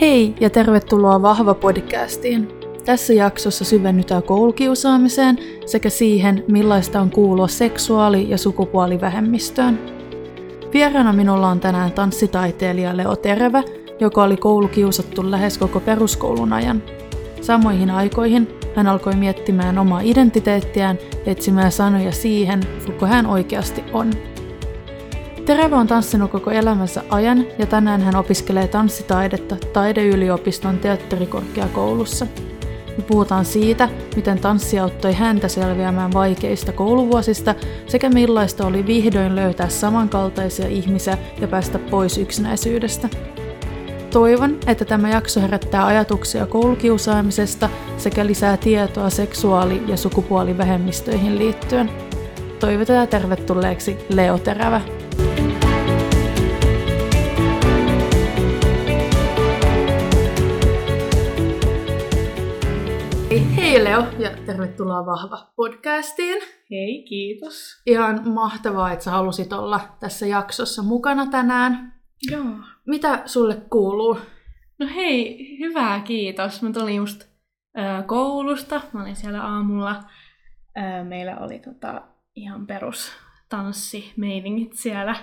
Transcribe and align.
Hei 0.00 0.34
ja 0.40 0.50
tervetuloa 0.50 1.22
Vahva 1.22 1.54
podcastiin. 1.54 2.48
Tässä 2.84 3.12
jaksossa 3.12 3.64
syvennytään 3.64 4.22
koulukiusaamiseen 4.22 5.38
sekä 5.66 5.90
siihen, 5.90 6.44
millaista 6.48 7.00
on 7.00 7.10
kuulua 7.10 7.48
seksuaali- 7.48 8.30
ja 8.30 8.38
sukupuolivähemmistöön. 8.38 9.78
Vieraana 10.72 11.12
minulla 11.12 11.48
on 11.48 11.60
tänään 11.60 11.92
tanssitaiteilija 11.92 12.96
Leo 12.96 13.16
Terevä, 13.16 13.62
joka 14.00 14.22
oli 14.22 14.36
koulukiusattu 14.36 15.30
lähes 15.30 15.58
koko 15.58 15.80
peruskoulun 15.80 16.52
ajan. 16.52 16.82
Samoihin 17.40 17.90
aikoihin 17.90 18.48
hän 18.76 18.86
alkoi 18.86 19.16
miettimään 19.16 19.78
omaa 19.78 20.00
identiteettiään 20.00 20.98
ja 21.26 21.32
etsimään 21.32 21.72
sanoja 21.72 22.12
siihen, 22.12 22.60
kuka 22.86 23.06
hän 23.06 23.26
oikeasti 23.26 23.84
on. 23.92 24.10
Tereve 25.50 25.76
on 25.76 25.86
tanssinut 25.86 26.30
koko 26.30 26.50
elämänsä 26.50 27.02
ajan 27.08 27.44
ja 27.58 27.66
tänään 27.66 28.00
hän 28.00 28.16
opiskelee 28.16 28.68
tanssitaidetta 28.68 29.56
taideyliopiston 29.72 30.78
teatterikorkeakoulussa. 30.78 32.26
Me 32.96 33.02
puhutaan 33.02 33.44
siitä, 33.44 33.88
miten 34.16 34.40
tanssi 34.40 34.78
auttoi 34.78 35.12
häntä 35.12 35.48
selviämään 35.48 36.12
vaikeista 36.12 36.72
kouluvuosista 36.72 37.54
sekä 37.86 38.08
millaista 38.10 38.66
oli 38.66 38.86
vihdoin 38.86 39.36
löytää 39.36 39.68
samankaltaisia 39.68 40.66
ihmisiä 40.66 41.18
ja 41.40 41.48
päästä 41.48 41.78
pois 41.78 42.18
yksinäisyydestä. 42.18 43.08
Toivon, 44.10 44.58
että 44.66 44.84
tämä 44.84 45.10
jakso 45.10 45.40
herättää 45.40 45.86
ajatuksia 45.86 46.46
koulukiusaamisesta 46.46 47.68
sekä 47.96 48.26
lisää 48.26 48.56
tietoa 48.56 49.10
seksuaali- 49.10 49.82
ja 49.86 49.96
sukupuolivähemmistöihin 49.96 51.38
liittyen. 51.38 51.90
Toivotetaan 52.60 53.08
tervetulleeksi 53.08 53.98
Leo 54.08 54.38
Terävä. 54.38 54.99
Hei 63.70 63.84
Leo 63.84 64.06
ja 64.18 64.30
tervetuloa 64.46 65.06
Vahva 65.06 65.52
podcastiin. 65.56 66.42
Hei, 66.70 67.04
kiitos. 67.08 67.82
Ihan 67.86 68.28
mahtavaa, 68.28 68.92
että 68.92 69.04
sä 69.04 69.10
halusit 69.10 69.52
olla 69.52 69.80
tässä 70.00 70.26
jaksossa 70.26 70.82
mukana 70.82 71.26
tänään. 71.26 71.94
Joo. 72.30 72.44
Mitä 72.86 73.22
sulle 73.26 73.56
kuuluu? 73.70 74.18
No 74.78 74.86
hei, 74.94 75.58
hyvää 75.58 76.00
kiitos. 76.00 76.62
Mä 76.62 76.72
tulin 76.72 76.96
just 76.96 77.22
ö, 77.78 78.02
koulusta. 78.06 78.80
Mä 78.92 79.02
olin 79.02 79.16
siellä 79.16 79.42
aamulla. 79.42 80.02
Ö, 80.76 81.04
meillä 81.04 81.36
oli 81.36 81.58
tota, 81.58 82.02
ihan 82.34 82.66
perus 82.66 83.12
tanssimeiningit 83.48 84.72
siellä. 84.72 85.16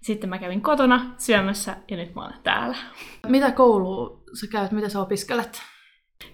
Sitten 0.00 0.30
mä 0.30 0.38
kävin 0.38 0.60
kotona 0.60 1.14
syömässä 1.18 1.76
ja 1.90 1.96
nyt 1.96 2.14
mä 2.14 2.24
olen 2.24 2.42
täällä. 2.42 2.76
Mitä 3.26 3.50
koulua 3.50 4.22
sä 4.40 4.46
käyt, 4.52 4.72
mitä 4.72 4.88
sä 4.88 5.00
opiskelet? 5.00 5.62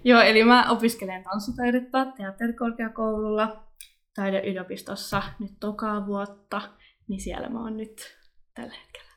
Joo, 0.05 0.21
eli 0.21 0.45
mä 0.45 0.71
opiskelen 0.71 1.25
tanssitaidetta 1.25 2.07
teatterikorkeakoululla 2.17 3.65
taideyliopistossa 4.15 5.23
nyt 5.39 5.53
tokaa 5.61 6.07
vuotta, 6.07 6.63
niin 7.09 7.21
siellä 7.21 7.49
mä 7.49 7.63
oon 7.63 7.77
nyt 7.77 8.19
tällä 8.55 8.75
hetkellä. 8.75 9.13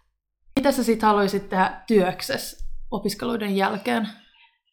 Mitä 0.55 0.71
sä 0.71 0.83
sit 0.83 1.01
haluaisit 1.01 1.49
tehdä 1.49 1.81
työksessä 1.87 2.65
opiskeluiden 2.91 3.55
jälkeen? 3.55 4.07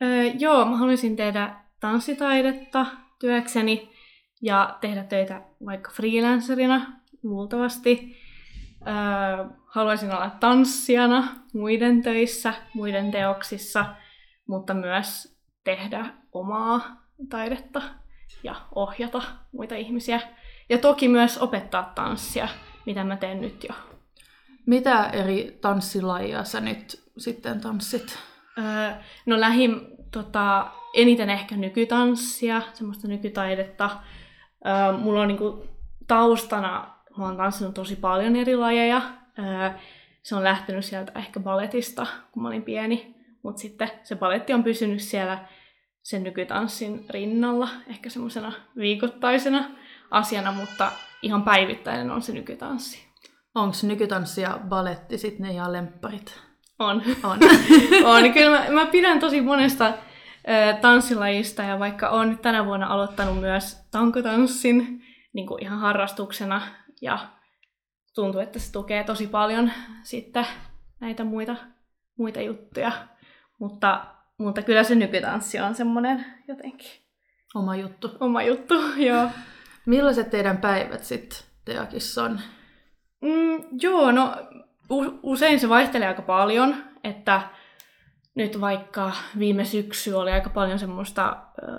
Öö, 0.02 0.22
joo, 0.38 0.64
mä 0.64 0.76
haluaisin 0.76 1.16
tehdä 1.16 1.56
tanssitaidetta 1.80 2.86
työkseni 3.20 3.92
ja 4.42 4.78
tehdä 4.80 5.04
töitä 5.04 5.42
vaikka 5.66 5.90
freelancerina 5.90 7.00
luultavasti. 7.22 8.16
Öö, 8.86 9.44
haluaisin 9.66 10.14
olla 10.14 10.30
tanssijana 10.30 11.28
muiden 11.54 12.02
töissä, 12.02 12.54
muiden 12.74 13.10
teoksissa, 13.10 13.86
mutta 14.48 14.74
myös 14.74 15.31
tehdä 15.64 16.06
omaa 16.32 17.06
taidetta 17.28 17.82
ja 18.42 18.54
ohjata 18.74 19.22
muita 19.52 19.74
ihmisiä. 19.74 20.20
Ja 20.68 20.78
toki 20.78 21.08
myös 21.08 21.38
opettaa 21.38 21.92
tanssia, 21.94 22.48
mitä 22.86 23.04
mä 23.04 23.16
teen 23.16 23.40
nyt 23.40 23.64
jo. 23.64 23.74
Mitä 24.66 25.06
eri 25.06 25.58
tanssilajia 25.60 26.44
sä 26.44 26.60
nyt 26.60 27.02
sitten 27.18 27.60
tanssit? 27.60 28.18
Öö, 28.58 28.90
no 29.26 29.40
lähin 29.40 29.86
tota, 30.10 30.70
eniten 30.94 31.30
ehkä 31.30 31.56
nykytanssia, 31.56 32.62
semmoista 32.72 33.08
nykytaidetta. 33.08 33.90
Öö, 34.66 34.98
mulla 34.98 35.20
on 35.20 35.28
niinku 35.28 35.64
taustana, 36.06 36.94
mä 37.16 37.24
oon 37.24 37.36
tanssinut 37.36 37.74
tosi 37.74 37.96
paljon 37.96 38.36
eri 38.36 38.56
lajeja. 38.56 39.02
Öö, 39.38 39.70
se 40.22 40.36
on 40.36 40.44
lähtenyt 40.44 40.84
sieltä 40.84 41.12
ehkä 41.14 41.40
balletista, 41.40 42.06
kun 42.32 42.42
mä 42.42 42.48
olin 42.48 42.62
pieni. 42.62 43.21
Mutta 43.42 43.60
sitten 43.60 43.90
se 44.02 44.16
baletti 44.16 44.52
on 44.52 44.64
pysynyt 44.64 45.00
siellä 45.00 45.48
sen 46.02 46.22
nykytanssin 46.22 47.04
rinnalla, 47.10 47.68
ehkä 47.86 48.10
semmoisena 48.10 48.52
viikoittaisena 48.76 49.70
asiana, 50.10 50.52
mutta 50.52 50.92
ihan 51.22 51.42
päivittäinen 51.42 52.10
on 52.10 52.22
se 52.22 52.32
nykytanssi. 52.32 53.06
Onko 53.54 53.76
nykytanssi 53.82 54.40
ja 54.40 54.60
baletti 54.68 55.18
sitten 55.18 55.46
ne 55.46 55.52
ihan 55.52 55.72
lempparit? 55.72 56.40
On. 56.78 57.02
On. 57.22 57.38
on. 58.14 58.32
Kyllä 58.32 58.58
mä, 58.58 58.70
mä 58.70 58.86
pidän 58.86 59.20
tosi 59.20 59.40
monesta 59.40 59.86
ö, 59.86 59.92
tanssilajista 60.80 61.62
ja 61.62 61.78
vaikka 61.78 62.08
olen 62.08 62.38
tänä 62.38 62.66
vuonna 62.66 62.86
aloittanut 62.86 63.40
myös 63.40 63.76
tankotanssin 63.90 65.04
niin 65.32 65.46
kuin 65.46 65.62
ihan 65.62 65.78
harrastuksena 65.78 66.62
ja 67.00 67.18
tuntuu, 68.14 68.40
että 68.40 68.58
se 68.58 68.72
tukee 68.72 69.04
tosi 69.04 69.26
paljon 69.26 69.72
sitten 70.02 70.46
näitä 71.00 71.24
muita, 71.24 71.56
muita 72.18 72.40
juttuja. 72.40 72.92
Mutta, 73.62 74.04
mutta 74.38 74.62
kyllä 74.62 74.84
se 74.84 74.94
nykytanssi 74.94 75.60
on 75.60 75.74
semmoinen 75.74 76.24
jotenkin 76.48 76.90
Oma 77.54 77.76
juttu. 77.76 78.10
oma 78.20 78.42
juttu, 78.42 78.74
joo. 79.08 79.28
Millaiset 79.86 80.30
teidän 80.30 80.58
päivät 80.58 81.04
sitten 81.04 81.38
Teakissa 81.64 82.24
on? 82.24 82.40
Mm, 83.20 83.64
joo, 83.82 84.12
no 84.12 84.36
usein 85.22 85.60
se 85.60 85.68
vaihtelee 85.68 86.08
aika 86.08 86.22
paljon, 86.22 86.76
että 87.04 87.42
nyt 88.34 88.60
vaikka 88.60 89.12
viime 89.38 89.64
syksy 89.64 90.12
oli 90.12 90.30
aika 90.30 90.50
paljon 90.50 90.78
semmoista 90.78 91.36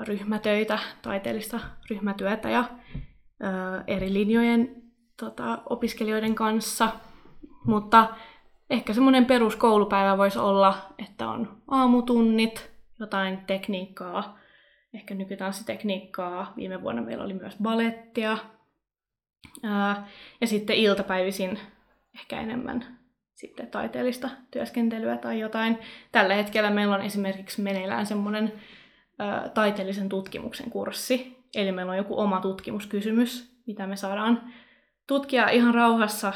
ryhmätöitä, 0.08 0.80
taiteellista 1.02 1.60
ryhmätyötä 1.90 2.50
ja 2.50 2.64
eri 3.88 4.14
linjojen 4.14 4.84
tota, 5.20 5.62
opiskelijoiden 5.70 6.36
kanssa, 6.36 6.90
mutta 7.66 8.08
ehkä 8.74 8.94
semmoinen 8.94 9.26
peruskoulupäivä 9.26 10.18
voisi 10.18 10.40
olla, 10.40 10.94
että 10.98 11.30
on 11.30 11.62
aamutunnit, 11.68 12.72
jotain 13.00 13.38
tekniikkaa, 13.38 14.40
ehkä 14.94 15.16
nykytanssitekniikkaa. 15.16 16.54
Viime 16.58 16.82
vuonna 16.82 17.02
meillä 17.02 17.24
oli 17.24 17.34
myös 17.34 17.56
balettia, 17.64 18.38
ja 20.42 20.48
sitten 20.48 20.76
iltapäivisin 20.76 21.60
ehkä 22.16 22.42
enemmän 22.42 23.00
sitten 23.34 23.68
taiteellista 23.68 24.30
työskentelyä 24.52 25.18
tai 25.18 25.40
jotain. 25.40 25.78
Tällä 26.12 26.36
hetkellä 26.36 26.70
meillä 26.70 26.96
on 26.96 27.02
esimerkiksi 27.02 27.62
meneillään 27.62 28.06
semmoinen 28.06 28.54
taiteellisen 29.54 30.10
tutkimuksen 30.10 30.70
kurssi. 30.70 31.44
Eli 31.56 31.72
meillä 31.72 31.92
on 31.92 31.98
joku 31.98 32.20
oma 32.20 32.42
tutkimuskysymys, 32.42 33.62
mitä 33.68 33.88
me 33.88 33.96
saadaan 33.96 34.54
tutkia 35.08 35.50
ihan 35.50 35.76
rauhassa. 35.76 36.34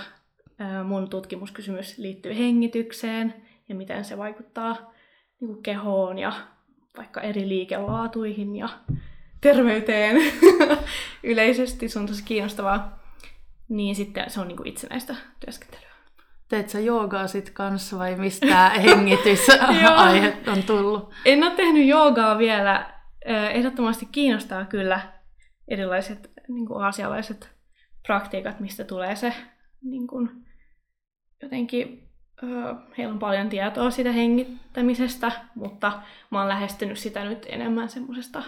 Mun 0.83 1.09
tutkimuskysymys 1.09 1.97
liittyy 1.97 2.37
hengitykseen 2.37 3.33
ja 3.69 3.75
miten 3.75 4.05
se 4.05 4.17
vaikuttaa 4.17 4.93
niin 5.41 5.47
kuin 5.47 5.63
kehoon 5.63 6.19
ja 6.19 6.33
vaikka 6.97 7.21
eri 7.21 7.47
liikelaatuihin 7.47 8.55
ja 8.55 8.69
terveyteen 9.41 10.17
yleisesti. 11.23 11.89
Se 11.89 11.99
on 11.99 12.07
tosi 12.07 12.23
kiinnostavaa. 12.23 12.99
Niin 13.69 13.95
sitten 13.95 14.29
se 14.29 14.39
on 14.41 14.47
niin 14.47 14.57
kuin 14.57 14.67
itsenäistä 14.67 15.15
työskentelyä. 15.39 15.87
Teet 16.49 16.69
sä 16.69 16.79
joogaa 16.79 17.27
sit 17.27 17.49
kanssa 17.49 17.97
vai 17.97 18.15
mistä 18.15 18.69
hengitysaihe 18.85 20.37
on 20.47 20.63
tullut? 20.63 21.13
En 21.25 21.43
ole 21.43 21.55
tehnyt 21.55 21.87
joogaa 21.87 22.37
vielä. 22.37 22.97
Ehdottomasti 23.53 24.07
kiinnostaa 24.11 24.65
kyllä 24.65 24.99
erilaiset 25.67 26.31
niin 26.47 26.65
kuin 26.65 26.83
aasialaiset 26.83 27.49
praktiikat, 28.07 28.59
mistä 28.59 28.83
tulee 28.83 29.15
se 29.15 29.33
niin 29.81 30.07
kuin, 30.07 30.46
jotenkin, 31.41 32.09
ö, 32.43 32.47
heillä 32.97 33.13
on 33.13 33.19
paljon 33.19 33.49
tietoa 33.49 33.91
siitä 33.91 34.11
hengittämisestä, 34.11 35.31
mutta 35.55 36.01
mä 36.31 36.39
oon 36.39 36.49
lähestynyt 36.49 36.97
sitä 36.97 37.23
nyt 37.23 37.45
enemmän 37.49 37.89
semmoisesta 37.89 38.43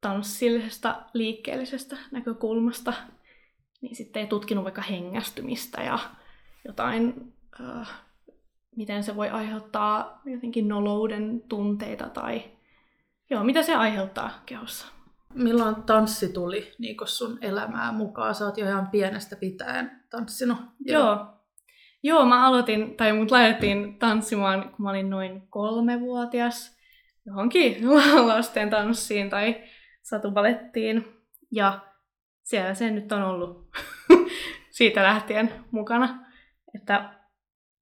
tanssillisesta, 0.00 1.02
liikkeellisestä 1.14 1.96
näkökulmasta. 2.10 2.92
Niin 3.80 3.96
sitten 3.96 4.20
ei 4.20 4.26
tutkinut 4.26 4.64
vaikka 4.64 4.82
hengästymistä 4.82 5.82
ja 5.82 5.98
jotain, 6.64 7.32
äh, 7.60 7.90
miten 8.76 9.02
se 9.02 9.16
voi 9.16 9.28
aiheuttaa 9.28 10.20
jotenkin 10.24 10.68
nolouden 10.68 11.42
tunteita 11.48 12.08
tai 12.08 12.42
joo, 13.30 13.44
mitä 13.44 13.62
se 13.62 13.74
aiheuttaa 13.74 14.30
kehossa. 14.46 14.86
Milloin 15.34 15.74
tanssi 15.74 16.32
tuli 16.32 16.72
niin 16.78 16.96
sun 17.04 17.38
elämään 17.40 17.94
mukaan? 17.94 18.34
Sä 18.34 18.44
oot 18.44 18.58
jo 18.58 18.66
ihan 18.66 18.88
pienestä 18.88 19.36
pitäen 19.36 20.02
tanssinut. 20.10 20.58
Joo. 20.80 21.04
Joo, 21.04 21.35
mä 22.14 22.46
aloitin, 22.46 22.96
tai 22.96 23.12
mut 23.12 23.30
laitettiin 23.30 23.98
tanssimaan, 23.98 24.62
kun 24.62 24.82
mä 24.82 24.90
olin 24.90 25.10
noin 25.10 25.48
kolmevuotias 25.48 26.76
johonkin 27.26 27.76
lasten 28.28 28.70
tanssiin 28.70 29.30
tai 29.30 29.62
satubalettiin. 30.02 31.04
Ja 31.50 31.80
siellä 32.42 32.74
se 32.74 32.90
nyt 32.90 33.12
on 33.12 33.22
ollut 33.22 33.70
siitä 34.78 35.02
lähtien 35.02 35.52
mukana. 35.70 36.26
Että 36.74 37.10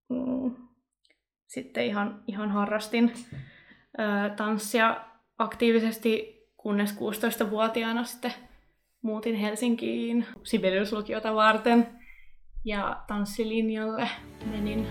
mm, 0.08 0.56
sitten 1.46 1.84
ihan, 1.84 2.22
ihan 2.26 2.50
harrastin 2.50 3.12
ö, 3.98 4.34
tanssia 4.36 5.00
aktiivisesti, 5.38 6.34
kunnes 6.56 6.96
16-vuotiaana 6.96 8.04
sitten 8.04 8.34
muutin 9.02 9.34
Helsinkiin 9.34 10.26
Sibeliuslukiota 10.42 11.34
varten 11.34 12.03
ja 12.64 12.96
tanssilinjalle 13.06 14.08
menin. 14.50 14.86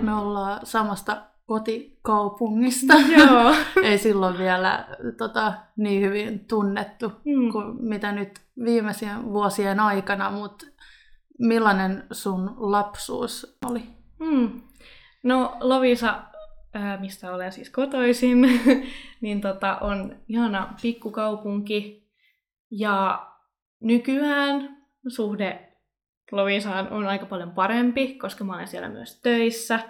Me 0.00 0.14
ollaan 0.14 0.60
samasta 0.66 1.22
kotikaupungista. 1.46 2.94
Joo. 3.18 3.54
Ei 3.84 3.98
silloin 3.98 4.38
vielä 4.38 4.84
tota, 5.18 5.52
niin 5.76 6.02
hyvin 6.02 6.44
tunnettu 6.48 7.12
Mm. 7.24 7.52
kuin 7.52 7.84
mitä 7.84 8.12
nyt 8.12 8.40
viimeisien 8.64 9.24
vuosien 9.24 9.80
aikana, 9.80 10.30
mutta 10.30 10.66
millainen 11.38 12.04
sun 12.12 12.54
lapsuus 12.56 13.58
oli? 13.70 13.82
Mm. 14.18 14.60
No 15.22 15.56
Lovisa, 15.60 16.22
ää, 16.76 17.00
mistä 17.00 17.32
olen 17.32 17.52
siis 17.52 17.70
kotoisin, 17.70 18.60
niin 19.20 19.40
tota, 19.40 19.78
on 19.80 20.16
ihana 20.28 20.74
pikkukaupunki. 20.82 22.06
Ja 22.70 23.26
nykyään 23.80 24.76
suhde 25.08 25.72
Lovisaan 26.32 26.88
on 26.88 27.06
aika 27.06 27.26
paljon 27.26 27.50
parempi, 27.50 28.14
koska 28.14 28.44
mä 28.44 28.54
olen 28.54 28.68
siellä 28.68 28.88
myös 28.88 29.20
töissä. 29.20 29.80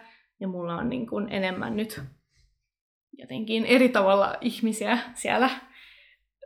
Ja 0.41 0.49
mulla 0.49 0.77
on 0.77 0.89
niin 0.89 1.07
kuin 1.07 1.29
enemmän 1.31 1.77
nyt 1.77 2.03
jotenkin 3.13 3.65
eri 3.65 3.89
tavalla 3.89 4.35
ihmisiä 4.41 4.99
siellä 5.15 5.51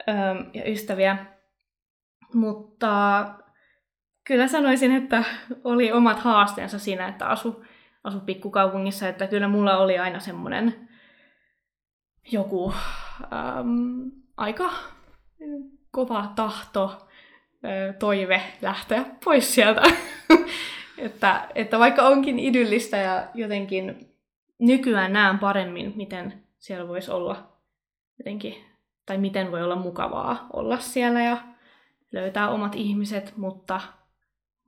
äm, 0.09 0.51
ja 0.55 0.71
ystäviä. 0.71 1.27
Mutta 2.35 3.25
kyllä 4.27 4.49
sanoisin, 4.49 4.93
että 4.93 5.25
oli 5.65 5.93
omat 5.93 6.19
haasteensa 6.19 6.79
siinä, 6.79 7.09
että 7.09 7.27
asu, 7.27 7.65
asu 8.05 8.21
pikkukaupungissa, 8.21 9.09
että 9.09 9.27
kyllä 9.27 9.49
mulla 9.49 9.79
oli 9.79 9.99
aina 9.99 10.21
semmoinen 10.21 10.89
joku 12.33 12.73
äm, 13.23 14.11
aika 14.37 14.71
kova 15.91 16.33
tahto, 16.37 17.09
ö, 17.65 17.93
toive 17.93 18.43
lähteä 18.63 19.05
pois 19.25 19.55
sieltä. 19.55 19.83
että, 20.99 21.49
että 21.55 21.79
vaikka 21.79 22.03
onkin 22.03 22.39
idyllistä 22.39 22.97
ja 22.97 23.29
jotenkin 23.35 24.15
nykyään 24.59 25.13
näen 25.13 25.39
paremmin, 25.39 25.93
miten 25.97 26.45
siellä 26.59 26.89
voisi 26.89 27.11
olla 27.11 27.53
jotenkin, 28.19 28.55
tai 29.07 29.19
miten 29.19 29.53
voi 29.53 29.63
olla 29.63 29.77
mukavaa 29.77 30.47
olla 30.53 30.79
siellä 30.79 31.23
ja 31.23 31.37
löytää 32.13 32.49
omat 32.49 32.75
ihmiset, 32.75 33.37
mutta, 33.37 33.81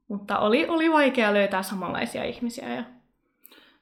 mutta 0.09 0.39
oli, 0.39 0.69
oli 0.69 0.93
vaikea 0.93 1.35
löytää 1.35 1.63
samanlaisia 1.63 2.25
ihmisiä. 2.25 2.75
Ja, 2.75 2.85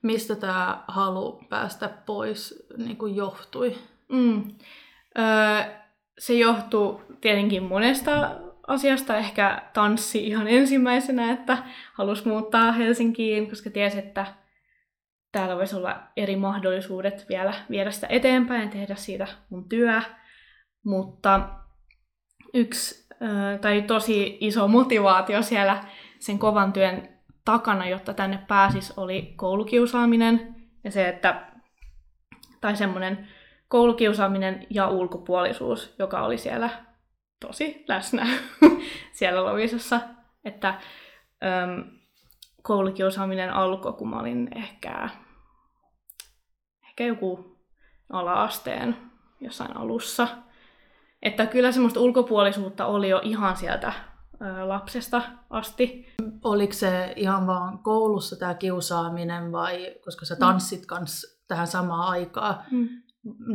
Mistä 0.02 0.36
tämä 0.36 0.84
halu 0.88 1.44
päästä 1.48 1.88
pois 2.06 2.66
niin 2.76 2.96
kuin 2.96 3.16
johtui? 3.16 3.78
mm, 4.12 4.44
öö, 5.18 5.80
se 6.18 6.34
johtuu 6.34 7.00
tietenkin 7.20 7.62
monesta 7.62 8.30
asiasta, 8.66 9.16
ehkä 9.16 9.62
tanssi 9.72 10.26
ihan 10.26 10.48
ensimmäisenä, 10.48 11.32
että 11.32 11.58
halusi 11.94 12.28
muuttaa 12.28 12.72
Helsinkiin, 12.72 13.48
koska 13.48 13.70
tiesi, 13.70 13.98
että 13.98 14.26
täällä 15.32 15.56
voisi 15.56 15.76
olla 15.76 16.02
eri 16.16 16.36
mahdollisuudet 16.36 17.26
vielä 17.28 17.54
viedä 17.70 17.90
sitä 17.90 18.06
eteenpäin 18.10 18.62
ja 18.62 18.68
tehdä 18.68 18.94
siitä 18.94 19.26
mun 19.50 19.68
työ. 19.68 20.02
Mutta 20.84 21.48
yksi 22.54 23.08
tai 23.60 23.82
tosi 23.82 24.38
iso 24.40 24.68
motivaatio 24.68 25.42
siellä 25.42 25.84
sen 26.18 26.38
kovan 26.38 26.72
työn 26.72 27.08
takana, 27.44 27.88
jotta 27.88 28.14
tänne 28.14 28.38
pääsis, 28.48 28.98
oli 28.98 29.32
koulukiusaaminen 29.36 30.56
ja 30.84 30.90
se, 30.90 31.08
että 31.08 31.46
tai 32.60 32.76
semmoinen 32.76 33.28
koulukiusaaminen 33.68 34.66
ja 34.70 34.88
ulkopuolisuus, 34.88 35.94
joka 35.98 36.22
oli 36.22 36.38
siellä 36.38 36.70
tosi 37.40 37.84
läsnä 37.88 38.26
siellä 39.12 39.44
Lovisassa. 39.44 40.00
Että 40.44 40.68
äm, 40.68 41.84
koulukiusaaminen 42.62 43.52
alkoi, 43.52 43.92
kun 43.92 44.10
mä 44.10 44.20
olin 44.20 44.48
ehkä, 44.56 45.08
ehkä 46.88 47.04
joku 47.04 47.58
ala-asteen 48.12 48.96
jossain 49.40 49.76
alussa. 49.76 50.28
Että 51.22 51.46
kyllä 51.46 51.72
semmoista 51.72 52.00
ulkopuolisuutta 52.00 52.86
oli 52.86 53.08
jo 53.08 53.20
ihan 53.24 53.56
sieltä 53.56 53.92
lapsesta 54.66 55.22
asti. 55.50 56.06
Oliko 56.44 56.72
se 56.72 57.12
ihan 57.16 57.46
vaan 57.46 57.78
koulussa 57.78 58.36
tämä 58.36 58.54
kiusaaminen 58.54 59.52
vai, 59.52 59.94
koska 60.04 60.26
sä 60.26 60.36
tanssit 60.36 60.86
kans 60.86 61.40
tähän 61.48 61.66
samaan 61.66 62.08
aikaan, 62.08 62.64
Mm. 62.70 62.88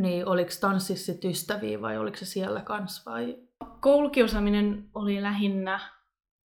niin 0.00 0.26
oliko 0.26 0.50
tanssissa 0.60 1.12
sit 1.12 1.24
ystäviä 1.24 1.80
vai 1.80 1.98
oliko 1.98 2.16
se 2.16 2.24
siellä 2.24 2.60
kans 2.60 3.06
vai? 3.06 3.36
Koulukiusaaminen 3.80 4.88
oli 4.94 5.22
lähinnä, 5.22 5.80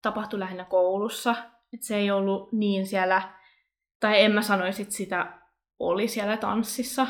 tapahtui 0.01 0.39
lähinnä 0.39 0.65
koulussa. 0.65 1.35
Et 1.73 1.83
se 1.83 1.95
ei 1.95 2.11
ollut 2.11 2.51
niin 2.53 2.87
siellä, 2.87 3.21
tai 3.99 4.21
en 4.23 4.31
mä 4.31 4.41
sanoisi, 4.41 4.81
että 4.81 4.93
sitä 4.95 5.33
oli 5.79 6.07
siellä 6.07 6.37
tanssissa. 6.37 7.07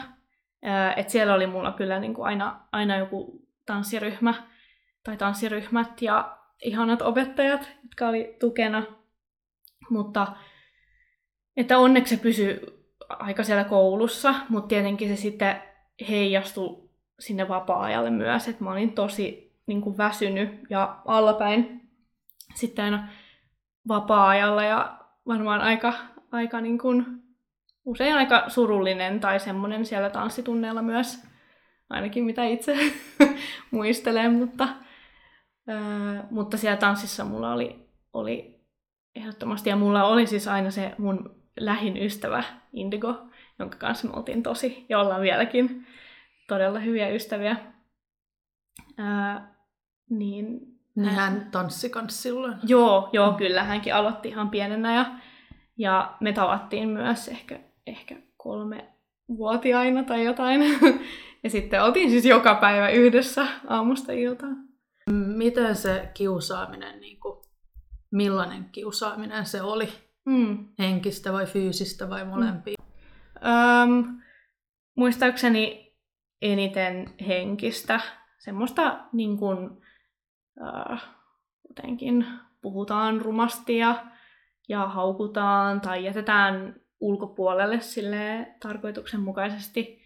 Et 0.96 1.10
siellä 1.10 1.34
oli 1.34 1.48
mulla 1.48 1.72
kyllä 1.72 2.00
niinku 2.00 2.22
aina, 2.24 2.60
aina 2.72 2.98
joku 2.98 3.42
tanssiryhmä 3.66 4.34
tai 5.04 5.18
tanssiryhmät 5.18 6.02
ja 6.02 6.38
ihanat 6.62 7.02
opettajat, 7.02 7.72
jotka 7.84 8.08
oli 8.08 8.36
tukena. 8.40 8.84
Mutta 9.90 10.28
että 11.58 11.78
onneksi 11.78 12.16
se 12.16 12.22
pysyi 12.22 12.60
aika 13.10 13.44
siellä 13.44 13.64
koulussa, 13.64 14.36
mutta 14.50 14.68
tietenkin 14.68 15.10
se 15.10 15.22
sitten 15.22 15.62
heijastui 16.10 16.90
sinne 17.20 17.48
vapaa-ajalle 17.48 18.10
myös, 18.10 18.48
että 18.48 18.64
mä 18.64 18.72
olin 18.72 18.94
tosi 18.94 19.56
niin 19.68 19.82
kuin 19.82 19.98
väsynyt 19.98 20.50
ja 20.70 21.02
allapäin 21.06 21.82
sitten 22.56 22.86
aina 22.86 23.08
vapaa-ajalla 23.88 24.64
ja 24.64 24.98
varmaan 25.28 25.62
aika, 25.62 25.94
aika 26.32 26.62
niin 26.62 26.78
kuin, 26.78 27.06
usein 27.86 28.16
aika 28.16 28.50
surullinen 28.50 29.20
tai 29.20 29.40
semmoinen 29.40 29.86
siellä 29.86 30.10
tanssitunneilla 30.10 30.82
myös, 30.82 31.24
ainakin 31.90 32.24
mitä 32.24 32.46
itse 32.46 32.78
muistelen, 33.72 34.34
mutta, 34.34 34.68
ää, 35.68 36.28
mutta 36.32 36.58
siellä 36.58 36.78
tanssissa 36.78 37.26
mulla 37.26 37.54
oli, 37.54 37.90
oli 38.14 38.62
ehdottomasti, 39.16 39.70
ja 39.70 39.76
mulla 39.76 40.04
oli 40.04 40.28
siis 40.28 40.48
aina 40.48 40.72
se 40.72 40.96
mun 40.98 41.36
lähin 41.60 41.98
ystävä 41.98 42.44
Indigo, 42.74 43.28
jonka 43.60 43.78
kanssa 43.78 44.08
me 44.08 44.14
oltiin 44.18 44.44
tosi, 44.44 44.86
ja 44.90 45.00
ollaan 45.00 45.22
vieläkin 45.22 45.88
todella 46.48 46.80
hyviä 46.80 47.10
ystäviä. 47.10 47.56
Ää, 48.98 49.56
niin 50.10 50.60
Niin 50.96 51.10
hän 51.10 51.48
tanssi 51.52 51.90
kans 51.90 52.24
silloin. 52.24 52.56
Joo, 52.64 53.10
joo, 53.14 53.34
kyllä. 53.34 53.64
Hänkin 53.64 53.96
aloitti 53.96 54.30
ihan 54.30 54.50
pienenä 54.50 54.96
ja, 54.96 55.06
ja 55.78 56.18
me 56.20 56.34
tavattiin 56.34 56.90
myös 56.90 57.28
ehkä, 57.28 57.60
ehkä 57.88 58.16
kolme 58.38 58.90
vuotiaina 59.28 60.04
tai 60.04 60.26
jotain. 60.26 60.62
ja 61.44 61.50
sitten 61.50 61.84
oltiin 61.84 62.10
siis 62.10 62.26
joka 62.26 62.56
päivä 62.56 62.90
yhdessä 62.90 63.48
aamusta 63.68 64.12
iltaan. 64.12 64.71
Miten 65.14 65.76
se 65.76 66.12
kiusaaminen, 66.14 67.00
niin 67.00 67.20
kuin, 67.20 67.42
millainen 68.12 68.70
kiusaaminen 68.72 69.46
se 69.46 69.62
oli? 69.62 69.90
Mm. 70.26 70.68
Henkistä 70.80 71.34
vai 71.34 71.46
fyysistä 71.46 72.10
vai 72.10 72.26
molempia? 72.26 72.78
Öm, 73.46 74.22
muistaakseni 74.96 75.94
eniten 76.42 77.10
henkistä. 77.28 78.00
Semmoista 78.40 79.00
niin 79.14 79.38
kuin, 79.38 79.70
äh, 80.64 81.04
jotenkin 81.70 82.26
puhutaan 82.62 83.22
rumasti 83.22 83.78
ja, 83.78 84.06
ja 84.70 84.88
haukutaan 84.88 85.82
tai 85.82 86.06
jätetään 86.06 86.82
ulkopuolelle 87.00 87.80
sille 87.80 88.56
tarkoituksenmukaisesti. 88.60 90.02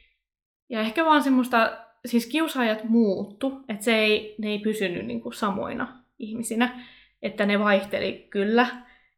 Ja 0.69 0.79
ehkä 0.79 1.05
vaan 1.05 1.23
semmoista, 1.23 1.84
siis 2.05 2.25
kiusaajat 2.25 2.83
muuttu, 2.83 3.61
että 3.69 3.83
se 3.83 3.95
ei, 3.95 4.35
ne 4.37 4.47
ei 4.47 4.59
pysynyt 4.59 5.05
niin 5.05 5.21
kuin 5.21 5.33
samoina 5.33 6.03
ihmisinä, 6.19 6.79
että 7.21 7.45
ne 7.45 7.59
vaihteli 7.59 8.27
kyllä. 8.29 8.67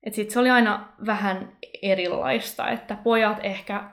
Että 0.04 0.16
sit 0.16 0.30
se 0.30 0.40
oli 0.40 0.50
aina 0.50 0.94
vähän 1.06 1.52
erilaista, 1.82 2.70
että 2.70 2.98
pojat 3.04 3.38
ehkä, 3.44 3.92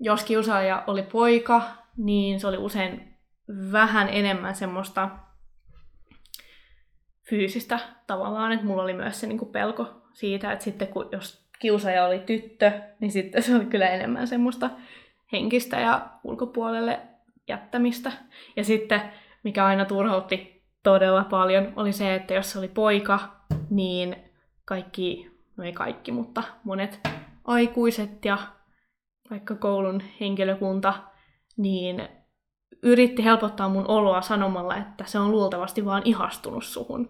jos 0.00 0.24
kiusaaja 0.24 0.84
oli 0.86 1.02
poika, 1.02 1.62
niin 1.96 2.40
se 2.40 2.46
oli 2.46 2.56
usein 2.56 3.14
vähän 3.72 4.08
enemmän 4.08 4.54
semmoista 4.54 5.08
fyysistä 7.22 7.78
tavallaan, 8.06 8.52
että 8.52 8.66
mulla 8.66 8.82
oli 8.82 8.94
myös 8.94 9.20
se 9.20 9.26
niin 9.26 9.38
kuin 9.38 9.52
pelko 9.52 10.02
siitä, 10.12 10.52
että 10.52 10.64
sitten 10.64 10.88
kun, 10.88 11.08
jos 11.12 11.48
kiusaaja 11.58 12.04
oli 12.04 12.18
tyttö, 12.18 12.72
niin 13.00 13.12
sitten 13.12 13.42
se 13.42 13.56
oli 13.56 13.64
kyllä 13.64 13.88
enemmän 13.88 14.26
semmoista 14.26 14.70
henkistä 15.32 15.80
ja 15.80 16.08
ulkopuolelle 16.24 17.00
jättämistä. 17.50 18.12
Ja 18.56 18.64
sitten, 18.64 19.02
mikä 19.44 19.64
aina 19.64 19.84
turhautti 19.84 20.64
todella 20.82 21.24
paljon, 21.24 21.72
oli 21.76 21.92
se, 21.92 22.14
että 22.14 22.34
jos 22.34 22.56
oli 22.56 22.68
poika, 22.68 23.18
niin 23.70 24.16
kaikki, 24.64 25.30
no 25.56 25.64
ei 25.64 25.72
kaikki, 25.72 26.12
mutta 26.12 26.42
monet 26.64 27.00
aikuiset 27.44 28.24
ja 28.24 28.38
vaikka 29.30 29.54
koulun 29.54 30.02
henkilökunta, 30.20 30.94
niin 31.56 32.08
yritti 32.82 33.24
helpottaa 33.24 33.68
mun 33.68 33.88
oloa 33.88 34.22
sanomalla, 34.22 34.76
että 34.76 35.04
se 35.06 35.18
on 35.18 35.30
luultavasti 35.30 35.84
vaan 35.84 36.02
ihastunut 36.04 36.64
suhun. 36.64 37.08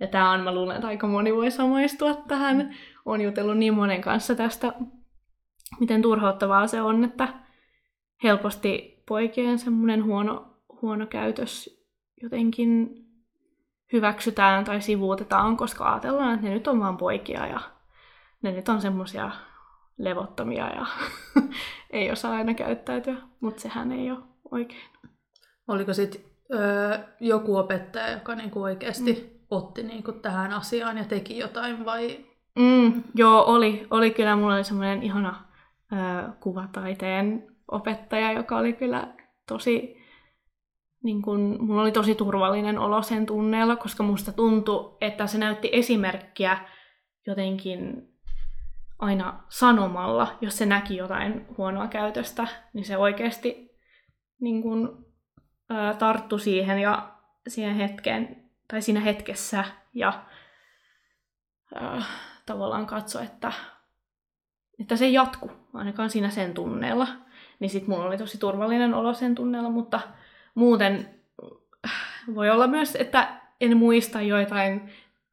Ja 0.00 0.06
tämä 0.06 0.30
on, 0.30 0.40
mä 0.40 0.54
luulen, 0.54 0.76
että 0.76 0.88
aika 0.88 1.06
moni 1.06 1.34
voi 1.34 1.50
samaistua 1.50 2.14
tähän. 2.14 2.76
on 3.04 3.20
jutellut 3.20 3.56
niin 3.56 3.74
monen 3.74 4.00
kanssa 4.00 4.34
tästä, 4.34 4.72
miten 5.80 6.02
turhauttavaa 6.02 6.66
se 6.66 6.82
on, 6.82 7.04
että 7.04 7.28
helposti 8.22 8.99
poikien 9.10 9.58
semmoinen 9.58 10.04
huono, 10.04 10.46
huono 10.82 11.06
käytös 11.06 11.80
jotenkin 12.22 12.90
hyväksytään 13.92 14.64
tai 14.64 14.80
sivuutetaan, 14.80 15.56
koska 15.56 15.92
ajatellaan, 15.92 16.34
että 16.34 16.46
ne 16.46 16.54
nyt 16.54 16.68
on 16.68 16.80
vaan 16.80 16.96
poikia 16.96 17.46
ja 17.46 17.60
ne 18.42 18.52
nyt 18.52 18.68
on 18.68 18.80
semmoisia 18.80 19.30
levottomia 19.98 20.68
ja 20.68 20.86
ei 21.90 22.10
osaa 22.10 22.32
aina 22.32 22.54
käyttäytyä, 22.54 23.16
mutta 23.40 23.62
sehän 23.62 23.92
ei 23.92 24.10
ole 24.10 24.18
oikein. 24.50 24.90
Oliko 25.68 25.94
sitten 25.94 26.20
joku 27.20 27.56
opettaja, 27.56 28.10
joka 28.10 28.34
niinku 28.34 28.62
oikeasti 28.62 29.12
mm. 29.12 29.38
otti 29.50 29.82
niinku 29.82 30.12
tähän 30.12 30.52
asiaan 30.52 30.98
ja 30.98 31.04
teki 31.04 31.38
jotain 31.38 31.84
vai? 31.84 32.24
Mm, 32.58 33.02
joo, 33.14 33.44
oli. 33.44 33.86
Oli 33.90 34.10
kyllä, 34.10 34.36
mulla 34.36 34.54
oli 34.54 34.64
semmoinen 34.64 35.02
ihana 35.02 35.44
ö, 35.92 35.96
kuvataiteen 36.40 37.49
opettaja, 37.70 38.32
joka 38.32 38.56
oli 38.56 38.72
kyllä 38.72 39.14
tosi, 39.48 39.96
niin 41.02 41.22
kun, 41.22 41.56
mulla 41.60 41.82
oli 41.82 41.92
tosi 41.92 42.14
turvallinen 42.14 42.78
olo 42.78 43.02
sen 43.02 43.26
tunneella, 43.26 43.76
koska 43.76 44.02
musta 44.02 44.32
tuntui, 44.32 44.96
että 45.00 45.26
se 45.26 45.38
näytti 45.38 45.70
esimerkkiä 45.72 46.58
jotenkin 47.26 48.08
aina 48.98 49.44
sanomalla, 49.48 50.38
jos 50.40 50.58
se 50.58 50.66
näki 50.66 50.96
jotain 50.96 51.46
huonoa 51.58 51.86
käytöstä, 51.86 52.46
niin 52.72 52.84
se 52.84 52.96
oikeasti 52.96 53.70
niin 54.40 54.62
kun, 54.62 55.06
ää, 55.70 55.94
tarttu 55.94 56.38
siihen 56.38 56.78
ja 56.78 57.14
siihen 57.48 57.74
hetkeen, 57.74 58.50
tai 58.68 58.82
siinä 58.82 59.00
hetkessä 59.00 59.64
ja 59.94 60.24
ää, 61.74 62.02
tavallaan 62.46 62.86
katso, 62.86 63.20
että, 63.20 63.52
että 64.80 64.96
se 64.96 65.08
jatku 65.08 65.50
ainakaan 65.74 66.10
siinä 66.10 66.30
sen 66.30 66.54
tunneella. 66.54 67.08
Niin 67.60 67.70
sitten 67.70 67.90
mulla 67.90 68.06
oli 68.06 68.18
tosi 68.18 68.38
turvallinen 68.38 68.94
olo 68.94 69.14
sen 69.14 69.34
tunneella, 69.34 69.70
mutta 69.70 70.00
muuten 70.54 71.08
voi 72.34 72.50
olla 72.50 72.66
myös, 72.66 72.96
että 72.96 73.40
en 73.60 73.76
muista 73.76 74.20
joitain, 74.20 74.90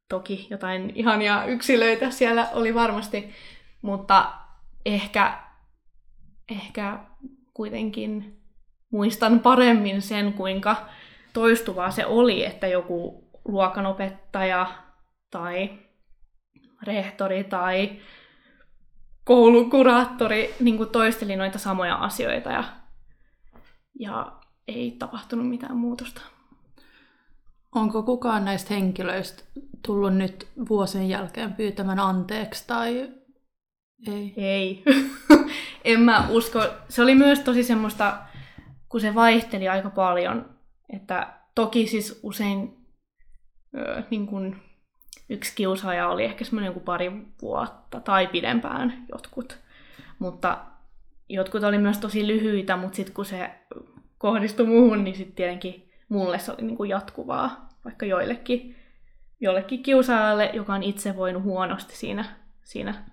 toki 0.09 0.47
jotain 0.49 0.91
ihania 0.95 1.45
yksilöitä 1.45 2.09
siellä 2.09 2.47
oli 2.53 2.75
varmasti, 2.75 3.29
mutta 3.81 4.33
ehkä, 4.85 5.37
ehkä 6.51 6.99
kuitenkin 7.53 8.41
muistan 8.91 9.39
paremmin 9.39 10.01
sen, 10.01 10.33
kuinka 10.33 10.75
toistuvaa 11.33 11.91
se 11.91 12.05
oli, 12.05 12.45
että 12.45 12.67
joku 12.67 13.29
luokanopettaja 13.45 14.67
tai 15.31 15.69
rehtori 16.83 17.43
tai 17.43 17.99
koulukuraattori 19.27 20.55
niin 20.59 20.89
toisteli 20.91 21.35
noita 21.35 21.59
samoja 21.59 21.95
asioita 21.95 22.49
ja, 22.49 22.63
ja 23.99 24.31
ei 24.67 24.95
tapahtunut 24.99 25.49
mitään 25.49 25.77
muutosta. 25.77 26.21
Onko 27.75 28.03
kukaan 28.03 28.45
näistä 28.45 28.73
henkilöistä 28.73 29.43
tullut 29.85 30.13
nyt 30.13 30.47
vuosien 30.69 31.09
jälkeen 31.09 31.53
pyytämään 31.53 31.99
anteeksi 31.99 32.63
tai 32.67 33.09
ei? 34.07 34.33
Ei. 34.37 34.83
en 35.83 35.99
mä 35.99 36.27
usko. 36.29 36.59
Se 36.89 37.01
oli 37.01 37.15
myös 37.15 37.39
tosi 37.39 37.63
semmoista, 37.63 38.17
kun 38.89 39.01
se 39.01 39.15
vaihteli 39.15 39.67
aika 39.67 39.89
paljon, 39.89 40.49
että 40.93 41.33
toki 41.55 41.87
siis 41.87 42.19
usein 42.23 42.77
ö, 43.77 44.03
niin 44.09 44.27
kun 44.27 44.55
yksi 45.29 45.55
kiusaaja 45.55 46.09
oli 46.09 46.23
ehkä 46.23 46.45
semmoinen 46.45 46.69
joku 46.69 46.79
pari 46.79 47.11
vuotta 47.41 47.99
tai 47.99 48.27
pidempään 48.27 49.05
jotkut. 49.11 49.59
Mutta 50.19 50.57
jotkut 51.29 51.63
oli 51.63 51.77
myös 51.77 51.97
tosi 51.97 52.27
lyhyitä, 52.27 52.77
mutta 52.77 52.95
sitten 52.95 53.15
kun 53.15 53.25
se 53.25 53.51
kohdistui 54.17 54.65
muuhun, 54.65 55.03
niin 55.03 55.15
sitten 55.15 55.35
tietenkin 55.35 55.91
mulle 56.09 56.39
se 56.39 56.51
oli 56.51 56.61
niin 56.61 56.77
kuin 56.77 56.89
jatkuvaa, 56.89 57.69
vaikka 57.85 58.05
joillekin, 58.05 58.75
jollekin 59.39 59.83
kiusaajalle, 59.83 60.51
joka 60.53 60.73
on 60.73 60.83
itse 60.83 61.15
voinut 61.15 61.43
huonosti 61.43 61.95
siinä, 61.95 62.25
siinä 62.63 63.05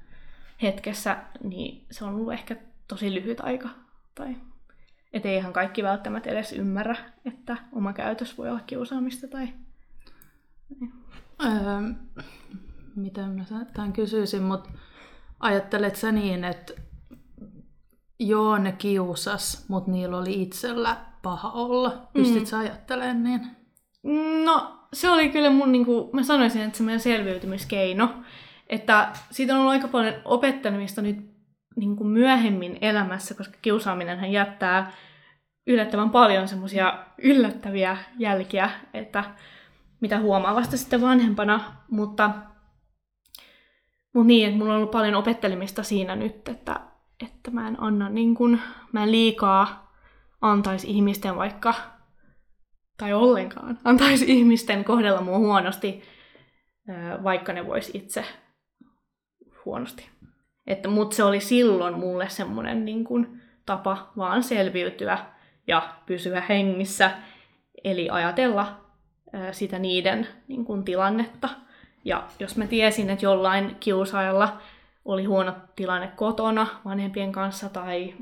hetkessä, 0.62 1.16
niin 1.42 1.86
se 1.90 2.04
on 2.04 2.14
ollut 2.14 2.32
ehkä 2.32 2.56
tosi 2.88 3.14
lyhyt 3.14 3.40
aika. 3.40 3.68
Tai 4.14 4.36
et 5.12 5.26
ihan 5.26 5.52
kaikki 5.52 5.82
välttämättä 5.82 6.30
edes 6.30 6.52
ymmärrä, 6.52 6.96
että 7.24 7.56
oma 7.72 7.92
käytös 7.92 8.38
voi 8.38 8.50
olla 8.50 8.60
kiusaamista 8.66 9.28
tai... 9.28 9.48
Niin. 10.80 11.03
Öö, 11.44 12.22
miten 12.96 13.30
mä 13.30 13.44
tämän 13.74 13.92
kysyisin, 13.92 14.42
mutta 14.42 14.70
ajattelet 15.40 15.96
sä 15.96 16.12
niin, 16.12 16.44
että 16.44 16.72
joo, 18.20 18.58
ne 18.58 18.72
kiusas, 18.72 19.68
mutta 19.68 19.90
niillä 19.90 20.18
oli 20.18 20.42
itsellä 20.42 20.96
paha 21.22 21.50
olla. 21.50 22.08
Pystyt 22.12 22.40
mm. 22.40 22.46
sä 22.46 22.58
ajattelemaan 22.58 23.24
niin? 23.24 23.40
No, 24.44 24.78
se 24.92 25.10
oli 25.10 25.28
kyllä 25.28 25.50
mun, 25.50 25.72
niin 25.72 25.84
kuin, 25.84 26.10
mä 26.12 26.22
sanoisin, 26.22 26.62
että 26.62 26.78
se 26.78 26.84
meidän 26.84 27.00
selviytymiskeino. 27.00 28.10
Että 28.66 29.12
siitä 29.30 29.52
on 29.52 29.58
ollut 29.58 29.72
aika 29.72 29.88
paljon 29.88 30.14
opettelemista 30.24 31.02
nyt 31.02 31.16
niin 31.76 31.96
kuin 31.96 32.08
myöhemmin 32.08 32.78
elämässä, 32.80 33.34
koska 33.34 33.58
kiusaaminenhan 33.62 34.32
jättää 34.32 34.92
yllättävän 35.66 36.10
paljon 36.10 36.48
semmoisia 36.48 36.98
yllättäviä 37.18 37.96
jälkiä, 38.18 38.70
että 38.94 39.24
mitä 40.04 40.20
huomaa 40.20 40.54
vasta 40.54 40.76
sitten 40.76 41.00
vanhempana, 41.00 41.60
mutta, 41.90 42.30
mutta 44.14 44.26
niin, 44.26 44.46
että 44.46 44.58
mulla 44.58 44.72
on 44.72 44.76
ollut 44.76 44.90
paljon 44.90 45.14
opettelemista 45.14 45.82
siinä 45.82 46.16
nyt, 46.16 46.48
että, 46.48 46.80
että 47.24 47.50
mä 47.50 47.68
en 47.68 47.82
anna 47.82 48.08
niin 48.08 48.34
kuin, 48.34 48.60
mä 48.92 49.02
en 49.02 49.12
liikaa 49.12 49.94
antaisi 50.40 50.90
ihmisten 50.90 51.36
vaikka, 51.36 51.74
tai 52.98 53.12
ollenkaan, 53.12 53.78
antaisi 53.84 54.24
ihmisten 54.28 54.84
kohdella 54.84 55.20
mua 55.20 55.38
huonosti, 55.38 56.02
vaikka 57.22 57.52
ne 57.52 57.66
vois 57.66 57.90
itse 57.94 58.24
huonosti. 59.64 60.10
Että, 60.66 60.88
mutta 60.88 61.16
se 61.16 61.24
oli 61.24 61.40
silloin 61.40 61.98
mulle 61.98 62.28
semmoinen 62.28 62.84
niin 62.84 63.04
tapa 63.66 64.12
vaan 64.16 64.42
selviytyä 64.42 65.18
ja 65.66 65.94
pysyä 66.06 66.40
hengissä, 66.40 67.10
eli 67.84 68.10
ajatella 68.10 68.83
sitä 69.52 69.78
niiden 69.78 70.28
niin 70.48 70.64
kuin, 70.64 70.84
tilannetta. 70.84 71.48
Ja 72.04 72.28
jos 72.38 72.56
mä 72.56 72.66
tiesin, 72.66 73.10
että 73.10 73.24
jollain 73.24 73.76
kiusaajalla 73.80 74.60
oli 75.04 75.24
huono 75.24 75.54
tilanne 75.76 76.08
kotona 76.16 76.66
vanhempien 76.84 77.32
kanssa 77.32 77.68
tai 77.68 78.14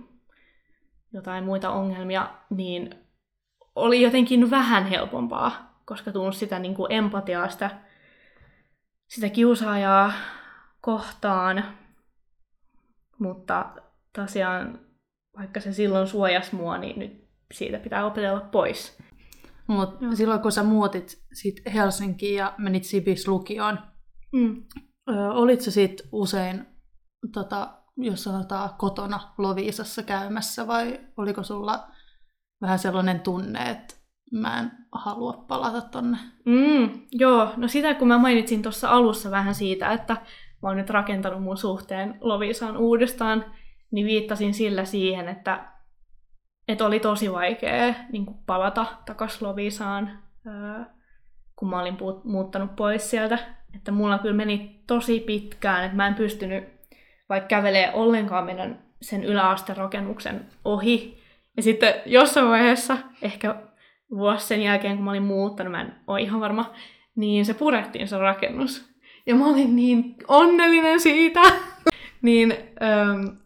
jotain 1.12 1.44
muita 1.44 1.70
ongelmia, 1.70 2.30
niin 2.50 2.94
oli 3.76 4.02
jotenkin 4.02 4.50
vähän 4.50 4.86
helpompaa, 4.86 5.80
koska 5.84 6.12
tunsi 6.12 6.38
sitä 6.38 6.58
niin 6.58 6.74
kuin 6.74 6.92
empatiaa, 6.92 7.48
sitä, 7.48 7.70
sitä 9.08 9.28
kiusaajaa 9.28 10.12
kohtaan. 10.80 11.64
Mutta 13.18 13.66
tosiaan, 14.12 14.78
vaikka 15.38 15.60
se 15.60 15.72
silloin 15.72 16.08
suojas 16.08 16.52
mua, 16.52 16.78
niin 16.78 16.98
nyt 16.98 17.28
siitä 17.52 17.78
pitää 17.78 18.06
opetella 18.06 18.40
pois. 18.40 18.98
Mutta 19.72 20.16
silloin 20.16 20.40
kun 20.40 20.52
sä 20.52 20.62
muutit 20.62 21.22
sit 21.32 21.62
Helsinkiin 21.74 22.36
ja 22.36 22.54
menit 22.58 22.84
Sibis 22.84 23.28
lukioon, 23.28 23.78
mm. 24.32 24.62
olitko 25.34 25.70
sit 25.70 26.02
usein, 26.12 26.66
tota, 27.32 27.78
jos 27.96 28.24
sanotaan, 28.24 28.70
kotona 28.78 29.20
Loviisassa 29.38 30.02
käymässä 30.02 30.66
vai 30.66 31.00
oliko 31.16 31.42
sulla 31.42 31.88
vähän 32.60 32.78
sellainen 32.78 33.20
tunne, 33.20 33.70
että 33.70 33.94
mä 34.32 34.60
en 34.60 34.72
halua 34.92 35.44
palata 35.48 35.80
tonne? 35.80 36.18
Mm, 36.46 37.00
joo, 37.12 37.52
no 37.56 37.68
sitä 37.68 37.94
kun 37.94 38.08
mä 38.08 38.18
mainitsin 38.18 38.62
tuossa 38.62 38.90
alussa 38.90 39.30
vähän 39.30 39.54
siitä, 39.54 39.92
että 39.92 40.14
mä 40.62 40.68
oon 40.68 40.76
nyt 40.76 40.90
rakentanut 40.90 41.42
mun 41.42 41.56
suhteen 41.56 42.18
Loviisaan 42.20 42.76
uudestaan, 42.76 43.44
niin 43.92 44.06
viittasin 44.06 44.54
sillä 44.54 44.84
siihen, 44.84 45.28
että 45.28 45.72
että 46.68 46.86
oli 46.86 47.00
tosi 47.00 47.32
vaikea 47.32 47.94
niin 48.12 48.26
kuin 48.26 48.36
palata 48.46 48.86
takaisin 49.06 49.48
Lovisaan, 49.48 50.18
kun 51.56 51.70
mä 51.70 51.80
olin 51.80 51.98
muuttanut 52.24 52.76
pois 52.76 53.10
sieltä. 53.10 53.38
Että 53.76 53.92
mulla 53.92 54.18
kyllä 54.18 54.34
meni 54.34 54.82
tosi 54.86 55.20
pitkään, 55.20 55.84
että 55.84 55.96
mä 55.96 56.06
en 56.06 56.14
pystynyt 56.14 56.64
vaikka 57.28 57.48
kävelee 57.48 57.90
ollenkaan 57.94 58.44
meidän 58.44 58.82
sen 59.02 59.24
yläasterakennuksen 59.24 60.46
ohi. 60.64 61.22
Ja 61.56 61.62
sitten 61.62 61.94
jossain 62.06 62.48
vaiheessa, 62.48 62.96
ehkä 63.22 63.54
vuosi 64.10 64.46
sen 64.46 64.62
jälkeen, 64.62 64.96
kun 64.96 65.04
mä 65.04 65.10
olin 65.10 65.22
muuttanut, 65.22 65.70
mä 65.70 65.80
en 65.80 65.94
ole 66.06 66.20
ihan 66.20 66.40
varma, 66.40 66.72
niin 67.16 67.44
se 67.44 67.54
purettiin 67.54 68.08
se 68.08 68.18
rakennus. 68.18 68.92
Ja 69.26 69.34
mä 69.34 69.46
olin 69.46 69.76
niin 69.76 70.16
onnellinen 70.28 71.00
siitä. 71.00 71.40
niin 72.22 72.54
ähm, 72.82 73.41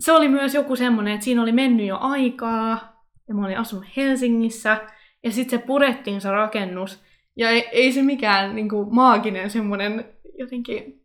se 0.00 0.12
oli 0.12 0.28
myös 0.28 0.54
joku 0.54 0.76
semmoinen, 0.76 1.14
että 1.14 1.24
siinä 1.24 1.42
oli 1.42 1.52
mennyt 1.52 1.86
jo 1.86 1.98
aikaa, 2.00 3.02
ja 3.28 3.34
mä 3.34 3.46
olin 3.46 3.58
asunut 3.58 3.84
Helsingissä, 3.96 4.86
ja 5.24 5.32
sitten 5.32 5.58
se 5.60 5.66
purettiin 5.66 6.20
se 6.20 6.30
rakennus, 6.30 7.02
ja 7.36 7.50
ei, 7.50 7.68
ei 7.72 7.92
se 7.92 8.02
mikään 8.02 8.56
niin 8.56 8.68
kuin, 8.68 8.94
maaginen 8.94 9.50
semmoinen 9.50 10.04
jotenkin 10.38 11.02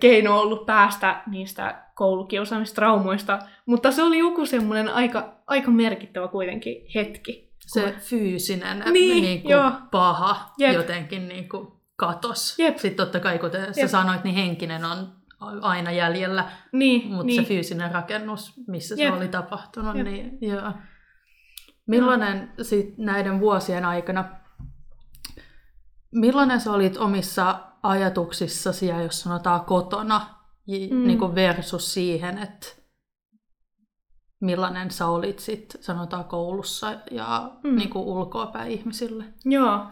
keino 0.00 0.40
ollut 0.40 0.66
päästä 0.66 1.22
niistä 1.26 1.84
koulukiusaamistraumoista, 1.94 3.38
mutta 3.66 3.92
se 3.92 4.02
oli 4.02 4.18
joku 4.18 4.46
semmoinen 4.46 4.88
aika, 4.88 5.34
aika 5.46 5.70
merkittävä 5.70 6.28
kuitenkin 6.28 6.86
hetki. 6.94 7.48
Se 7.66 7.82
kun... 7.82 8.00
fyysinen 8.00 8.82
niin, 8.92 9.22
niin 9.22 9.42
kuin 9.42 9.52
joo. 9.52 9.72
paha 9.90 10.52
Jep. 10.58 10.74
jotenkin 10.74 11.28
niin 11.28 11.48
kuin 11.48 11.68
katos. 11.96 12.58
Jep. 12.58 12.76
Sitten 12.76 13.06
totta 13.06 13.20
kai, 13.20 13.38
kun 13.38 13.50
te, 13.50 13.72
sä 13.72 13.88
sanoit, 13.88 14.24
niin 14.24 14.36
henkinen 14.36 14.84
on 14.84 15.17
aina 15.40 15.90
jäljellä, 15.90 16.50
niin, 16.72 17.08
mutta 17.08 17.26
niin. 17.26 17.42
se 17.42 17.48
fyysinen 17.48 17.92
rakennus, 17.92 18.60
missä 18.66 18.94
Jep. 18.98 19.12
se 19.12 19.18
oli 19.18 19.28
tapahtunut, 19.28 19.96
Jep. 19.96 20.06
niin 20.06 20.38
joo. 20.40 20.72
Millainen 21.86 22.52
no. 22.58 22.64
sit 22.64 22.98
näiden 22.98 23.40
vuosien 23.40 23.84
aikana, 23.84 24.24
millainen 26.12 26.60
sä 26.60 26.72
olit 26.72 26.96
omissa 26.96 27.60
ajatuksissasi 27.82 28.86
ja 28.86 29.02
jos 29.02 29.20
sanotaan 29.20 29.64
kotona 29.64 30.20
mm. 30.90 31.06
niin 31.06 31.18
kuin 31.18 31.34
versus 31.34 31.94
siihen, 31.94 32.38
että 32.38 32.66
millainen 34.40 34.90
sä 34.90 35.06
olit 35.06 35.38
sit, 35.38 35.76
sanotaan 35.80 36.24
koulussa 36.24 36.94
ja 37.10 37.50
mm. 37.64 37.76
niin 37.76 37.90
kuin 37.90 38.04
ulkoapäin 38.04 38.72
ihmisille? 38.72 39.24
Joo. 39.44 39.86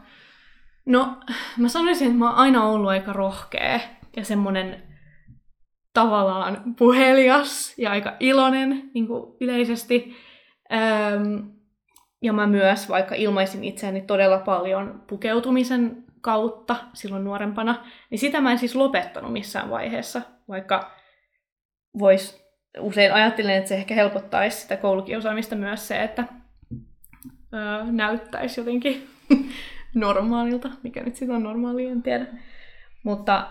No, 0.87 1.17
mä 1.57 1.69
sanoisin, 1.69 2.07
että 2.07 2.19
mä 2.19 2.31
oon 2.31 2.39
aina 2.39 2.65
ollut 2.65 2.91
aika 2.91 3.13
rohkea 3.13 3.81
ja 4.17 4.25
semmoinen 4.25 4.86
tavallaan 5.97 6.75
puhelias 6.79 7.75
ja 7.79 7.91
aika 7.91 8.17
iloinen 8.21 8.91
niin 8.95 9.07
kuin 9.07 9.37
yleisesti. 9.41 10.17
Öm, 10.73 11.51
ja 12.23 12.33
mä 12.33 12.47
myös 12.47 12.89
vaikka 12.89 13.15
ilmaisin 13.15 13.65
itseäni 13.65 14.01
todella 14.01 14.39
paljon 14.39 15.05
pukeutumisen 15.07 16.05
kautta 16.21 16.77
silloin 16.93 17.25
nuorempana, 17.25 17.85
niin 18.11 18.19
sitä 18.19 18.41
mä 18.41 18.53
en 18.53 18.59
siis 18.59 18.75
lopettanut 18.75 19.33
missään 19.33 19.71
vaiheessa, 19.71 20.23
vaikka 20.49 20.91
vois, 21.99 22.47
usein 22.81 23.13
ajattelen, 23.13 23.57
että 23.57 23.69
se 23.69 23.75
ehkä 23.75 23.95
helpottaisi 23.95 24.61
sitä 24.61 24.77
koulukiusaamista 24.77 25.57
myös 25.57 25.89
se, 25.89 26.03
että 26.03 26.25
öö, 27.55 27.85
näyttäisi 27.85 28.61
jotenkin 28.61 29.09
normaalilta, 29.95 30.71
mikä 30.83 31.03
nyt 31.03 31.17
sitten 31.17 31.37
on 31.37 31.43
normaali, 31.43 31.87
en 31.87 32.03
tiedä. 32.03 32.27
Mutta 33.05 33.49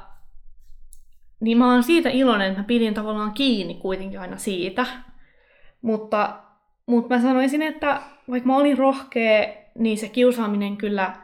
niin 1.39 1.57
mä 1.57 1.71
oon 1.71 1.83
siitä 1.83 2.09
iloinen, 2.09 2.47
että 2.47 2.61
mä 2.61 2.67
pidin 2.67 2.93
tavallaan 2.93 3.33
kiinni 3.33 3.73
kuitenkin 3.73 4.19
aina 4.19 4.37
siitä. 4.37 4.85
Mutta, 5.81 6.43
mutta 6.85 7.15
mä 7.15 7.21
sanoisin, 7.21 7.61
että 7.61 8.01
vaikka 8.29 8.47
mä 8.47 8.57
olin 8.57 8.77
rohkea, 8.77 9.53
niin 9.77 9.97
se 9.97 10.09
kiusaaminen 10.09 10.77
kyllä 10.77 11.15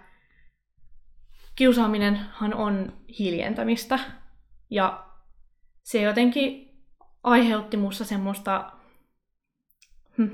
kiusaaminenhan 1.56 2.54
on 2.54 2.94
hiljentämistä. 3.20 4.00
Ja 4.70 5.06
se 5.84 6.02
jotenkin 6.02 6.72
aiheutti 7.24 7.78
musta 7.78 8.06
semmoista 8.06 8.72
hm, 10.18 10.28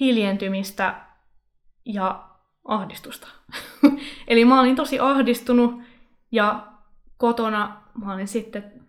hiljentymistä 0.00 1.06
ja 1.84 2.28
ahdistusta. 2.64 3.28
Eli 4.28 4.44
mä 4.44 4.60
olin 4.60 4.76
tosi 4.76 5.00
ahdistunut 5.00 5.82
ja 6.32 6.66
kotona 7.16 7.82
mä 8.04 8.12
olin 8.12 8.28
sitten 8.28 8.79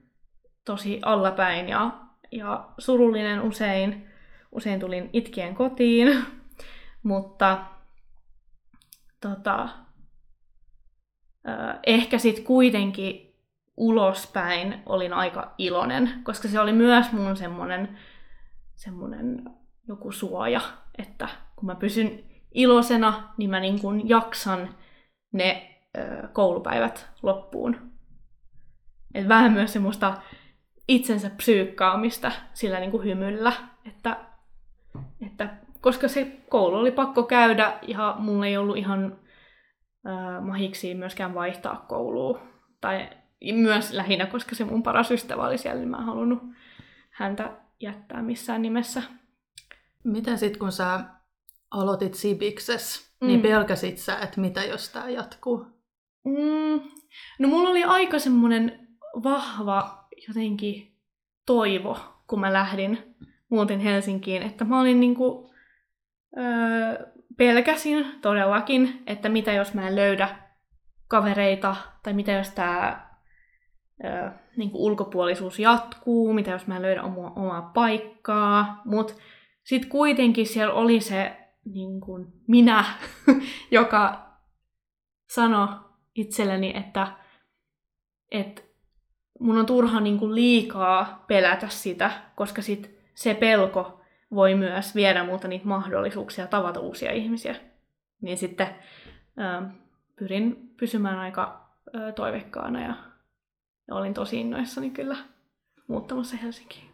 tosi 0.66 1.00
allapäin 1.06 1.70
ja, 1.70 1.92
ja 2.32 2.70
surullinen 2.78 3.42
usein. 3.42 4.08
Usein 4.52 4.80
tulin 4.80 5.10
itkien 5.14 5.56
kotiin, 5.56 6.26
mutta 7.04 7.66
tota, 9.22 9.70
ehkä 11.88 12.18
sitten 12.18 12.46
kuitenkin 12.46 13.36
ulospäin 13.78 14.84
olin 14.86 15.14
aika 15.14 15.56
iloinen, 15.58 16.12
koska 16.24 16.48
se 16.48 16.60
oli 16.60 16.74
myös 16.74 17.12
mun 17.12 17.38
semmoinen 17.38 17.98
semmonen 18.76 19.44
joku 19.88 20.12
suoja, 20.12 20.62
että 20.98 21.28
kun 21.56 21.66
mä 21.66 21.76
pysyn 21.76 22.24
iloisena, 22.54 23.34
niin 23.38 23.50
mä 23.50 23.60
niin 23.60 23.80
kun 23.82 24.10
jaksan 24.10 24.76
ne 25.32 25.80
koulupäivät 26.34 27.10
loppuun. 27.24 27.92
Et 29.14 29.28
vähän 29.28 29.54
myös 29.54 29.74
semmoista 29.74 30.18
itsensä 30.92 31.30
psyykkaamista 31.30 32.32
sillä 32.54 32.80
niin 32.80 32.92
kuin 32.92 33.04
hymyllä, 33.04 33.54
että, 33.86 34.18
että 35.28 35.50
koska 35.82 36.08
se 36.08 36.38
koulu 36.50 36.76
oli 36.76 36.92
pakko 36.92 37.24
käydä 37.24 37.80
ja 37.88 38.16
mulla 38.20 38.46
ei 38.46 38.58
ollut 38.58 38.78
ihan 38.78 39.18
äh, 40.08 40.44
mahiksi 40.46 40.96
myöskään 40.96 41.34
vaihtaa 41.34 41.86
koulua. 41.88 42.40
Tai 42.82 43.10
myös 43.54 43.92
lähinnä, 43.92 44.26
koska 44.26 44.56
se 44.56 44.64
mun 44.64 44.84
paras 44.84 45.12
ystävä 45.12 45.48
oli 45.48 45.58
siellä, 45.58 45.80
niin 45.80 45.90
mä 45.90 45.98
en 45.98 46.04
halunnut 46.04 46.44
häntä 47.10 47.52
jättää 47.80 48.22
missään 48.22 48.62
nimessä. 48.62 49.04
Miten 50.04 50.38
sitten, 50.38 50.60
kun 50.60 50.72
sä 50.72 51.00
aloitit 51.72 52.14
Sibikses, 52.14 53.16
niin 53.22 53.40
mm. 53.40 53.44
pelkäsit 53.44 53.98
sä, 53.98 54.20
että 54.20 54.42
mitä 54.42 54.64
jos 54.64 54.90
tämä 54.90 55.10
jatkuu? 55.10 55.66
Mm. 56.26 56.82
No 57.40 57.48
mulla 57.48 57.70
oli 57.70 57.84
aika 57.84 58.20
semmoinen 58.20 58.88
vahva 59.24 60.01
jotenkin 60.28 60.98
toivo, 61.46 61.98
kun 62.28 62.40
mä 62.40 62.54
lähdin, 62.54 63.16
muutin 63.50 63.80
Helsinkiin, 63.80 64.42
että 64.42 64.66
mä 64.66 64.82
olin 64.82 65.00
niinku, 65.00 65.54
öö, 66.38 67.12
pelkäsin 67.38 68.06
todellakin, 68.22 69.04
että 69.08 69.30
mitä 69.30 69.54
jos 69.54 69.74
mä 69.74 69.88
en 69.88 69.96
löydä 69.96 70.36
kavereita, 71.08 71.76
tai 72.04 72.14
mitä 72.14 72.32
jos 72.32 72.50
tämä 72.50 73.12
niin 74.58 74.72
ulkopuolisuus 74.74 75.60
jatkuu, 75.60 76.34
mitä 76.34 76.52
jos 76.52 76.68
mä 76.68 76.76
en 76.76 76.82
löydä 76.82 77.04
omaa, 77.04 77.34
omaa 77.36 77.62
paikkaa, 77.62 78.82
mutta 78.86 79.14
sitten 79.64 79.90
kuitenkin 79.90 80.48
siellä 80.48 80.74
oli 80.74 81.02
se 81.02 81.38
niin 81.66 82.02
kuin 82.02 82.28
minä, 82.48 82.86
joka 83.72 84.32
sanoi 85.30 85.68
itselleni, 86.16 86.74
että, 86.78 87.08
että 88.32 88.62
mun 89.42 89.58
on 89.58 89.66
turha 89.66 90.00
niin 90.00 90.20
kuin 90.20 90.36
liikaa 90.36 91.24
pelätä 91.28 91.68
sitä, 91.70 92.12
koska 92.36 92.62
sit 92.62 93.00
se 93.16 93.34
pelko 93.34 94.02
voi 94.32 94.56
myös 94.56 94.96
viedä 94.96 95.24
multa 95.24 95.48
niitä 95.48 95.68
mahdollisuuksia 95.68 96.48
tavata 96.48 96.80
uusia 96.80 97.12
ihmisiä. 97.12 97.56
Niin 98.22 98.38
sitten 98.38 98.68
ö, 99.40 99.70
pyrin 100.16 100.74
pysymään 100.78 101.20
aika 101.20 101.70
ö, 101.96 102.12
toivekkaana 102.12 102.82
ja, 102.82 102.94
ja 103.88 103.96
olin 103.96 104.14
tosi 104.14 104.40
innoissani 104.40 104.90
kyllä 104.90 105.18
muuttamassa 105.88 106.38
Helsinkiin. 106.38 106.92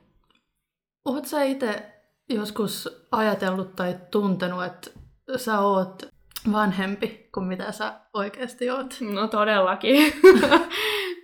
Oletko 1.06 1.30
sä 1.30 1.44
itse 1.44 1.94
joskus 2.30 3.08
ajatellut 3.12 3.76
tai 3.76 3.96
tuntenut, 4.12 4.64
että 4.64 4.92
sä 5.38 5.60
oot 5.60 6.04
vanhempi 6.52 7.30
kuin 7.34 7.46
mitä 7.46 7.72
sä 7.72 7.94
oikeasti 8.14 8.70
oot? 8.70 8.98
No 9.14 9.28
todellakin. 9.28 10.14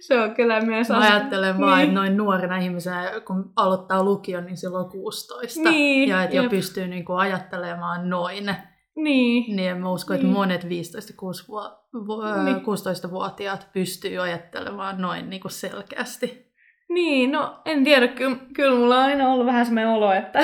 se 0.07 0.19
on 0.19 0.35
kyllä 0.35 0.61
myös 0.61 0.89
Mä 0.89 0.99
ajattelen 0.99 1.59
vaan, 1.59 1.77
niin. 1.77 1.83
että 1.83 1.95
noin 1.99 2.17
nuorena 2.17 2.57
ihmisenä, 2.57 3.11
kun 3.27 3.51
aloittaa 3.55 4.03
lukion, 4.03 4.45
niin 4.45 4.57
silloin 4.57 4.89
16. 4.89 5.69
Niin, 5.69 6.09
ja 6.09 6.23
että 6.23 6.35
jo 6.35 6.49
pystyy 6.49 6.87
niin 6.87 7.05
kuin 7.05 7.19
ajattelemaan 7.19 8.09
noin. 8.09 8.55
Niin. 8.95 9.55
Niin 9.55 9.77
mä 9.77 9.91
uskon, 9.91 10.15
että 10.15 10.27
niin. 10.27 10.33
monet 10.33 10.63
15-16-vuotiaat 10.63 13.59
niin. 13.59 13.69
pystyy 13.73 14.19
ajattelemaan 14.19 15.01
noin 15.01 15.29
niin 15.29 15.41
kuin 15.41 15.51
selkeästi. 15.51 16.53
Niin, 16.89 17.31
no 17.31 17.61
en 17.65 17.83
tiedä, 17.83 18.07
kyllä, 18.07 18.37
kyllä 18.55 18.77
mulla 18.77 18.97
on 18.97 19.03
aina 19.03 19.29
ollut 19.29 19.45
vähän 19.45 19.65
semmoinen 19.65 19.91
olo, 19.91 20.11
että 20.11 20.39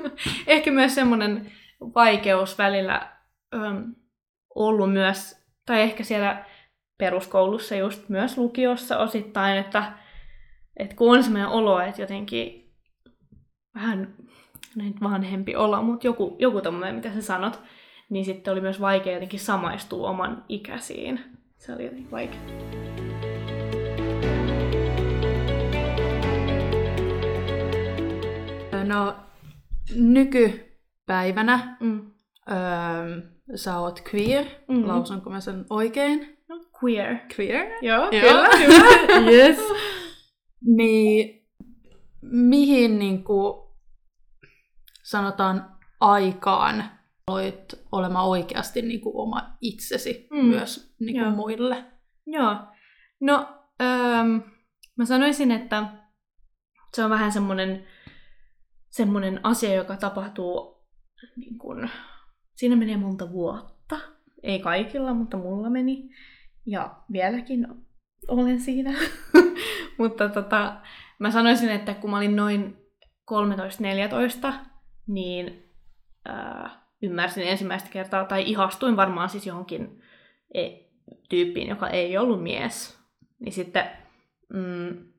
ehkä 0.46 0.70
myös 0.70 0.94
semmoinen 0.94 1.52
vaikeus 1.94 2.58
välillä 2.58 3.12
öm, 3.54 3.94
ollut 4.54 4.92
myös, 4.92 5.46
tai 5.66 5.80
ehkä 5.80 6.04
siellä 6.04 6.44
peruskoulussa 6.98 7.76
just 7.76 8.08
myös 8.08 8.38
lukiossa 8.38 8.98
osittain, 8.98 9.58
että, 9.58 9.92
että 10.76 10.96
kun 10.96 11.16
on 11.16 11.22
sellainen 11.24 11.48
olo, 11.48 11.80
että 11.80 12.02
jotenkin 12.02 12.72
vähän 13.74 14.14
näin 14.76 14.94
vanhempi 15.02 15.56
olo, 15.56 15.82
mutta 15.82 16.06
joku, 16.06 16.36
joku 16.38 16.60
tommoinen, 16.60 16.94
mitä 16.94 17.12
sä 17.14 17.22
sanot, 17.22 17.60
niin 18.10 18.24
sitten 18.24 18.52
oli 18.52 18.60
myös 18.60 18.80
vaikea 18.80 19.12
jotenkin 19.12 19.40
samaistua 19.40 20.10
oman 20.10 20.44
ikäisiin. 20.48 21.20
se 21.58 21.72
oli 21.74 21.84
jotenkin 21.84 22.10
vaikea. 22.10 22.40
No, 28.84 29.14
nykypäivänä 29.96 31.76
Mm. 31.80 32.10
öö, 32.50 33.20
sä 33.54 33.78
oot 33.78 34.02
queer, 34.14 34.44
Mm. 34.68 34.88
lausunko 34.88 35.30
mä 35.30 35.40
sen 35.40 35.64
oikein? 35.70 36.37
Queer. 36.84 37.16
Queer? 37.38 37.66
Joo, 37.82 38.02
Joo. 38.02 38.10
kyllä, 38.10 38.48
hyvä. 38.58 39.30
yes. 39.30 39.58
Niin, 40.76 41.46
mihin 42.22 42.98
niin 42.98 43.24
kuin, 43.24 43.68
sanotaan 45.02 45.76
aikaan 46.00 46.84
aloit 47.26 47.74
olemaan 47.92 48.26
oikeasti 48.28 48.82
niin 48.82 49.00
kuin, 49.00 49.16
oma 49.16 49.56
itsesi 49.60 50.28
Mm. 50.30 50.44
myös 50.44 50.94
niin 51.00 51.14
kuin, 51.14 51.22
Joo. 51.24 51.30
muille? 51.30 51.84
Joo. 52.26 52.56
No, 53.20 53.48
öm, 53.82 54.42
mä 54.96 55.04
sanoisin, 55.04 55.50
että 55.50 55.86
se 56.96 57.04
on 57.04 57.10
vähän 57.10 57.32
semmoinen, 57.32 57.86
semmoinen 58.90 59.40
asia, 59.42 59.74
joka 59.74 59.96
tapahtuu, 59.96 60.84
niin 61.36 61.58
kun, 61.58 61.88
siinä 62.56 62.76
menee 62.76 62.96
monta 62.96 63.32
vuotta. 63.32 63.98
Ei 64.42 64.58
kaikilla, 64.58 65.14
mutta 65.14 65.36
mulla 65.36 65.70
meni. 65.70 66.08
Ja 66.66 66.96
vieläkin 67.12 67.66
olen 68.28 68.60
siinä. 68.60 68.94
mutta 69.98 70.28
tota, 70.28 70.76
mä 71.18 71.30
sanoisin, 71.30 71.70
että 71.70 71.94
kun 71.94 72.10
mä 72.10 72.16
olin 72.16 72.36
noin 72.36 72.76
13-14, 74.50 74.52
niin 75.06 75.72
ää, 76.24 76.88
ymmärsin 77.02 77.48
ensimmäistä 77.48 77.90
kertaa, 77.90 78.24
tai 78.24 78.42
ihastuin 78.50 78.96
varmaan 78.96 79.28
siis 79.28 79.46
johonkin 79.46 80.02
e- 80.54 80.88
tyyppiin, 81.28 81.68
joka 81.68 81.88
ei 81.88 82.18
ollut 82.18 82.42
mies, 82.42 82.98
niin 83.40 83.52
sitten 83.52 83.84
mm, 84.54 85.12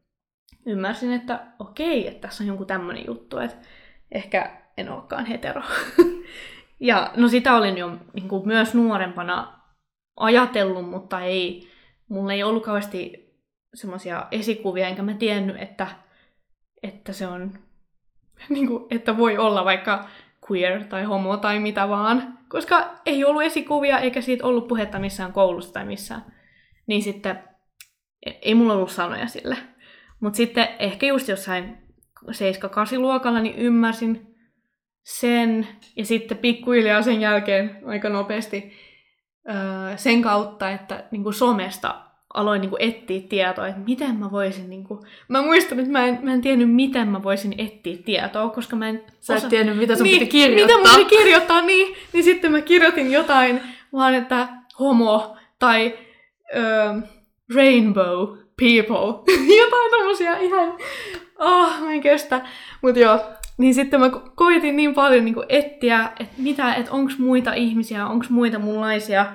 ymmärsin, 0.65 1.11
että 1.13 1.45
okei, 1.59 2.07
että 2.07 2.27
tässä 2.27 2.43
on 2.43 2.47
jonkun 2.47 2.67
tämmöinen 2.67 3.05
juttu, 3.07 3.37
että 3.37 3.57
ehkä 4.11 4.61
en 4.77 4.89
olekaan 4.89 5.25
hetero. 5.25 5.61
ja 6.79 7.11
no 7.15 7.27
sitä 7.27 7.55
olin 7.55 7.77
jo 7.77 7.97
niin 8.13 8.27
kuin, 8.27 8.47
myös 8.47 8.73
nuorempana 8.73 9.58
ajatellut, 10.19 10.89
mutta 10.89 11.21
ei, 11.21 11.67
mulla 12.09 12.33
ei 12.33 12.43
ollut 12.43 12.63
kauheasti 12.63 13.29
semmoisia 13.73 14.27
esikuvia, 14.31 14.87
enkä 14.87 15.01
mä 15.01 15.13
tiennyt, 15.13 15.61
että, 15.61 15.87
että 16.83 17.13
se 17.13 17.27
on, 17.27 17.53
niin 18.49 18.67
kuin, 18.67 18.85
että 18.89 19.17
voi 19.17 19.37
olla 19.37 19.65
vaikka 19.65 20.09
queer 20.51 20.83
tai 20.83 21.03
homo 21.03 21.37
tai 21.37 21.59
mitä 21.59 21.89
vaan, 21.89 22.39
koska 22.49 22.95
ei 23.05 23.25
ollut 23.25 23.43
esikuvia 23.43 23.99
eikä 23.99 24.21
siitä 24.21 24.45
ollut 24.45 24.67
puhetta 24.67 24.99
missään 24.99 25.33
koulussa 25.33 25.73
tai 25.73 25.85
missään. 25.85 26.25
Niin 26.87 27.01
sitten 27.01 27.39
e- 28.25 28.39
ei 28.41 28.55
mulla 28.55 28.73
ollut 28.73 28.91
sanoja 28.91 29.27
sille. 29.27 29.57
Mutta 30.19 30.37
sitten 30.37 30.67
ehkä 30.79 31.05
just 31.05 31.27
jossain 31.27 31.77
7-8 32.25 32.99
luokalla 32.99 33.39
niin 33.39 33.55
ymmärsin 33.55 34.35
sen 35.03 35.67
ja 35.95 36.05
sitten 36.05 36.37
pikkuhiljaa 36.37 37.01
sen 37.01 37.21
jälkeen 37.21 37.81
aika 37.85 38.09
nopeasti 38.09 38.73
öö, 39.49 39.97
sen 39.97 40.21
kautta, 40.21 40.69
että 40.69 41.03
niin 41.11 41.23
kuin 41.23 41.33
somesta 41.33 41.95
aloin 42.33 42.61
niin 42.61 42.69
kuin 42.69 42.81
etsiä 42.81 43.21
tietoa, 43.29 43.67
että 43.67 43.81
miten 43.81 44.15
mä 44.15 44.31
voisin... 44.31 44.69
Niin 44.69 44.83
kuin... 44.83 44.99
Mä 45.27 45.41
muistan, 45.41 45.79
että 45.79 45.91
mä 45.91 46.05
en, 46.05 46.19
mä 46.21 46.33
en 46.33 46.41
tiennyt, 46.41 46.73
miten 46.73 47.07
mä 47.07 47.23
voisin 47.23 47.55
etsiä 47.57 47.97
tietoa, 48.05 48.49
koska 48.49 48.75
mä 48.75 48.89
en 48.89 49.03
Sä 49.19 49.33
et 49.33 49.39
osa- 49.39 49.49
tiennyt, 49.49 49.77
mitä 49.77 49.95
sun 49.95 50.03
niin, 50.03 50.19
piti 50.19 50.31
kirjoittaa. 50.31 50.77
Mitä 50.77 50.89
mun 50.89 51.05
piti 51.05 51.17
kirjoittaa, 51.17 51.61
niin, 51.61 51.95
niin 52.13 52.23
sitten 52.23 52.51
mä 52.51 52.61
kirjoitin 52.61 53.11
jotain, 53.11 53.61
vaan 53.93 54.13
että 54.13 54.47
homo 54.79 55.37
tai 55.59 55.93
ö, 56.55 56.95
rainbow 57.55 58.37
people. 58.59 59.33
jotain 59.63 59.91
tommosia 59.91 60.37
ihan, 60.37 60.77
oh, 61.39 61.81
mä 61.81 61.91
en 61.91 62.01
kestä. 62.01 62.41
Mut 62.81 62.95
joo, 62.97 63.19
niin 63.59 63.73
sitten 63.73 63.99
mä 63.99 64.07
ko- 64.07 64.31
koitin 64.35 64.75
niin 64.75 64.93
paljon 64.93 65.25
niin 65.25 65.35
etsiä, 65.49 66.11
että 66.19 66.35
mitä, 66.37 66.73
että 66.73 66.91
onks 66.91 67.19
muita 67.19 67.53
ihmisiä, 67.53 68.07
onks 68.07 68.29
muita 68.29 68.59
munlaisia. 68.59 69.33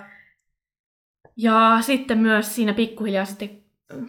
Ja 1.36 1.78
sitten 1.80 2.18
myös 2.18 2.54
siinä 2.54 2.74
pikkuhiljaa 2.74 3.24
sitten 3.24 3.62
mm, 3.92 4.08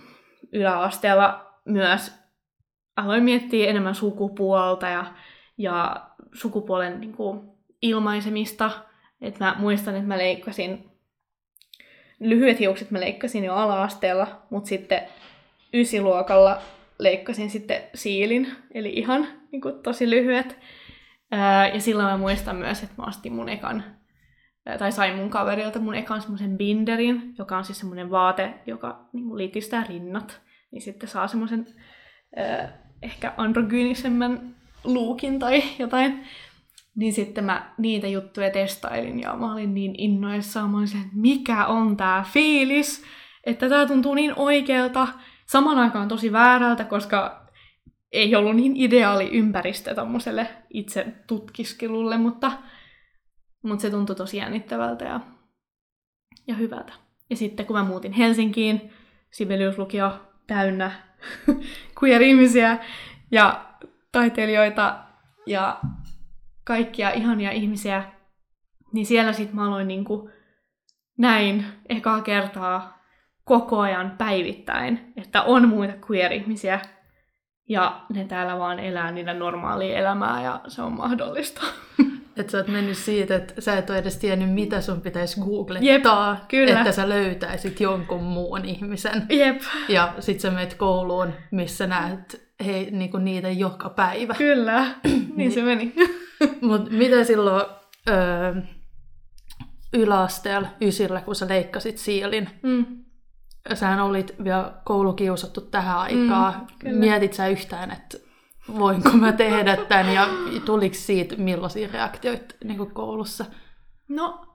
yläasteella 0.51 1.51
myös 1.65 2.11
aloin 2.95 3.23
miettiä 3.23 3.69
enemmän 3.69 3.95
sukupuolta 3.95 4.87
ja, 4.87 5.05
ja 5.57 6.05
sukupuolen 6.33 6.99
niin 6.99 7.13
kuin, 7.13 7.41
ilmaisemista. 7.81 8.71
Et 9.21 9.39
mä 9.39 9.55
muistan, 9.59 9.95
että 9.95 10.07
mä 10.07 10.17
leikkasin, 10.17 10.91
lyhyet 12.19 12.59
hiukset 12.59 12.91
mä 12.91 12.99
leikkasin 12.99 13.43
jo 13.43 13.55
ala-asteella, 13.55 14.41
mutta 14.49 14.67
sitten 14.67 15.01
ysiluokalla 15.73 16.61
leikkasin 16.99 17.49
sitten 17.49 17.81
siilin, 17.93 18.51
eli 18.73 18.89
ihan 18.89 19.27
niin 19.55 19.61
kuin, 19.61 19.83
tosi 19.83 20.09
lyhyet. 20.09 20.59
Ja 21.73 21.81
silloin 21.81 22.07
mä 22.07 22.17
muistan 22.17 22.55
myös, 22.55 22.83
että 22.83 22.95
mä 22.97 23.07
ostin 23.07 23.33
mun 23.33 23.49
ekan, 23.49 23.83
tai 24.79 24.91
sain 24.91 25.15
mun 25.15 25.29
kaverilta 25.29 25.79
mun 25.79 25.95
ekan 25.95 26.21
semmoisen 26.21 26.57
binderin, 26.57 27.35
joka 27.37 27.57
on 27.57 27.63
siis 27.65 27.79
semmoinen 27.79 28.11
vaate, 28.11 28.53
joka 28.65 29.09
niin 29.13 29.27
kuin, 29.27 29.37
litistää 29.37 29.85
rinnat. 29.89 30.41
Niin 30.71 30.81
sitten 30.81 31.09
saa 31.09 31.27
semmoisen 31.27 31.67
ehkä 33.01 33.33
androgyynisemmän 33.37 34.55
luukin 34.83 35.39
tai 35.39 35.63
jotain. 35.79 36.23
Niin 36.95 37.13
sitten 37.13 37.43
mä 37.43 37.73
niitä 37.77 38.07
juttuja 38.07 38.49
testailin 38.49 39.19
ja 39.21 39.35
mä 39.35 39.53
olin 39.53 39.73
niin 39.73 39.95
innoissaan. 39.97 40.69
Mä 40.69 40.77
olin 40.77 40.87
se, 40.87 40.97
että 40.97 41.09
mikä 41.13 41.65
on 41.65 41.97
tää 41.97 42.25
fiilis, 42.31 43.03
että 43.43 43.69
tää 43.69 43.85
tuntuu 43.85 44.13
niin 44.13 44.33
oikealta. 44.35 45.07
Saman 45.45 45.77
aikaan 45.77 46.07
tosi 46.07 46.31
väärältä, 46.31 46.83
koska 46.83 47.44
ei 48.11 48.35
ollut 48.35 48.55
niin 48.55 48.75
ideaali 48.75 49.29
ympäristö 49.31 49.95
tommoselle 49.95 50.47
itse 50.69 51.05
tutkiskelulle, 51.27 52.17
mutta, 52.17 52.51
mutta 53.63 53.81
se 53.81 53.89
tuntui 53.89 54.15
tosi 54.15 54.37
jännittävältä 54.37 55.05
ja, 55.05 55.19
ja 56.47 56.55
hyvältä. 56.55 56.93
Ja 57.29 57.35
sitten 57.35 57.65
kun 57.65 57.75
mä 57.75 57.83
muutin 57.83 58.13
Helsinkiin, 58.13 58.93
Sibelius-lukio 59.31 60.11
täynnä 60.47 60.91
queer-ihmisiä 62.03 62.77
ja 63.31 63.65
taiteilijoita 64.11 64.99
ja 65.45 65.79
kaikkia 66.63 67.11
ihania 67.11 67.51
ihmisiä, 67.51 68.03
niin 68.93 69.05
siellä 69.05 69.33
sitten 69.33 69.55
mä 69.55 69.67
aloin 69.67 69.87
niinku 69.87 70.29
näin 71.17 71.65
ekaa 71.89 72.21
kertaa 72.21 72.95
koko 73.43 73.79
ajan 73.79 74.15
päivittäin, 74.17 75.13
että 75.17 75.41
on 75.41 75.69
muita 75.69 75.93
queer-ihmisiä 76.09 76.79
ja 77.69 78.01
ne 78.13 78.25
täällä 78.25 78.59
vaan 78.59 78.79
elää 78.79 79.11
niitä 79.11 79.33
normaalia 79.33 79.97
elämää 79.97 80.43
ja 80.43 80.61
se 80.67 80.81
on 80.81 80.93
mahdollista. 80.93 81.61
Että 82.37 82.51
sä 82.51 82.57
oot 82.57 82.67
mennyt 82.67 82.97
siitä, 82.97 83.35
että 83.35 83.61
sä 83.61 83.77
et 83.77 83.89
ole 83.89 83.97
edes 83.97 84.17
tiennyt, 84.17 84.53
mitä 84.53 84.81
sun 84.81 85.01
pitäisi 85.01 85.41
googlettaa, 85.41 86.31
Jep, 86.33 86.47
kyllä. 86.47 86.79
että 86.79 86.91
sä 86.91 87.09
löytäisit 87.09 87.79
jonkun 87.79 88.23
muun 88.23 88.65
ihmisen. 88.65 89.25
Jep, 89.29 89.61
Ja 89.89 90.13
sit 90.19 90.39
sä 90.39 90.51
menet 90.51 90.73
kouluun, 90.73 91.33
missä 91.51 91.87
näet 91.87 92.49
hei, 92.65 92.91
niinku 92.91 93.17
niitä 93.17 93.49
joka 93.49 93.89
päivä. 93.89 94.33
kyllä. 94.33 94.85
niin 95.35 95.51
se 95.51 95.61
meni. 95.61 95.93
Mut 96.61 96.91
mitä 96.91 97.23
silloin 97.23 97.65
öö, 98.09 98.55
yläasteella, 99.93 100.67
ysillä, 100.81 101.21
kun 101.21 101.35
sä 101.35 101.47
leikkasit 101.47 101.97
siilin? 101.97 102.49
Mm. 102.63 103.04
Sähän 103.73 103.99
olit 103.99 104.35
vielä 104.43 104.73
koulukiusattu 104.85 105.61
tähän 105.61 105.97
aikaan. 105.97 106.53
Mm, 106.53 106.67
kyllä. 106.79 106.99
Mietit 106.99 107.33
sä 107.33 107.47
yhtään, 107.47 107.91
että 107.91 108.17
voinko 108.79 109.09
mä 109.09 109.31
tehdä 109.31 109.77
tämän 109.77 110.13
ja 110.13 110.27
tuliko 110.65 110.95
siitä 110.95 111.35
millaisia 111.35 111.89
reaktioita 111.93 112.55
niin 112.63 112.91
koulussa? 112.91 113.45
No, 114.09 114.45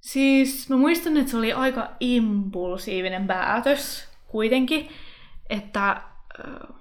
siis 0.00 0.70
mä 0.70 0.76
muistan, 0.76 1.16
että 1.16 1.30
se 1.30 1.36
oli 1.36 1.52
aika 1.52 1.88
impulsiivinen 2.00 3.26
päätös 3.26 4.08
kuitenkin, 4.26 4.88
että 5.50 5.90
äh, 5.90 6.76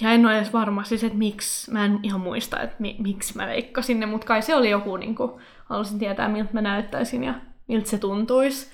ja 0.00 0.12
en 0.12 0.26
ole 0.26 0.38
edes 0.38 0.52
varma 0.52 0.84
siis, 0.84 1.04
että 1.04 1.18
miksi, 1.18 1.70
mä 1.70 1.84
en 1.84 2.00
ihan 2.02 2.20
muista, 2.20 2.60
että 2.60 2.76
mi, 2.78 2.96
miksi 2.98 3.36
mä 3.36 3.46
leikkasin 3.46 4.00
ne, 4.00 4.06
mutta 4.06 4.26
kai 4.26 4.42
se 4.42 4.54
oli 4.54 4.70
joku, 4.70 4.96
niin 4.96 5.14
kuin, 5.14 5.32
halusin 5.64 5.98
tietää, 5.98 6.28
miltä 6.28 6.50
mä 6.52 6.60
näyttäisin 6.60 7.24
ja 7.24 7.34
miltä 7.68 7.90
se 7.90 7.98
tuntuisi. 7.98 8.70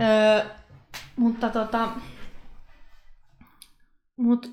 Öö, 0.00 0.44
mutta 1.16 1.48
tota, 1.48 1.88
mut, 4.16 4.52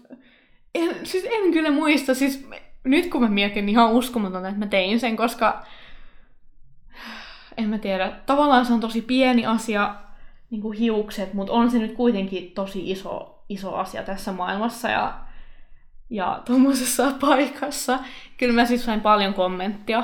en, 0.76 1.06
siis 1.06 1.26
en 1.32 1.54
kyllä 1.54 1.71
muista, 1.71 2.13
siis 2.13 2.47
nyt 2.84 3.10
kun 3.10 3.21
mä 3.21 3.30
mietin, 3.30 3.65
niin 3.65 3.73
ihan 3.73 3.91
uskomatonta, 3.91 4.47
että 4.47 4.60
mä 4.60 4.67
tein 4.67 5.00
sen, 5.00 5.17
koska 5.17 5.65
en 7.58 7.69
mä 7.69 7.78
tiedä, 7.78 8.12
tavallaan 8.26 8.65
se 8.65 8.73
on 8.73 8.80
tosi 8.80 9.02
pieni 9.02 9.45
asia, 9.45 9.95
niin 10.50 10.62
kuin 10.62 10.78
hiukset, 10.78 11.34
mutta 11.34 11.54
on 11.54 11.71
se 11.71 11.80
nyt 11.80 11.93
kuitenkin 11.93 12.52
tosi 12.52 12.91
iso, 12.91 13.43
iso 13.50 13.76
asia 13.76 14.04
tässä 14.04 14.32
maailmassa 14.32 14.89
ja, 14.89 15.19
ja 16.10 16.41
tuommoisessa 16.45 17.12
paikassa. 17.21 18.00
Kyllä 18.38 18.54
mä 18.54 18.65
siis 18.65 18.86
sain 18.86 19.02
paljon 19.02 19.34
kommenttia 19.34 20.04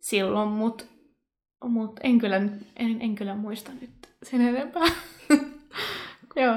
silloin, 0.00 0.48
mutta 0.48 0.84
mutta 1.68 2.00
en 2.04 2.18
kyllä, 2.18 2.36
en, 2.76 2.96
en 3.00 3.14
kyllä 3.14 3.34
muista 3.34 3.72
nyt 3.80 3.90
sen 4.22 4.40
enempää. 4.40 4.82
Joo. 6.36 6.54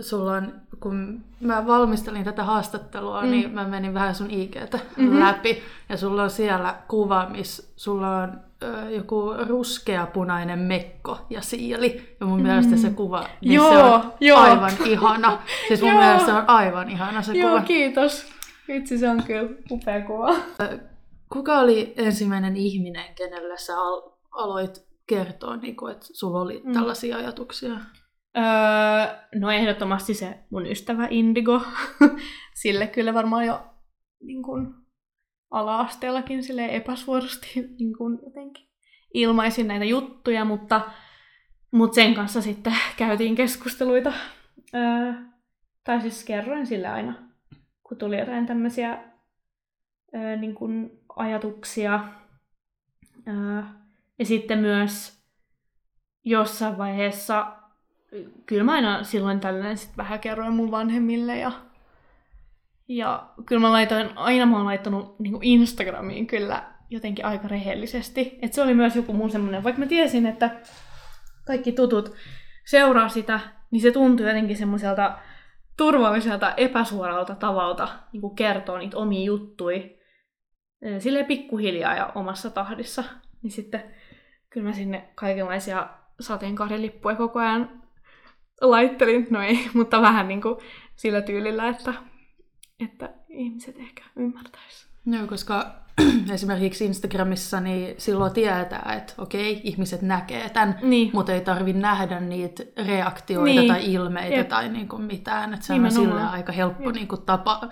Sulla 0.00 0.32
on, 0.32 0.52
kun 0.80 1.24
mä 1.40 1.66
valmistelin 1.66 2.24
tätä 2.24 2.44
haastattelua, 2.44 3.22
mm. 3.22 3.30
niin 3.30 3.50
mä 3.50 3.64
menin 3.68 3.94
vähän 3.94 4.14
sun 4.14 4.30
IGtä 4.30 4.78
Mhm. 4.96 5.18
läpi. 5.20 5.62
Ja 5.88 5.96
sulla 5.96 6.22
on 6.22 6.30
siellä 6.30 6.74
kuva, 6.88 7.26
missä 7.30 7.62
sulla 7.76 8.16
on 8.16 8.40
ö, 8.62 8.90
joku 8.90 9.32
ruskea-punainen 9.48 10.58
mekko 10.58 11.18
ja 11.30 11.40
siili. 11.42 12.16
Ja 12.20 12.26
mun 12.26 12.42
mielestä 12.42 12.76
se 12.76 12.90
kuva, 12.90 13.24
niin 13.40 13.52
Joo, 13.54 13.70
se 13.72 13.82
on 13.82 14.12
joo. 14.20 14.38
aivan 14.38 14.72
ihana. 14.86 15.38
Siis 15.68 15.82
mun 15.82 15.92
mielestä 15.94 16.26
se 16.26 16.32
on 16.32 16.44
aivan 16.50 16.90
ihana 16.90 17.22
se 17.22 17.32
Joo, 17.32 17.50
kuva. 17.50 17.62
kiitos. 17.62 18.26
Vitsi, 18.68 18.98
se 18.98 19.08
on 19.08 19.22
kyllä 19.22 19.48
upea 19.70 20.00
kuva. 20.06 20.34
Kuka 21.32 21.58
oli 21.58 21.94
ensimmäinen 21.96 22.56
ihminen, 22.56 23.14
kenelle 23.14 23.58
sä 23.58 23.80
al- 23.80 24.10
aloit 24.30 24.84
kertoa, 25.06 25.56
niin 25.56 25.76
kuin, 25.76 25.92
että 25.92 26.06
sulla 26.12 26.40
oli 26.40 26.62
Mm. 26.64 26.72
tällaisia 26.72 27.16
ajatuksia? 27.16 27.72
Öö, 28.36 29.16
no 29.34 29.50
ehdottomasti 29.50 30.14
se 30.14 30.38
mun 30.50 30.66
ystävä 30.66 31.06
Indigo. 31.10 31.62
Sille 32.62 32.86
kyllä 32.86 33.14
varmaan 33.14 33.46
jo 33.46 33.66
niin 34.20 34.42
kun, 34.42 34.86
ala-asteellakin 35.50 36.42
sille 36.42 36.76
epäsuorasti 36.76 37.46
niin 37.78 37.96
kun, 37.98 38.20
jotenkin 38.24 38.68
ilmaisin 39.14 39.68
näitä 39.68 39.84
juttuja, 39.84 40.44
mutta, 40.44 40.90
mutta 41.72 41.94
sen 41.94 42.14
kanssa 42.14 42.42
sitten 42.42 42.74
käytiin 42.96 43.34
keskusteluita. 43.34 44.12
Öö, 44.74 45.12
tai 45.84 46.00
siis 46.00 46.24
kerroin 46.24 46.66
sille 46.66 46.88
aina, 46.88 47.14
kun 47.82 47.98
tuli 47.98 48.18
jotain 48.18 48.46
tämmöisiä 48.46 49.04
öö, 50.14 50.36
niin 50.36 50.54
kun, 50.54 50.90
ajatuksia. 51.16 52.04
Öö, 53.28 53.62
ja 54.18 54.26
sitten 54.26 54.58
myös 54.58 55.20
jossain 56.24 56.78
vaiheessa 56.78 57.59
kyllä 58.46 58.64
mä 58.64 58.72
aina 58.72 59.04
silloin 59.04 59.40
tällöin 59.40 59.76
sit 59.76 59.96
vähän 59.96 60.20
kerroin 60.20 60.52
mun 60.52 60.70
vanhemmille 60.70 61.38
ja, 61.38 61.52
ja 62.88 63.28
kyllä 63.46 63.60
mä 63.60 63.72
laitoin, 63.72 64.10
aina 64.16 64.46
mä 64.46 64.56
oon 64.56 64.66
laittanut 64.66 65.18
niin 65.18 65.42
Instagramiin 65.42 66.26
kyllä 66.26 66.62
jotenkin 66.90 67.24
aika 67.24 67.48
rehellisesti. 67.48 68.38
Et 68.42 68.52
se 68.52 68.62
oli 68.62 68.74
myös 68.74 68.96
joku 68.96 69.12
mun 69.12 69.30
semmoinen, 69.30 69.64
vaikka 69.64 69.80
mä 69.80 69.86
tiesin, 69.86 70.26
että 70.26 70.50
kaikki 71.46 71.72
tutut 71.72 72.14
seuraa 72.66 73.08
sitä, 73.08 73.40
niin 73.70 73.82
se 73.82 73.90
tuntui 73.90 74.26
jotenkin 74.26 74.56
semmoiselta 74.56 75.18
turvalliselta, 75.76 76.54
epäsuoralta 76.56 77.34
tavalta 77.34 77.88
niin 78.12 78.20
kuin 78.20 78.36
kertoo 78.36 78.78
niitä 78.78 78.96
omia 78.96 79.24
juttui 79.24 79.98
silleen 80.98 81.26
pikkuhiljaa 81.26 81.94
ja 81.94 82.12
omassa 82.14 82.50
tahdissa. 82.50 83.04
Niin 83.42 83.50
sitten 83.50 83.82
kyllä 84.50 84.68
mä 84.68 84.72
sinne 84.72 85.08
kaikenlaisia 85.14 85.88
sateenkaarilippuja 86.20 87.16
koko 87.16 87.38
ajan 87.38 87.79
laittelin, 88.60 89.26
no 89.30 89.42
ei, 89.42 89.68
mutta 89.74 90.02
vähän 90.02 90.28
niin 90.28 90.42
kuin 90.42 90.56
sillä 90.96 91.20
tyylillä, 91.22 91.68
että, 91.68 91.94
että 92.80 93.10
ihmiset 93.28 93.78
ehkä 93.78 94.02
ymmärtäis. 94.16 94.90
Joo, 95.06 95.26
koska 95.26 95.80
esimerkiksi 96.34 96.84
Instagramissa 96.84 97.60
niin 97.60 97.94
silloin 97.98 98.32
tietää, 98.32 98.94
että 98.96 99.12
okei, 99.18 99.60
ihmiset 99.64 100.02
näkee 100.02 100.50
tämän, 100.50 100.78
Niin, 100.82 101.10
mutta 101.12 101.32
ei 101.32 101.40
tarvi 101.40 101.72
nähdä 101.72 102.20
niitä 102.20 102.62
reaktioita 102.86 103.44
Niin. 103.60 103.68
tai 103.68 103.92
ilmeitä 103.92 104.36
Jep. 104.36 104.48
tai 104.48 104.68
niin 104.68 104.88
kuin 104.88 105.02
mitään. 105.02 105.54
Että 105.54 105.66
se 105.66 105.72
on 105.72 105.90
sille 105.92 106.22
aika 106.22 106.52
helppo 106.52 106.84
Jep. 106.84 106.94
niin 106.94 107.08
kuin 107.08 107.22
tapa 107.22 107.68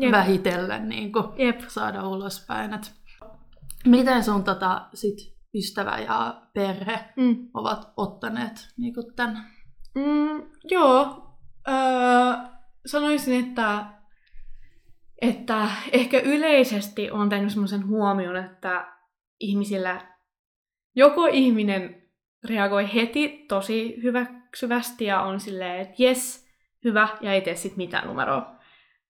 Jep. 0.00 0.12
vähitellä 0.12 0.78
niin 0.78 1.12
kuin 1.12 1.24
jep. 1.36 1.60
saada 1.68 2.08
ulospäin. 2.08 2.74
Et 2.74 2.94
miten 3.86 4.24
sun 4.24 4.44
tota, 4.44 4.86
sit 4.94 5.32
ystävä 5.54 5.98
ja 5.98 6.42
perhe 6.54 7.04
Mm. 7.16 7.36
ovat 7.54 7.92
ottaneet 7.96 8.68
niin 8.76 8.94
kuin 8.94 9.06
tämän? 9.16 9.44
Mm, 9.94 10.42
joo, 10.70 11.26
öö, 11.68 11.74
sanoisin, 12.86 13.48
että, 13.48 13.84
että 15.22 15.68
ehkä 15.92 16.20
yleisesti 16.20 17.10
on 17.10 17.28
tehnyt 17.28 17.50
semmoisen 17.50 17.86
huomion, 17.86 18.36
että 18.36 18.92
ihmisillä 19.40 20.00
joko 20.94 21.26
ihminen 21.26 22.02
reagoi 22.44 22.94
heti 22.94 23.44
tosi 23.48 24.02
hyväksyvästi 24.02 25.04
ja 25.04 25.20
on 25.20 25.40
silleen, 25.40 25.80
että 25.80 25.94
jes, 25.98 26.48
hyvä, 26.84 27.08
ja 27.20 27.32
ei 27.32 27.40
tee 27.40 27.56
sit 27.56 27.76
mitään 27.76 28.06
numeroa. 28.08 28.56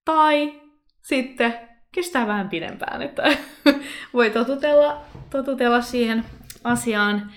Tai 0.04 0.60
sitten 1.02 1.54
kestää 1.94 2.26
vähän 2.26 2.48
pidempään, 2.48 3.02
että 3.02 3.22
voi 4.14 4.30
totutella, 4.30 5.04
totutella 5.30 5.80
siihen 5.80 6.24
asiaan. 6.64 7.32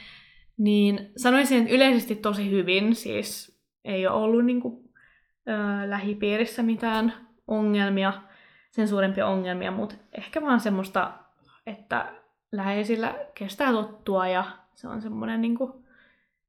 Niin 0.58 1.12
sanoisin, 1.18 1.62
että 1.62 1.74
yleisesti 1.74 2.16
tosi 2.16 2.52
hyvin, 2.52 2.96
siis 2.96 3.60
ei 3.86 4.08
ole 4.08 4.16
ollut 4.16 4.46
niin 4.46 4.62
kuin, 4.62 4.90
ö, 5.48 5.90
lähipiirissä 5.90 6.64
mitään 6.64 7.14
ongelmia, 7.48 8.14
sen 8.72 8.88
suurempia 8.88 9.28
ongelmia, 9.28 9.72
mutta 9.72 9.96
ehkä 10.18 10.42
vaan 10.42 10.60
semmoista, 10.60 11.12
että 11.68 12.14
läheisillä 12.52 13.16
kestää 13.34 13.72
tottua 13.72 14.28
ja 14.28 14.44
se 14.76 14.88
on 14.88 15.02
semmoinen 15.02 15.42
niin 15.42 15.58
kuin, 15.58 15.72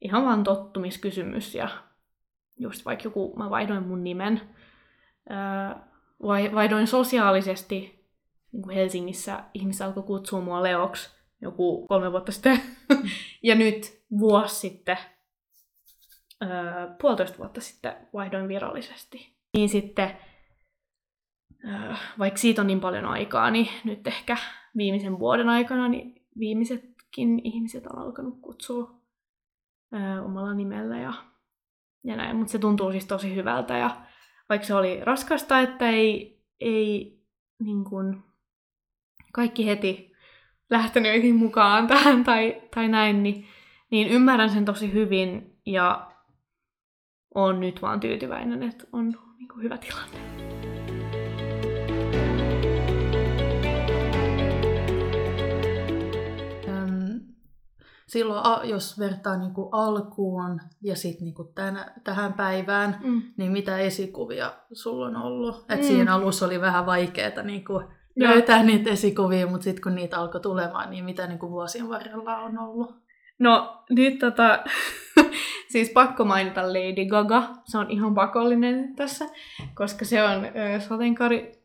ihan 0.00 0.24
vaan 0.24 0.44
tottumiskysymys 0.44 1.54
ja 1.54 1.68
just 2.58 2.84
vaikka 2.84 3.04
joku, 3.04 3.34
mä 3.36 3.50
vaihdoin 3.50 3.86
mun 3.86 4.04
nimen, 4.04 4.40
ö, 5.30 5.76
vai- 6.22 6.54
vaihdoin 6.54 6.86
sosiaalisesti 6.86 8.06
niin 8.52 8.62
kuin 8.62 8.74
Helsingissä, 8.74 9.44
ihmiset 9.54 9.86
alkoi 9.86 10.02
kutsua 10.02 10.40
mua 10.40 10.62
Leoksi 10.62 11.15
joku 11.42 11.86
kolme 11.86 12.12
vuotta 12.12 12.32
sitten. 12.32 12.60
ja 13.42 13.54
nyt 13.54 14.02
vuosi 14.18 14.54
sitten, 14.54 14.98
öö, 16.42 16.50
puolitoista 17.00 17.38
vuotta 17.38 17.60
sitten 17.60 17.96
vaihdoin 18.12 18.48
virallisesti. 18.48 19.36
Niin 19.56 19.68
sitten, 19.68 20.18
öö, 21.68 21.94
vaikka 22.18 22.38
siitä 22.38 22.60
on 22.60 22.66
niin 22.66 22.80
paljon 22.80 23.04
aikaa, 23.04 23.50
niin 23.50 23.68
nyt 23.84 24.06
ehkä 24.06 24.36
viimeisen 24.76 25.18
vuoden 25.18 25.48
aikana 25.48 25.88
niin 25.88 26.26
viimeisetkin 26.38 27.40
ihmiset 27.44 27.86
on 27.86 27.98
alkanut 27.98 28.40
kutsua 28.40 29.00
öö, 29.94 30.22
omalla 30.22 30.54
nimellä 30.54 30.98
ja, 30.98 31.12
ja 32.04 32.16
näin. 32.16 32.36
Mutta 32.36 32.52
se 32.52 32.58
tuntuu 32.58 32.90
siis 32.90 33.06
tosi 33.06 33.34
hyvältä 33.34 33.78
ja 33.78 34.06
vaikka 34.48 34.66
se 34.66 34.74
oli 34.74 35.04
raskasta, 35.04 35.60
että 35.60 35.90
ei, 35.90 36.42
ei 36.60 37.22
niin 37.58 37.84
kuin, 37.84 38.22
kaikki 39.32 39.66
heti 39.66 40.05
lähtenyt 40.70 41.36
mukaan 41.36 41.86
tähän 41.88 42.24
tai, 42.24 42.62
tai 42.74 42.88
näin, 42.88 43.22
niin, 43.22 43.46
niin 43.90 44.08
ymmärrän 44.08 44.50
sen 44.50 44.64
tosi 44.64 44.92
hyvin 44.92 45.60
ja 45.66 46.10
on 47.34 47.60
nyt 47.60 47.82
vaan 47.82 48.00
tyytyväinen, 48.00 48.62
että 48.62 48.84
on 48.92 49.14
niin 49.38 49.48
kuin 49.48 49.62
hyvä 49.62 49.78
tilanne. 49.78 50.36
Silloin, 58.06 58.68
jos 58.70 58.98
vertaa 58.98 59.36
niin 59.36 59.54
kuin 59.54 59.68
alkuun 59.72 60.60
ja 60.82 60.96
sitten 60.96 61.24
niin 61.24 61.34
kuin 61.34 61.54
tänä, 61.54 61.92
tähän 62.04 62.32
päivään, 62.32 62.98
Mm. 63.04 63.22
niin 63.36 63.52
mitä 63.52 63.78
esikuvia 63.78 64.52
sulla 64.72 65.06
on 65.06 65.16
ollut? 65.16 65.64
Et 65.68 65.80
Mm. 65.80 65.86
Siinä 65.86 66.14
alussa 66.14 66.46
oli 66.46 66.60
vähän 66.60 66.86
vaikeaa 66.86 67.42
niin 67.42 67.64
kuin. 67.64 67.86
Löytää 68.16 68.62
niitä 68.62 68.90
esikuvia, 68.90 69.46
mutta 69.46 69.64
sitten 69.64 69.82
kun 69.82 69.94
niitä 69.94 70.18
alkoi 70.18 70.40
tulemaan, 70.40 70.90
niin 70.90 71.04
mitä 71.04 71.26
niin 71.26 71.38
kuin 71.38 71.52
vuosien 71.52 71.88
varrella 71.88 72.36
on 72.36 72.58
ollut? 72.58 72.94
No 73.38 73.82
nyt 73.90 74.18
tota, 74.18 74.64
siis 75.72 75.90
pakko 75.90 76.24
mainita 76.24 76.72
Lady 76.72 77.04
Gaga, 77.04 77.48
se 77.64 77.78
on 77.78 77.90
ihan 77.90 78.14
pakollinen 78.14 78.96
tässä, 78.96 79.24
koska 79.74 80.04
se 80.04 80.22
on 80.22 80.44
ö, 80.44 80.80
sateenkaari 80.80 81.62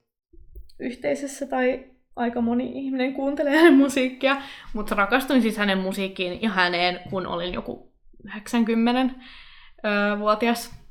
yhteisössä 0.80 1.48
tai 1.48 1.86
aika 2.16 2.42
moni 2.42 2.86
ihminen 2.86 3.14
kuuntelee 3.14 3.58
hänen 3.58 3.74
musiikkia, 3.74 4.42
mutta 4.74 4.96
rakastuin 4.96 5.42
siis 5.42 5.58
hänen 5.58 5.78
musiikkiin 5.78 6.42
ja 6.42 6.50
häneen, 6.50 7.00
kun 7.10 7.28
olin 7.28 7.54
joku 7.54 7.94
90-vuotias. 8.28 10.82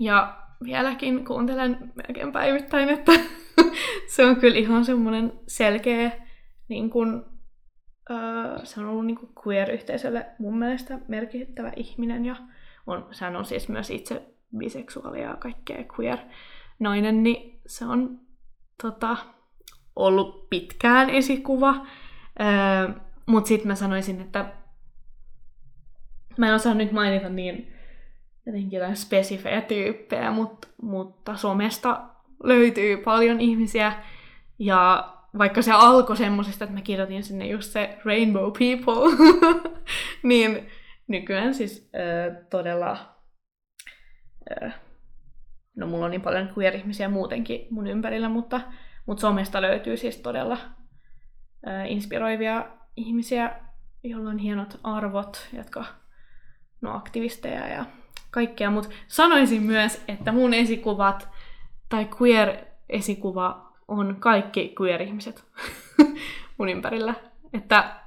Ja 0.00 0.36
vieläkin 0.64 1.24
kuuntelen 1.24 1.92
melkein 1.94 2.32
päivittäin, 2.32 2.88
että 2.88 3.12
se 4.14 4.26
on 4.26 4.36
kyllä 4.36 4.56
ihan 4.56 4.84
semmoinen 4.84 5.32
selkeä, 5.46 6.12
niin 6.68 6.90
kuin, 6.90 7.22
öö, 8.10 8.58
se 8.64 8.80
on 8.80 8.86
ollut 8.86 9.06
niin 9.06 9.18
kuin 9.18 9.32
queer-yhteisölle 9.46 10.26
mun 10.38 10.58
mielestä 10.58 10.98
merkittävä 11.08 11.72
ihminen 11.76 12.24
ja 12.24 12.36
on, 12.86 13.06
sehän 13.10 13.36
on 13.36 13.44
siis 13.44 13.68
myös 13.68 13.90
itse 13.90 14.22
biseksuaali 14.58 15.22
ja 15.22 15.36
kaikkea 15.36 15.84
queer 15.98 16.18
nainen, 16.78 17.22
niin 17.22 17.60
se 17.66 17.84
on 17.84 18.20
tota, 18.82 19.16
ollut 19.96 20.50
pitkään 20.50 21.10
esikuva. 21.10 21.86
Öö, 22.40 22.94
Mutta 23.26 23.48
sitten 23.48 23.68
mä 23.68 23.74
sanoisin, 23.74 24.20
että 24.20 24.52
mä 26.38 26.48
en 26.48 26.54
osaa 26.54 26.74
nyt 26.74 26.92
mainita 26.92 27.28
niin 27.28 27.72
jotenkin 28.46 28.78
jotain 28.78 28.96
spesifejä 28.96 29.60
tyyppejä, 29.60 30.30
mutta, 30.30 30.68
mutta 30.82 31.36
somesta 31.36 32.13
löytyy 32.44 32.96
paljon 32.96 33.40
ihmisiä. 33.40 33.92
Ja 34.58 35.10
vaikka 35.38 35.62
se 35.62 35.72
alkoi 35.72 36.16
semmoisesta, 36.16 36.64
että 36.64 36.74
mä 36.74 36.82
kirjoitin 36.82 37.22
sinne 37.22 37.46
just 37.46 37.72
se 37.72 37.98
Rainbow 38.04 38.52
People, 38.52 39.28
niin 40.22 40.68
nykyään 41.08 41.54
siis 41.54 41.90
äh, 41.94 42.46
todella... 42.50 43.16
Äh, 44.62 44.74
no 45.76 45.86
mulla 45.86 46.04
on 46.04 46.10
niin 46.10 46.20
paljon 46.20 46.52
queer-ihmisiä 46.58 47.08
muutenkin 47.08 47.66
mun 47.70 47.86
ympärillä, 47.86 48.28
mutta, 48.28 48.60
mutta 49.06 49.20
somesta 49.20 49.62
löytyy 49.62 49.96
siis 49.96 50.16
todella 50.16 50.58
äh, 51.68 51.90
inspiroivia 51.90 52.66
ihmisiä, 52.96 53.60
joilla 54.02 54.30
on 54.30 54.38
hienot 54.38 54.80
arvot, 54.82 55.48
jotka 55.52 55.84
no 56.80 56.96
aktivisteja 56.96 57.68
ja 57.68 57.84
kaikkea, 58.30 58.70
mutta 58.70 58.90
sanoisin 59.06 59.62
myös, 59.62 60.04
että 60.08 60.32
mun 60.32 60.54
esikuvat 60.54 61.28
tai 61.88 62.08
queer-esikuva 62.20 63.72
on 63.88 64.16
kaikki 64.20 64.74
queer-ihmiset 64.80 65.44
mun 66.58 66.68
ympärillä. 66.68 67.14
Että 67.52 68.00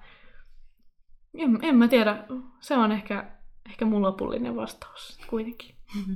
en, 1.37 1.59
en 1.61 1.75
mä 1.75 1.87
tiedä, 1.87 2.23
se 2.59 2.77
on 2.77 2.91
ehkä, 2.91 3.31
ehkä 3.69 3.85
mun 3.85 4.01
lopullinen 4.01 4.55
vastaus 4.55 5.19
kuitenkin. 5.29 5.75
Mm-hmm. 5.95 6.15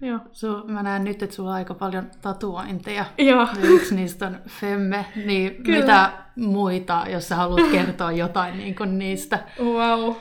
Joo. 0.08 0.20
So, 0.32 0.64
mä 0.66 0.82
näen 0.82 1.04
nyt, 1.04 1.22
että 1.22 1.36
sulla 1.36 1.50
on 1.50 1.56
aika 1.56 1.74
paljon 1.74 2.10
tatuointeja. 2.22 3.04
Joo. 3.18 3.48
Yksi 3.62 3.94
niistä 3.94 4.26
on 4.26 4.38
Femme. 4.48 5.06
Niin 5.26 5.62
Kyllä. 5.62 5.78
mitä 5.80 6.12
muita, 6.36 7.04
jos 7.08 7.28
sä 7.28 7.36
haluat 7.36 7.70
kertoa 7.70 8.12
jotain 8.12 8.58
niin 8.58 8.74
kuin 8.74 8.98
niistä? 8.98 9.38
Wow. 9.60 10.14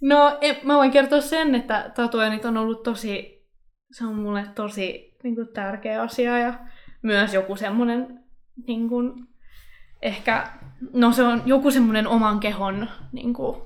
No, 0.00 0.38
en, 0.40 0.56
mä 0.62 0.76
voin 0.76 0.90
kertoa 0.90 1.20
sen, 1.20 1.54
että 1.54 1.92
tatuoinnit 1.94 2.44
on 2.44 2.56
ollut 2.56 2.82
tosi, 2.82 3.44
se 3.92 4.06
on 4.06 4.14
mulle 4.14 4.46
tosi 4.54 5.11
niin 5.22 5.34
kuin, 5.34 5.48
tärkeä 5.48 6.02
asia 6.02 6.38
ja 6.38 6.54
myös 7.02 7.34
joku 7.34 7.56
semmoinen 7.56 8.24
niin 8.66 8.88
kuin, 8.88 9.14
ehkä, 10.02 10.48
no 10.92 11.12
se 11.12 11.22
on 11.22 11.42
joku 11.46 11.70
semmoinen 11.70 12.06
oman 12.06 12.40
kehon 12.40 12.88
niin 13.12 13.34
kuin, 13.34 13.62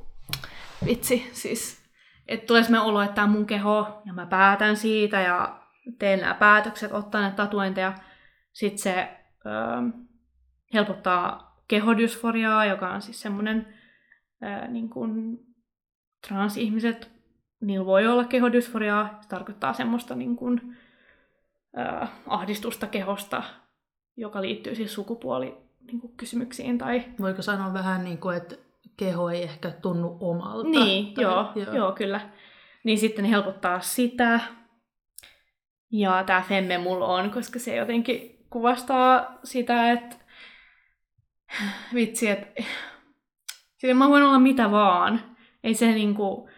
vitsi, 0.86 1.30
siis 1.32 1.86
että 2.28 2.46
tulee 2.46 2.62
semmoinen 2.62 2.88
olo, 2.88 3.02
että 3.02 3.14
tämä 3.14 3.26
mun 3.26 3.46
keho 3.46 4.02
ja 4.04 4.12
mä 4.12 4.26
päätän 4.26 4.76
siitä 4.76 5.20
ja 5.20 5.60
teen 5.98 6.20
nämä 6.20 6.34
päätökset, 6.34 6.92
ottaa 6.92 7.20
näitä 7.20 7.36
tatuointeja. 7.36 7.94
Sitten 8.52 8.78
se 8.78 9.16
öö, 9.46 9.52
helpottaa 10.74 11.56
kehodysforiaa, 11.68 12.64
joka 12.64 12.90
on 12.90 13.02
siis 13.02 13.20
semmoinen 13.22 13.74
öö, 14.42 14.68
niin 14.68 14.90
kuin 14.90 15.38
transihmiset, 16.28 17.10
niillä 17.60 17.86
voi 17.86 18.06
olla 18.06 18.24
kehodysforiaa. 18.24 19.18
Se 19.20 19.28
tarkoittaa 19.28 19.72
semmoista 19.72 20.14
niin 20.14 20.36
kuin, 20.36 20.76
öö, 21.78 22.06
ahdistusta 22.26 22.86
kehosta, 22.86 23.42
joka 24.16 24.42
liittyy 24.42 24.74
siis 24.74 24.94
sukupuoli 24.94 25.56
niin 25.86 26.00
kuin 26.00 26.16
kysymyksiin. 26.16 26.78
Tai... 26.78 27.04
Voiko 27.20 27.42
sanoa 27.42 27.72
vähän 27.72 28.04
niin 28.04 28.18
kuin, 28.18 28.36
että 28.36 28.56
keho 28.96 29.30
ei 29.30 29.42
ehkä 29.42 29.70
tunnu 29.70 30.16
omalta. 30.20 30.68
Niin, 30.68 31.14
tai, 31.14 31.24
joo, 31.24 31.52
joo. 31.54 31.74
joo, 31.74 31.92
kyllä. 31.92 32.20
Niin 32.84 32.98
sitten 32.98 33.24
helpottaa 33.24 33.80
sitä. 33.80 34.40
Ja 35.90 36.24
tämä 36.26 36.42
femme 36.48 36.78
mulla 36.78 37.06
on, 37.06 37.30
koska 37.30 37.58
se 37.58 37.76
jotenkin 37.76 38.46
kuvastaa 38.50 39.38
sitä, 39.44 39.92
että 39.92 40.16
vitsi, 41.94 42.28
että 42.28 42.62
sitten 43.76 43.96
mä 43.96 44.08
voin 44.08 44.22
olla 44.22 44.38
mitä 44.38 44.70
vaan. 44.70 45.36
Ei 45.64 45.74
se 45.74 45.92
niinku, 45.92 46.48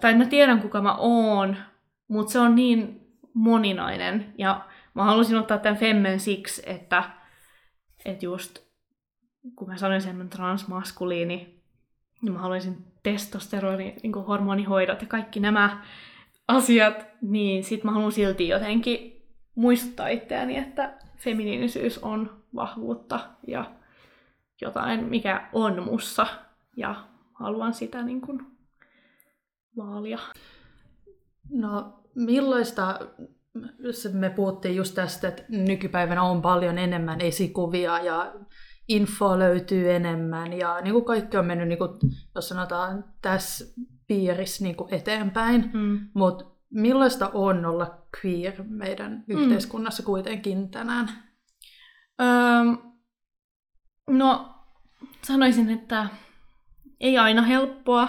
tai 0.00 0.14
mä 0.14 0.24
tiedän 0.24 0.60
kuka 0.60 0.82
mä 0.82 0.94
oon, 0.94 1.56
mutta 2.08 2.32
se 2.32 2.38
on 2.38 2.54
niin 2.54 3.01
moninainen. 3.34 4.34
Ja 4.38 4.64
mä 4.94 5.04
halusin 5.04 5.38
ottaa 5.38 5.58
tämän 5.58 5.78
femmen 5.78 6.20
siksi, 6.20 6.62
että, 6.66 7.04
että 8.04 8.24
just 8.24 8.58
kun 9.56 9.68
mä 9.68 9.76
sanoin 9.76 10.00
sen 10.00 10.28
transmaskuliini, 10.28 11.62
niin 12.22 12.32
mä 12.32 12.38
haluaisin 12.38 12.84
testosteroni, 13.02 13.96
niin 14.02 14.12
kuin 14.12 14.26
hormonihoidot 14.26 15.00
ja 15.02 15.08
kaikki 15.08 15.40
nämä 15.40 15.82
asiat, 16.48 17.06
niin 17.22 17.64
sit 17.64 17.84
mä 17.84 17.90
haluan 17.90 18.12
silti 18.12 18.48
jotenkin 18.48 19.22
muistuttaa 19.54 20.08
itseäni, 20.08 20.56
että 20.56 20.98
feminiinisyys 21.16 21.98
on 21.98 22.42
vahvuutta 22.54 23.20
ja 23.46 23.70
jotain, 24.60 25.04
mikä 25.04 25.48
on 25.52 25.82
mussa, 25.82 26.26
ja 26.76 27.04
haluan 27.32 27.74
sitä 27.74 28.02
niin 28.02 28.20
kuin 28.20 28.46
vaalia. 29.76 30.18
No, 31.50 32.01
millaista, 32.14 32.98
me 34.12 34.30
puhuttiin 34.30 34.76
just 34.76 34.94
tästä, 34.94 35.28
että 35.28 35.44
nykypäivänä 35.48 36.22
on 36.22 36.42
paljon 36.42 36.78
enemmän 36.78 37.20
esikuvia 37.20 37.98
ja 37.98 38.34
infoa 38.88 39.38
löytyy 39.38 39.92
enemmän 39.92 40.52
ja 40.52 40.80
niin 40.80 40.92
kuin 40.92 41.04
kaikki 41.04 41.36
on 41.36 41.46
mennyt, 41.46 41.68
niin 41.68 41.78
kuin, 41.78 41.90
jos 42.34 42.48
sanotaan, 42.48 43.04
tässä 43.22 43.64
piirissä 44.06 44.64
niin 44.64 44.76
kuin 44.76 44.94
eteenpäin. 44.94 45.70
Mm. 45.72 46.08
Mutta 46.14 46.44
millaista 46.70 47.30
on 47.34 47.66
olla 47.66 47.98
queer 48.24 48.62
meidän 48.68 49.24
mm. 49.26 49.38
yhteiskunnassa 49.38 50.02
kuitenkin 50.02 50.70
tänään? 50.70 51.08
Öö, 52.20 52.92
no, 54.10 54.54
sanoisin, 55.22 55.70
että 55.70 56.06
ei 57.00 57.18
aina 57.18 57.42
helppoa. 57.42 58.08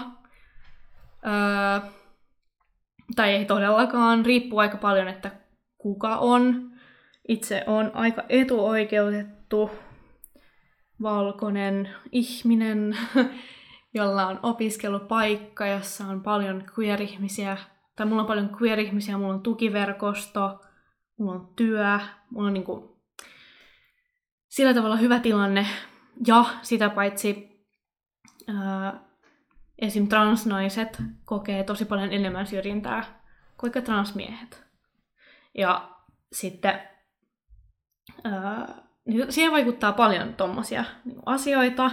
Öö, 1.25 1.89
tai 3.15 3.31
ei 3.31 3.45
todellakaan. 3.45 4.25
Riippuu 4.25 4.59
aika 4.59 4.77
paljon, 4.77 5.07
että 5.07 5.31
kuka 5.77 6.17
on. 6.17 6.71
Itse 7.27 7.63
on 7.67 7.91
aika 7.93 8.23
etuoikeutettu 8.29 9.71
valkoinen 11.01 11.89
ihminen, 12.11 12.97
jolla 13.93 14.27
on 14.27 14.39
opiskelupaikka, 14.43 15.67
jossa 15.67 16.05
on 16.05 16.23
paljon 16.23 16.63
queer-ihmisiä, 16.77 17.57
tai 17.95 18.05
mulla 18.05 18.21
on 18.21 18.27
paljon 18.27 18.57
queer-ihmisiä, 18.61 19.17
mulla 19.17 19.33
on 19.33 19.41
tukiverkosto, 19.43 20.59
mulla 21.19 21.31
on 21.31 21.53
työ, 21.55 21.99
mulla 22.29 22.47
on 22.47 22.53
niinku 22.53 23.01
sillä 24.47 24.73
tavalla 24.73 24.95
hyvä 24.95 25.19
tilanne, 25.19 25.67
ja 26.27 26.45
sitä 26.61 26.89
paitsi 26.89 27.59
ää, 28.47 29.12
esim. 29.79 30.07
transnaiset 30.07 31.01
kokee 31.25 31.63
tosi 31.63 31.85
paljon 31.85 32.13
enemmän 32.13 32.47
syrjintää 32.47 33.03
kuin 33.57 33.71
transmiehet. 33.83 34.63
Ja 35.57 35.89
sitten 36.31 36.79
ää, 38.23 38.83
niin 39.05 39.31
siihen 39.31 39.51
vaikuttaa 39.51 39.93
paljon 39.93 40.33
tuommoisia 40.33 40.85
niin 41.05 41.19
asioita, 41.25 41.91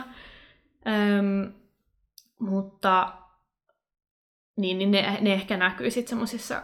Öm, 0.86 1.52
mutta 2.40 3.12
niin, 4.56 4.78
niin 4.78 4.90
ne, 4.90 5.18
ne 5.20 5.32
ehkä 5.32 5.56
näkyy 5.56 5.90
sitten 5.90 6.08
semmoisissa 6.08 6.62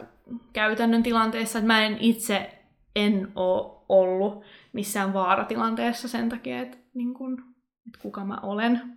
käytännön 0.53 1.03
tilanteissa, 1.03 1.59
että 1.59 1.67
mä 1.67 1.85
en 1.85 1.99
itse 2.01 2.57
en 2.97 3.33
ole 3.35 3.83
ollut 3.89 4.45
missään 4.73 5.13
vaaratilanteessa 5.13 6.09
sen 6.09 6.29
takia, 6.29 6.61
että, 6.61 6.79
niin 6.95 7.15
kun, 7.15 7.45
että 7.87 7.99
kuka 7.99 8.25
mä 8.25 8.39
olen, 8.43 8.96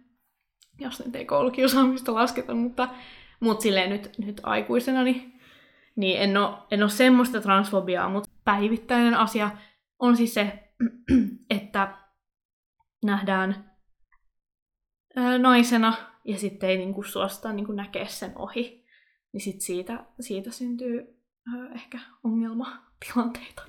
jos 0.80 1.06
nyt 1.06 1.16
ei 1.16 1.26
koulukiusaamista 1.26 2.14
lasketa, 2.14 2.56
mutta, 2.56 2.90
mutta 3.40 3.62
silleen 3.62 3.90
nyt, 3.90 4.18
nyt 4.18 4.42
aikuisena, 4.44 5.04
niin, 5.04 5.40
niin 5.96 6.22
en, 6.22 6.38
ole, 6.38 6.58
en 6.72 6.84
ole 6.84 6.90
semmoista 6.90 7.42
transfobiaa, 7.42 8.10
mutta 8.10 8.30
päivittäinen 8.44 9.14
asia 9.14 9.52
on 10.00 10.18
siis 10.18 10.34
se, 10.34 10.74
että 11.50 11.98
nähdään 13.04 13.72
naisena 15.40 15.94
ja 16.26 16.38
sitten 16.38 16.70
ei 16.70 16.78
niinku 16.78 17.04
suosta 17.04 17.54
niinku 17.54 17.72
näkeä 17.72 18.06
sen 18.06 18.32
ohi, 18.36 18.86
niin 19.34 19.42
sit 19.42 19.62
siitä, 19.62 20.06
siitä 20.20 20.52
syntyy 20.52 21.20
ehkä 21.76 22.00
ongelmatilanteita. 22.24 23.62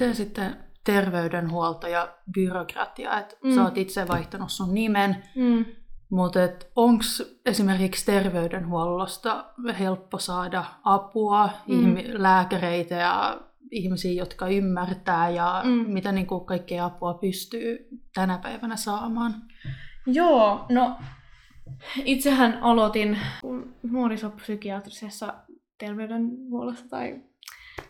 Miten 0.00 0.16
sitten 0.16 0.56
terveydenhuolto 0.84 1.86
ja 1.86 2.14
byrokratia, 2.34 3.18
että 3.18 3.36
mm. 3.44 3.54
sä 3.54 3.62
oot 3.64 3.78
itse 3.78 4.08
vaihtanut 4.08 4.50
sun 4.50 4.74
nimen, 4.74 5.16
mm. 5.36 5.64
Mutta 6.10 6.40
onko 6.76 7.04
esimerkiksi 7.46 8.06
terveydenhuollosta 8.06 9.44
helppo 9.78 10.18
saada 10.18 10.64
apua, 10.84 11.50
mm. 11.68 11.96
lääkäreitä 12.12 12.94
ja 12.94 13.40
ihmisiä, 13.70 14.12
jotka 14.12 14.48
ymmärtää 14.48 15.30
ja 15.30 15.62
mm. 15.64 15.92
mitä 15.92 16.12
niin 16.12 16.26
kuin 16.26 16.44
kaikkea 16.44 16.84
apua 16.84 17.14
pystyy 17.14 17.88
tänä 18.14 18.38
päivänä 18.38 18.76
saamaan? 18.76 19.34
Joo, 20.06 20.66
no 20.68 20.96
itsehän 22.04 22.58
aloitin 22.62 23.18
nuorisopsykiatrisessa 23.82 25.34
terveydenhuollossa 25.78 26.88
tai 26.88 27.20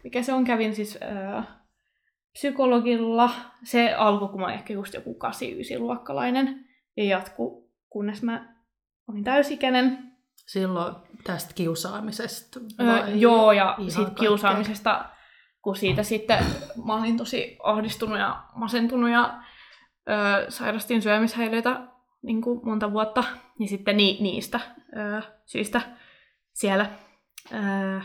mikä 0.04 0.22
se 0.22 0.32
on, 0.32 0.44
kävin 0.44 0.74
siis 0.74 0.98
äh, 1.02 1.59
psykologilla. 2.32 3.30
Se 3.64 3.94
alkoi, 3.94 4.28
kun 4.28 4.40
mä 4.40 4.52
ehkä 4.52 4.72
just 4.72 4.94
joku 4.94 5.18
8-9 5.76 5.78
luokkalainen 5.78 6.64
ja 6.96 7.04
jatku 7.04 7.70
kunnes 7.88 8.22
mä 8.22 8.54
olin 9.08 9.24
täysikäinen. 9.24 10.12
silloin 10.46 10.94
tästä 11.24 11.54
kiusaamisesta? 11.54 12.60
Öö, 12.80 13.14
joo, 13.14 13.52
ja 13.52 13.76
siitä 13.88 14.10
kiusaamisesta, 14.20 15.04
kun 15.62 15.76
siitä 15.76 16.02
sitten 16.02 16.44
mä 16.84 16.94
olin 16.94 17.16
tosi 17.16 17.58
ahdistunut 17.62 18.18
ja 18.18 18.44
masentunut 18.54 19.10
ja 19.10 19.42
öö, 20.10 20.50
sairastin 20.50 21.02
syömishäiriöitä 21.02 21.80
niin 22.22 22.42
kuin 22.42 22.60
monta 22.64 22.92
vuotta, 22.92 23.24
niin 23.58 23.68
sitten 23.68 23.96
ni, 23.96 24.18
niistä 24.20 24.60
öö, 24.96 25.20
syistä 25.46 25.80
siellä 26.52 26.90
öö, 27.52 28.00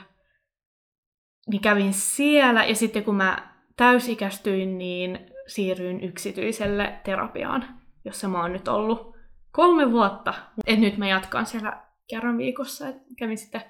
niin 1.47 1.61
kävin 1.61 1.93
siellä 1.93 2.63
ja 2.63 2.75
sitten 2.75 3.03
kun 3.03 3.15
mä 3.15 3.54
täysikästyin, 3.77 4.77
niin 4.77 5.31
siirryin 5.47 6.03
yksityiselle 6.03 6.99
terapiaan, 7.03 7.81
jossa 8.05 8.27
mä 8.27 8.41
oon 8.41 8.53
nyt 8.53 8.67
ollut 8.67 9.15
kolme 9.51 9.91
vuotta. 9.91 10.33
Et 10.65 10.79
nyt 10.79 10.97
mä 10.97 11.07
jatkan 11.07 11.45
siellä 11.45 11.83
kerran 12.09 12.37
viikossa. 12.37 12.85
Kävin 13.17 13.37
sitten 13.37 13.61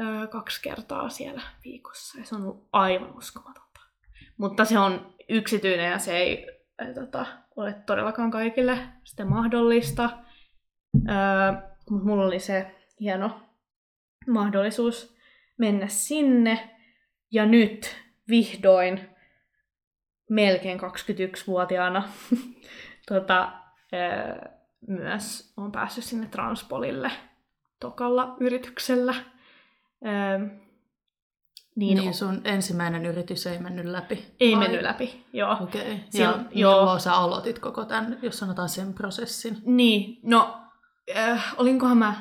öö, 0.00 0.26
kaksi 0.26 0.62
kertaa 0.62 1.08
siellä 1.08 1.42
viikossa 1.64 2.18
ja 2.18 2.24
se 2.24 2.34
on 2.34 2.42
ollut 2.42 2.68
aivan 2.72 3.16
uskomatonta. 3.16 3.80
Mutta 4.38 4.64
se 4.64 4.78
on 4.78 5.14
yksityinen 5.28 5.90
ja 5.90 5.98
se 5.98 6.16
ei 6.16 6.46
äh, 6.82 6.94
tota, 6.94 7.26
ole 7.56 7.72
todellakaan 7.86 8.30
kaikille 8.30 8.78
sitten 9.04 9.28
mahdollista. 9.28 10.10
Öö, 11.08 11.70
mulla 11.90 12.24
oli 12.24 12.40
se 12.40 12.74
hieno 13.00 13.40
mahdollisuus 14.26 15.16
mennä 15.58 15.86
sinne. 15.88 16.74
Ja 17.32 17.46
nyt 17.46 18.07
vihdoin 18.28 19.08
melkein 20.30 20.80
21-vuotiaana 20.80 22.08
tota, 23.08 23.52
öö, 23.92 24.50
myös 24.86 25.52
on 25.56 25.72
päässyt 25.72 26.04
sinne 26.04 26.26
Transpolille 26.26 27.10
tokalla 27.80 28.36
yrityksellä. 28.40 29.14
Öö, 30.06 30.48
niin, 31.76 31.98
niin 31.98 32.14
sun 32.14 32.40
ensimmäinen 32.44 33.06
yritys 33.06 33.46
ei 33.46 33.58
mennyt 33.58 33.84
läpi? 33.84 34.26
Ei 34.40 34.54
Ai. 34.54 34.60
mennyt 34.60 34.82
läpi, 34.82 35.24
joo. 35.32 35.56
Okei. 35.60 35.92
Okay. 35.92 35.96
Ja 36.14 36.44
joo. 36.50 36.98
sä 36.98 37.14
aloitit 37.14 37.58
koko 37.58 37.84
tämän, 37.84 38.18
jos 38.22 38.38
sanotaan 38.38 38.68
sen 38.68 38.94
prosessin? 38.94 39.58
Niin, 39.64 40.20
no 40.22 40.62
äh, 41.16 41.54
olinkohan 41.56 41.98
mä, 41.98 42.14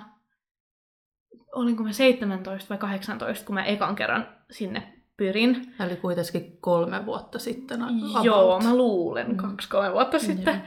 olinko 1.55 1.83
mä 1.83 1.91
17 1.91 2.69
vai 2.69 2.77
18, 2.77 3.45
kun 3.45 3.53
mä 3.53 3.65
ekan 3.65 3.95
kerran 3.95 4.35
sinne 4.51 4.96
pyrin. 5.17 5.73
Eli 5.79 5.95
kuitenkin 5.95 6.57
kolme 6.61 7.05
vuotta 7.05 7.39
sitten. 7.39 7.81
About. 7.81 8.25
Joo, 8.25 8.59
mä 8.59 8.75
luulen 8.75 9.27
mm. 9.27 9.37
kaksi-kolme 9.37 9.93
vuotta 9.93 10.19
sitten. 10.19 10.63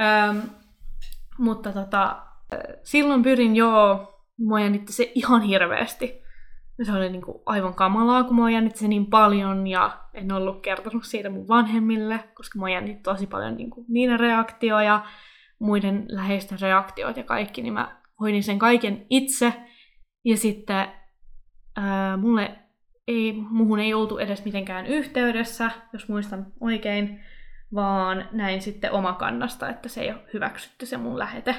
Ähm, 0.00 0.38
mutta 1.38 1.72
tota, 1.72 2.22
silloin 2.82 3.22
pyrin 3.22 3.56
joo, 3.56 4.14
mua 4.38 4.60
jännitti 4.60 4.92
se 4.92 5.12
ihan 5.14 5.42
hirveästi. 5.42 6.22
Se 6.82 6.92
oli 6.92 7.10
niinku 7.10 7.42
aivan 7.46 7.74
kamalaa, 7.74 8.24
kun 8.24 8.36
mua 8.36 8.50
jännitti 8.50 8.78
se 8.78 8.88
niin 8.88 9.06
paljon 9.06 9.66
ja 9.66 9.98
en 10.14 10.32
ollut 10.32 10.62
kertonut 10.62 11.04
siitä 11.04 11.30
mun 11.30 11.48
vanhemmille, 11.48 12.24
koska 12.34 12.58
mua 12.58 12.68
jännitti 12.68 13.02
tosi 13.02 13.26
paljon 13.26 13.56
niinku 13.56 13.84
niiden 13.88 14.20
reaktioja, 14.20 15.04
muiden 15.58 16.04
läheisten 16.08 16.60
reaktiot 16.60 17.16
ja 17.16 17.24
kaikki, 17.24 17.62
niin 17.62 17.74
mä 17.74 18.00
hoidin 18.20 18.42
sen 18.42 18.58
kaiken 18.58 19.06
itse. 19.10 19.52
Ja 20.24 20.36
sitten 20.36 20.88
ää, 21.76 22.16
mulle 22.16 22.58
ei, 23.08 23.32
muhun 23.32 23.80
ei 23.80 23.94
oltu 23.94 24.18
edes 24.18 24.44
mitenkään 24.44 24.86
yhteydessä, 24.86 25.70
jos 25.92 26.08
muistan 26.08 26.52
oikein, 26.60 27.20
vaan 27.74 28.28
näin 28.32 28.62
sitten 28.62 28.92
omakannasta, 28.92 29.68
että 29.68 29.88
se 29.88 30.00
ei 30.00 30.10
ole 30.10 30.20
hyväksytty 30.34 30.86
se 30.86 30.96
mun 30.96 31.18
lähete. 31.18 31.54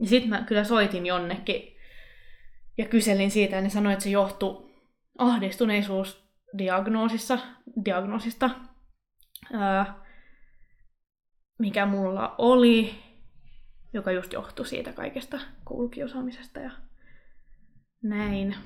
Ja 0.00 0.06
sitten 0.06 0.30
mä 0.30 0.42
kyllä 0.42 0.64
soitin 0.64 1.06
jonnekin 1.06 1.76
ja 2.78 2.84
kyselin 2.84 3.30
siitä, 3.30 3.56
ja 3.56 3.62
ne 3.62 3.70
sanoi, 3.70 3.92
että 3.92 4.02
se 4.02 4.10
johtui 4.10 4.70
ahdistuneisuusdiagnoosissa, 5.18 7.38
diagnoosista, 7.84 8.50
ää, 9.52 9.94
mikä 11.58 11.86
mulla 11.86 12.34
oli, 12.38 12.94
joka 13.92 14.12
just 14.12 14.32
johtui 14.32 14.66
siitä 14.66 14.92
kaikesta 14.92 15.40
koulukiusaamisesta 15.64 16.60
ja 16.60 16.70
näin 18.02 18.56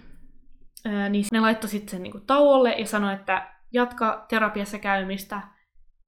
niin 1.11 1.25
ne 1.33 1.41
laittoi 1.41 1.71
sitten 1.71 1.91
sen 1.91 2.03
niinku 2.03 2.21
tauolle 2.21 2.73
ja 2.73 2.87
sanoi, 2.87 3.15
että 3.15 3.49
jatka 3.73 4.27
terapiassa 4.29 4.79
käymistä 4.79 5.41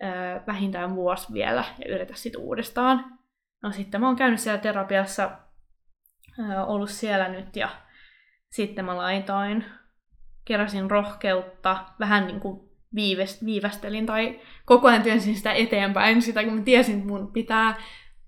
ää, 0.02 0.44
vähintään 0.46 0.94
vuosi 0.94 1.32
vielä 1.32 1.64
ja 1.78 1.94
yritä 1.94 2.14
sitten 2.14 2.40
uudestaan. 2.40 3.18
No 3.62 3.72
sitten 3.72 4.00
mä 4.00 4.06
oon 4.06 4.16
käynyt 4.16 4.40
siellä 4.40 4.60
terapiassa, 4.60 5.30
ollut 6.66 6.90
siellä 6.90 7.28
nyt 7.28 7.56
ja 7.56 7.68
sitten 8.50 8.84
mä 8.84 8.96
laitoin, 8.96 9.64
keräsin 10.44 10.90
rohkeutta, 10.90 11.84
vähän 12.00 12.26
niin 12.26 12.40
kuin 12.40 12.60
viivästelin 13.44 14.06
tai 14.06 14.40
koko 14.64 14.88
ajan 14.88 15.02
työnsin 15.02 15.36
sitä 15.36 15.52
eteenpäin, 15.52 16.22
sitä 16.22 16.44
kun 16.44 16.54
mä 16.54 16.62
tiesin, 16.62 16.94
että 16.94 17.08
mun 17.08 17.32
pitää 17.32 17.74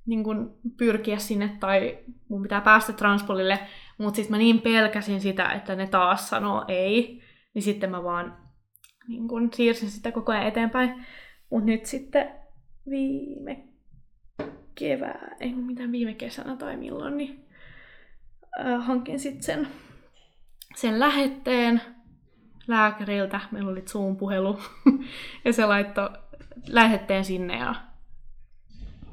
niin 0.06 0.24
kun 0.24 0.58
pyrkiä 0.78 1.18
sinne 1.18 1.56
tai 1.60 1.98
mun 2.28 2.42
pitää 2.42 2.60
päästä 2.60 2.92
transpolille, 2.92 3.58
mutta 3.98 4.16
sitten 4.16 4.30
mä 4.34 4.38
niin 4.38 4.60
pelkäsin 4.60 5.20
sitä, 5.20 5.52
että 5.52 5.76
ne 5.76 5.86
taas 5.86 6.28
sanoo 6.28 6.64
ei, 6.68 7.22
niin 7.54 7.62
sitten 7.62 7.90
mä 7.90 8.02
vaan 8.04 8.36
niin 9.08 9.28
kun 9.28 9.50
siirsin 9.52 9.90
sitä 9.90 10.12
koko 10.12 10.32
ajan 10.32 10.46
eteenpäin. 10.46 11.06
Mutta 11.50 11.66
nyt 11.66 11.86
sitten 11.86 12.30
viime 12.90 13.64
kevää, 14.74 15.36
ei 15.40 15.52
mitään 15.54 15.92
viime 15.92 16.14
kesänä 16.14 16.56
tai 16.56 16.76
milloin, 16.76 17.16
niin 17.16 17.46
äh, 18.60 18.86
hankin 18.86 19.20
sitten 19.20 19.42
sen, 19.42 19.68
sen 20.76 21.00
lähetteen 21.00 21.80
lääkäriltä. 22.68 23.40
Meillä 23.50 23.70
oli 23.70 23.82
Zoom-puhelu 23.82 24.58
ja 25.44 25.52
se 25.52 25.66
laittoi 25.66 26.10
lähetteen 26.68 27.24
sinne 27.24 27.58
ja 27.58 27.74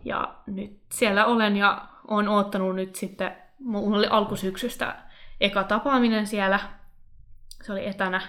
ja 0.05 0.35
nyt 0.47 0.79
siellä 0.91 1.25
olen 1.25 1.57
ja 1.57 1.87
olen 2.07 2.27
oottanut 2.27 2.75
nyt 2.75 2.95
sitten, 2.95 3.31
mulla 3.63 3.97
oli 3.97 4.07
alkusyksystä 4.07 4.95
eka 5.39 5.63
tapaaminen 5.63 6.27
siellä, 6.27 6.59
se 7.63 7.71
oli 7.71 7.87
etänä. 7.87 8.21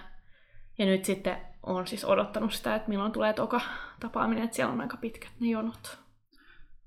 Ja 0.78 0.86
nyt 0.86 1.04
sitten 1.04 1.36
olen 1.66 1.86
siis 1.86 2.04
odottanut 2.04 2.52
sitä, 2.52 2.74
että 2.74 2.88
milloin 2.88 3.12
tulee 3.12 3.32
toka 3.32 3.60
tapaaminen, 4.00 4.44
että 4.44 4.56
siellä 4.56 4.72
on 4.72 4.80
aika 4.80 4.96
pitkät 4.96 5.30
ne 5.40 5.48
jonot. 5.48 5.98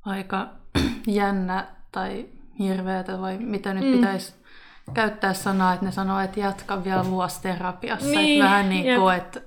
Aika 0.05 0.49
jännä 1.07 1.67
tai 1.91 2.29
hirveätä 2.59 3.21
vai 3.21 3.37
mitä 3.37 3.73
nyt 3.73 3.85
mm. 3.85 3.91
pitäisi 3.91 4.33
käyttää 4.93 5.33
sanaa, 5.33 5.73
että 5.73 5.85
ne 5.85 5.91
sanoo, 5.91 6.19
että 6.19 6.39
jatka 6.39 6.83
vielä 6.83 7.05
vuosi 7.05 7.41
terapiassa. 7.41 8.09
Niin, 8.09 8.41
että 8.41 8.49
vähän 8.49 8.69
niin 8.69 8.99
kuin, 8.99 9.15
että 9.15 9.41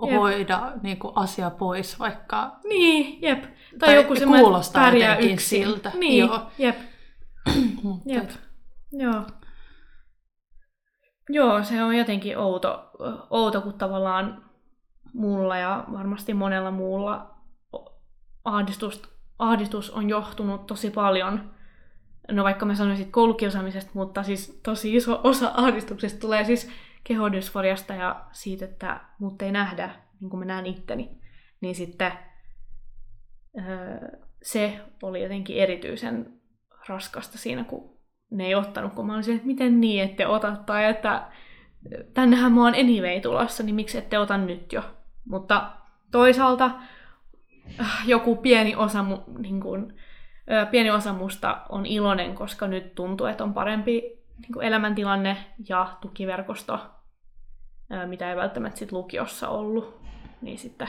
hoida 0.00 0.72
niin 0.82 0.98
kuin 0.98 1.12
asia 1.16 1.50
pois, 1.50 1.98
vaikka... 1.98 2.56
Niin, 2.64 3.22
jep. 3.22 3.42
Tai, 3.42 3.52
tai 3.78 3.94
joku 3.94 4.16
semmoinen 4.16 4.44
kuulostaa 4.44 4.84
pärjää 4.84 5.16
yksin. 5.16 5.38
siltä. 5.38 5.92
Niin, 5.94 6.18
Joo. 6.18 6.40
jep. 6.58 6.91
Jep. 8.06 8.30
Joo. 8.92 9.26
Joo, 11.28 11.64
se 11.64 11.82
on 11.82 11.96
jotenkin 11.96 12.38
outo, 12.38 12.90
outo, 13.30 13.60
kun 13.60 13.74
tavallaan 13.74 14.44
mulla 15.14 15.56
ja 15.56 15.84
varmasti 15.92 16.34
monella 16.34 16.70
muulla 16.70 17.34
ahdistus, 18.44 19.02
ahdistus 19.38 19.90
on 19.90 20.08
johtunut 20.08 20.66
tosi 20.66 20.90
paljon, 20.90 21.50
no 22.30 22.44
vaikka 22.44 22.66
mä 22.66 22.74
sanoisin 22.74 23.12
koulukiusaamisesta, 23.12 23.90
mutta 23.94 24.22
siis 24.22 24.60
tosi 24.62 24.96
iso 24.96 25.20
osa 25.24 25.52
ahdistuksesta 25.54 26.20
tulee 26.20 26.44
siis 26.44 26.70
kehodysforiasta 27.04 27.94
ja 27.94 28.24
siitä, 28.32 28.64
että 28.64 29.00
mut 29.18 29.42
ei 29.42 29.52
nähdä 29.52 29.94
niin 30.20 30.30
kuin 30.30 30.38
mä 30.38 30.44
näen 30.44 30.66
itteni, 30.66 31.20
niin 31.60 31.74
sitten 31.74 32.12
öö, 33.58 34.18
se 34.42 34.80
oli 35.02 35.22
jotenkin 35.22 35.56
erityisen 35.56 36.41
raskasta 36.88 37.38
siinä, 37.38 37.64
kun 37.64 37.98
ne 38.30 38.46
ei 38.46 38.54
ottanut, 38.54 38.94
kun 38.94 39.06
mä 39.06 39.14
olisin, 39.14 39.34
että 39.34 39.46
miten 39.46 39.80
niin, 39.80 40.02
ette 40.04 40.26
ota, 40.26 40.56
tai 40.66 40.84
että 40.84 41.28
tännehän 42.14 42.52
mä 42.52 42.64
oon 42.64 42.74
anyway 42.74 43.20
tulossa, 43.20 43.62
niin 43.62 43.74
miksi 43.74 43.98
ette 43.98 44.18
ota 44.18 44.38
nyt 44.38 44.72
jo. 44.72 44.82
Mutta 45.28 45.72
toisaalta 46.10 46.70
äh, 47.80 48.02
joku 48.06 48.36
pieni 48.36 48.76
osa, 48.76 49.04
niin 49.38 49.60
kuin, 49.60 49.94
pieni 50.70 50.90
osa 50.90 51.12
musta 51.12 51.62
on 51.68 51.86
iloinen, 51.86 52.34
koska 52.34 52.66
nyt 52.66 52.94
tuntuu, 52.94 53.26
että 53.26 53.44
on 53.44 53.54
parempi 53.54 54.00
niin 54.38 54.52
kuin 54.52 54.66
elämäntilanne 54.66 55.36
ja 55.68 55.96
tukiverkosto, 56.00 56.90
mitä 58.06 58.30
ei 58.30 58.36
välttämättä 58.36 58.78
sit 58.78 58.92
lukiossa 58.92 59.48
ollut. 59.48 60.02
Niin 60.40 60.58
sitten 60.58 60.88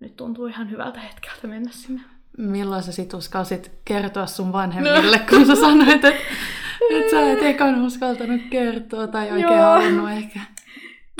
nyt 0.00 0.16
tuntuu 0.16 0.46
ihan 0.46 0.70
hyvältä 0.70 1.00
hetkeltä 1.00 1.46
mennä 1.46 1.70
sinne. 1.72 2.02
Milloin 2.38 2.82
sä 2.82 2.92
sit 2.92 3.14
uskalsit 3.14 3.72
kertoa 3.84 4.26
sun 4.26 4.52
vanhemmille, 4.52 5.16
no. 5.16 5.24
kun 5.30 5.46
sä 5.46 5.54
sanoit, 5.54 5.88
että, 5.88 6.08
että 6.90 7.10
sä 7.10 7.32
et 7.32 7.42
ekan 7.42 7.82
uskaltanut 7.82 8.40
kertoa 8.50 9.06
tai 9.06 9.30
oikein 9.30 9.58
Joo. 9.58 9.62
halunnut 9.62 10.10
ehkä? 10.10 10.40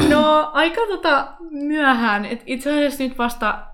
No 0.08 0.50
aika 0.52 0.80
tota 0.88 1.28
myöhään. 1.50 2.24
Et 2.24 2.42
itse 2.46 2.70
asiassa 2.70 3.04
nyt 3.04 3.18
vasta, 3.18 3.66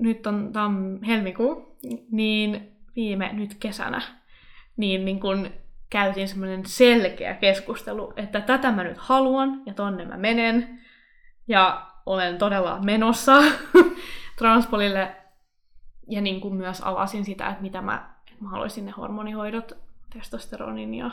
nyt 0.00 0.26
on 0.26 0.52
tam 0.52 1.02
helmikuu, 1.06 1.78
niin 2.10 2.72
viime 2.96 3.32
nyt 3.32 3.54
kesänä, 3.54 4.02
niin, 4.76 5.04
niin 5.04 5.20
kun 5.20 5.50
käytiin 5.90 6.28
semmoinen 6.28 6.66
selkeä 6.66 7.34
keskustelu, 7.34 8.12
että 8.16 8.40
tätä 8.40 8.72
mä 8.72 8.84
nyt 8.84 8.98
haluan 8.98 9.62
ja 9.66 9.74
tonne 9.74 10.04
mä 10.04 10.16
menen. 10.16 10.80
Ja 11.48 11.86
olen 12.06 12.38
todella 12.38 12.80
menossa 12.84 13.42
transpolille. 14.38 15.16
Ja 16.08 16.20
niin 16.20 16.40
kuin 16.40 16.54
myös 16.54 16.80
avasin 16.80 17.24
sitä, 17.24 17.48
että 17.48 17.62
mitä 17.62 17.80
mä, 17.80 18.14
että 18.32 18.44
mä 18.44 18.48
haluaisin 18.48 18.86
ne 18.86 18.90
hormonihoidot, 18.90 19.72
testosteronin 20.12 20.94
ja 20.94 21.10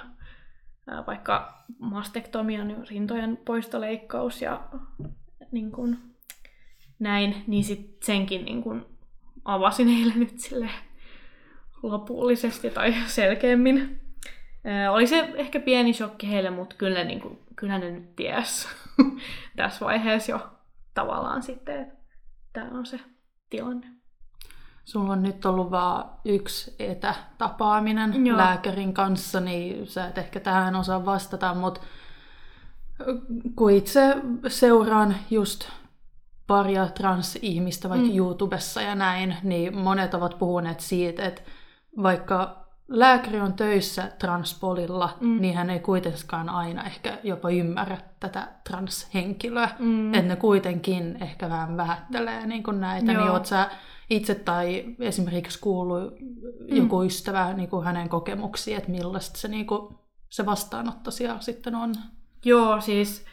ää, 0.88 1.06
vaikka 1.06 1.64
mastektomian, 1.80 2.88
rintojen 2.90 3.38
poistoleikkaus 3.46 4.42
ja 4.42 4.70
niin 5.52 5.72
kuin, 5.72 6.00
näin, 7.00 7.44
niin 7.48 7.64
sit 7.64 7.98
senkin 8.04 8.46
niin 8.46 8.64
kuin 8.64 8.86
avasin 9.46 9.88
heille 9.88 10.14
nyt 10.16 10.40
sille 10.40 10.70
lopullisesti 11.84 12.70
tai 12.70 12.94
selkeämmin. 13.06 14.02
Ää, 14.64 14.92
oli 14.92 15.08
se 15.08 15.34
ehkä 15.36 15.60
pieni 15.60 15.94
shokki 15.94 16.30
heille, 16.30 16.50
mutta 16.50 16.76
kyllä 16.76 17.04
niin 17.04 17.22
kuin, 17.22 17.40
kyllä 17.56 17.80
ne 17.80 17.92
nyt 17.92 18.16
ties 18.16 18.70
tässä 19.56 19.86
vaiheessa 19.86 20.32
jo 20.32 20.50
tavallaan 20.94 21.44
sitten, 21.44 21.82
että 21.82 21.96
tämä 22.54 22.70
on 22.72 22.86
se 22.86 23.00
tilanne. 23.50 24.01
Sulla 24.92 25.14
on 25.14 25.24
nyt 25.24 25.46
ollut 25.46 25.72
vain 25.72 26.04
yksi 26.26 26.76
etätapaaminen 26.80 28.26
Joo. 28.26 28.38
lääkärin 28.38 28.94
kanssa, 28.94 29.40
niin 29.40 29.88
sä 29.88 30.08
et 30.08 30.18
ehkä 30.18 30.40
tähän 30.40 30.76
osaa 30.76 31.06
vastata, 31.06 31.54
mutta 31.54 31.82
kun 33.56 33.72
itse 33.72 34.16
seuraan 34.48 35.16
just 35.30 35.70
paria 36.48 36.88
transihmistä 36.88 37.90
vaikka 37.90 38.08
mm. 38.08 38.18
YouTubessa 38.18 38.82
ja 38.82 38.96
näin, 38.96 39.36
niin 39.44 39.78
monet 39.78 40.14
ovat 40.14 40.40
puhuneet 40.40 40.80
siitä, 40.80 41.26
että 41.26 41.42
vaikka 42.04 42.66
lääkäri 42.88 43.40
on 43.40 43.54
töissä 43.54 44.12
transpolilla, 44.20 45.18
mm. 45.20 45.42
niin 45.42 45.56
hän 45.56 45.70
ei 45.70 45.80
kuitenkaan 45.80 46.50
aina 46.50 46.84
ehkä 46.84 47.18
jopa 47.24 47.50
ymmärrä 47.50 47.98
tätä 48.20 48.48
transhenkilöä. 48.70 49.70
Mm. 49.80 50.14
Että 50.14 50.28
ne 50.28 50.36
kuitenkin 50.36 51.18
ehkä 51.22 51.50
vähän 51.50 51.78
vähättelee 51.78 52.48
niin 52.48 52.64
näitä. 52.80 53.06
Niin 53.06 53.16
Joo. 53.16 53.24
Niin 53.24 53.32
oot 53.32 53.46
sä 53.46 53.70
itse 54.12 54.36
tai 54.36 54.86
esimerkiksi 55.00 55.60
kuullut 55.60 56.20
mm. 56.20 56.76
joku 56.76 57.04
ystävä 57.04 57.54
niin 57.54 57.70
kuin 57.70 57.86
hänen 57.86 58.10
kokemuksiin, 58.10 58.78
että 58.78 58.92
millaista 58.92 59.40
se, 59.40 59.48
niin 59.48 59.68
kuin, 59.68 59.96
se 60.30 60.46
vastaanotto 60.46 61.12
siellä 61.12 61.40
sitten 61.40 61.76
on? 61.76 61.96
Joo, 62.46 62.82
siis 62.82 63.26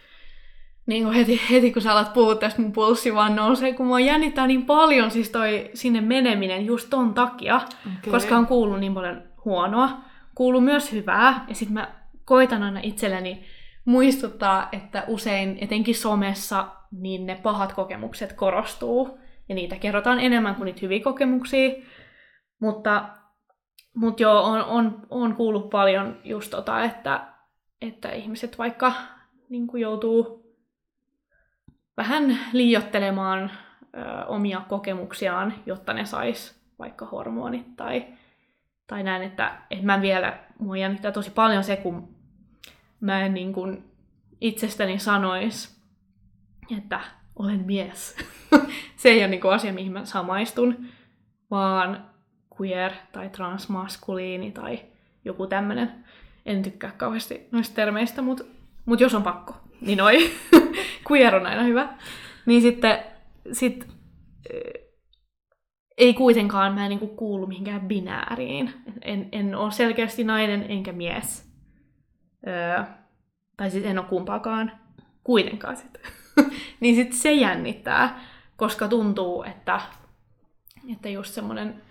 niin 0.86 1.04
kuin 1.04 1.14
heti, 1.14 1.40
heti 1.50 1.72
kun 1.72 1.82
sä 1.82 1.92
alat 1.92 2.12
puhua 2.12 2.34
tästä, 2.34 2.62
mun 2.62 2.72
pulssi 2.72 3.14
vaan 3.14 3.36
nousee, 3.36 3.74
kun 3.74 3.86
mua 3.86 4.00
jännittää 4.00 4.46
niin 4.46 4.66
paljon 4.66 5.10
siis 5.10 5.30
toi 5.30 5.70
sinne 5.74 6.00
meneminen 6.00 6.66
just 6.66 6.90
ton 6.90 7.14
takia, 7.14 7.56
okay. 7.56 8.12
koska 8.12 8.36
on 8.36 8.46
kuullut 8.46 8.80
niin 8.80 8.94
paljon 8.94 9.22
huonoa, 9.44 9.90
kuuluu 10.34 10.60
myös 10.60 10.92
hyvää, 10.92 11.44
ja 11.48 11.54
sitten 11.54 11.74
mä 11.74 11.94
koitan 12.24 12.62
aina 12.62 12.80
itselleni 12.82 13.44
muistuttaa, 13.84 14.68
että 14.72 15.04
usein 15.06 15.58
etenkin 15.60 15.94
somessa 15.94 16.66
niin 16.90 17.26
ne 17.26 17.34
pahat 17.34 17.72
kokemukset 17.72 18.32
korostuu, 18.32 19.18
ja 19.48 19.54
niitä 19.54 19.76
kerrotaan 19.76 20.20
enemmän 20.20 20.54
kuin 20.54 20.66
niitä 20.66 20.80
hyviä 20.82 21.00
kokemuksia, 21.00 21.70
mutta, 22.60 23.08
mutta 23.94 24.22
joo, 24.22 24.42
on, 24.42 24.64
on, 24.64 25.06
on 25.10 25.36
kuullut 25.36 25.70
paljon 25.70 26.20
just 26.24 26.50
tota, 26.50 26.84
että, 26.84 27.28
että 27.82 28.10
ihmiset 28.12 28.58
vaikka 28.58 28.92
niin 29.48 29.66
kuin 29.66 29.80
joutuu 29.80 30.48
vähän 31.96 32.38
liiottelemaan 32.52 33.50
ö, 33.94 34.24
omia 34.26 34.60
kokemuksiaan, 34.68 35.54
jotta 35.66 35.92
ne 35.92 36.04
sais 36.04 36.58
vaikka 36.78 37.06
hormonit 37.06 37.76
tai, 37.76 38.06
tai 38.86 39.02
näin, 39.02 39.22
että, 39.22 39.62
että 39.70 39.86
mä 39.86 40.00
vielä, 40.00 40.38
mua 40.58 40.76
jännittää 40.76 41.12
tosi 41.12 41.30
paljon 41.30 41.64
se, 41.64 41.76
kun 41.76 42.14
mä 43.00 43.24
en 43.24 43.34
niin 43.34 43.52
kuin 43.52 43.84
itsestäni 44.40 44.98
sanois, 44.98 45.82
että 46.78 47.00
olen 47.38 47.66
mies. 47.66 48.16
se 48.96 49.08
ei 49.08 49.18
ole 49.18 49.28
niin 49.28 49.40
kuin 49.40 49.54
asia, 49.54 49.72
mihin 49.72 49.92
mä 49.92 50.04
samaistun, 50.04 50.86
vaan 51.50 52.10
queer 52.60 52.92
tai 53.12 53.28
transmaskuliini 53.28 54.52
tai 54.52 54.80
joku 55.24 55.46
tämmöinen. 55.46 56.04
En 56.46 56.62
tykkää 56.62 56.92
kauheasti 56.96 57.48
noista 57.52 57.74
termeistä, 57.74 58.22
mutta 58.22 58.44
mut 58.84 59.00
jos 59.00 59.14
on 59.14 59.22
pakko, 59.22 59.56
niin 59.80 59.98
noi 59.98 60.30
queer 61.10 61.34
on 61.34 61.46
aina 61.46 61.62
hyvä. 61.62 61.88
Niin 62.46 62.62
sitten 62.62 62.98
sit, 63.52 63.88
ei 65.98 66.14
kuitenkaan 66.14 66.74
mä 66.74 66.84
en 66.84 66.88
niinku 66.88 67.06
kuulu 67.06 67.46
mihinkään 67.46 67.80
binääriin. 67.80 68.72
En, 69.02 69.28
en 69.32 69.54
ole 69.54 69.70
selkeästi 69.70 70.24
nainen 70.24 70.66
enkä 70.68 70.92
mies. 70.92 71.52
Öö, 72.46 72.84
tai 73.56 73.70
sitten 73.70 73.90
en 73.90 73.98
ole 73.98 74.06
kumpaakaan 74.06 74.72
kuitenkaan 75.24 75.76
sitten. 75.76 76.02
niin 76.80 76.96
sitten 76.96 77.18
se 77.18 77.32
jännittää, 77.32 78.20
koska 78.56 78.88
tuntuu, 78.88 79.42
että, 79.42 79.80
että 80.92 81.08
just 81.08 81.34
semmoinen 81.34 81.82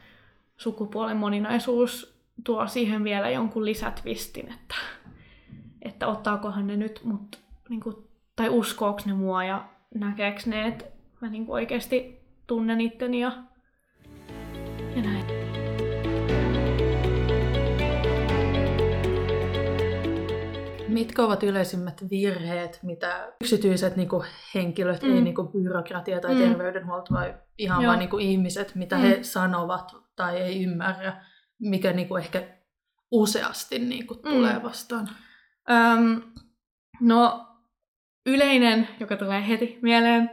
sukupuolen 0.57 1.17
moninaisuus 1.17 2.17
tuo 2.43 2.67
siihen 2.67 3.03
vielä 3.03 3.29
jonkun 3.29 3.65
lisätvistin, 3.65 4.53
että, 4.53 4.75
että 5.81 6.07
ottaakohan 6.07 6.67
ne 6.67 6.77
nyt 6.77 7.01
mut, 7.03 7.39
niin 7.69 7.81
kuin, 7.81 7.95
tai 8.35 8.49
uskooks 8.49 9.05
ne 9.05 9.13
mua 9.13 9.43
ja 9.43 9.65
näkeekö 9.95 10.41
ne, 10.45 10.67
että 10.67 10.85
mä 11.21 11.29
niin 11.29 11.45
oikeasti 11.47 12.19
tunnen 12.47 12.81
itteni 12.81 13.19
ja, 13.19 13.31
ja 14.95 15.01
näin. 15.01 15.36
Mitkä 20.99 21.21
ovat 21.23 21.43
yleisimmät 21.43 22.09
virheet, 22.09 22.79
mitä 22.83 23.33
yksityiset 23.41 23.95
niin 23.95 24.09
kuin 24.09 24.27
henkilöt, 24.55 25.01
mm. 25.01 25.15
ei 25.15 25.21
niin 25.21 25.35
kuin 25.35 25.47
byrokratia 25.47 26.19
tai 26.19 26.33
mm. 26.33 26.39
terveydenhuolto, 26.39 27.13
vai 27.13 27.35
ihan 27.57 27.81
Joo. 27.81 27.89
vain 27.89 27.99
niin 27.99 28.09
kuin 28.09 28.25
ihmiset, 28.25 28.75
mitä 28.75 28.95
mm. 28.95 29.01
he 29.01 29.23
sanovat 29.23 29.91
tai 30.15 30.37
ei 30.37 30.63
ymmärrä, 30.63 31.23
mikä 31.59 31.93
niin 31.93 32.07
kuin 32.07 32.23
ehkä 32.23 32.43
useasti 33.11 33.79
niin 33.79 34.07
kuin 34.07 34.19
mm. 34.25 34.29
tulee 34.29 34.63
vastaan? 34.63 35.09
Öm, 35.71 36.21
no, 37.01 37.47
yleinen, 38.25 38.87
joka 38.99 39.17
tulee 39.17 39.47
heti 39.47 39.79
mieleen, 39.81 40.29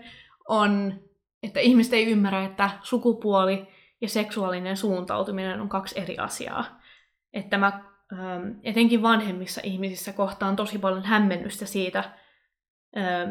on, 0.48 1.00
että 1.42 1.60
ihmiset 1.60 1.92
ei 1.92 2.10
ymmärrä, 2.10 2.44
että 2.44 2.70
sukupuoli 2.82 3.68
ja 4.00 4.08
seksuaalinen 4.08 4.76
suuntautuminen 4.76 5.60
on 5.60 5.68
kaksi 5.68 6.00
eri 6.00 6.18
asiaa. 6.18 6.80
Että 7.32 7.58
mä 7.58 7.93
etenkin 8.62 9.02
vanhemmissa 9.02 9.60
ihmisissä 9.64 10.12
kohtaan 10.12 10.56
tosi 10.56 10.78
paljon 10.78 11.04
hämmennystä 11.04 11.66
siitä, 11.66 12.04
ähm, 12.96 13.30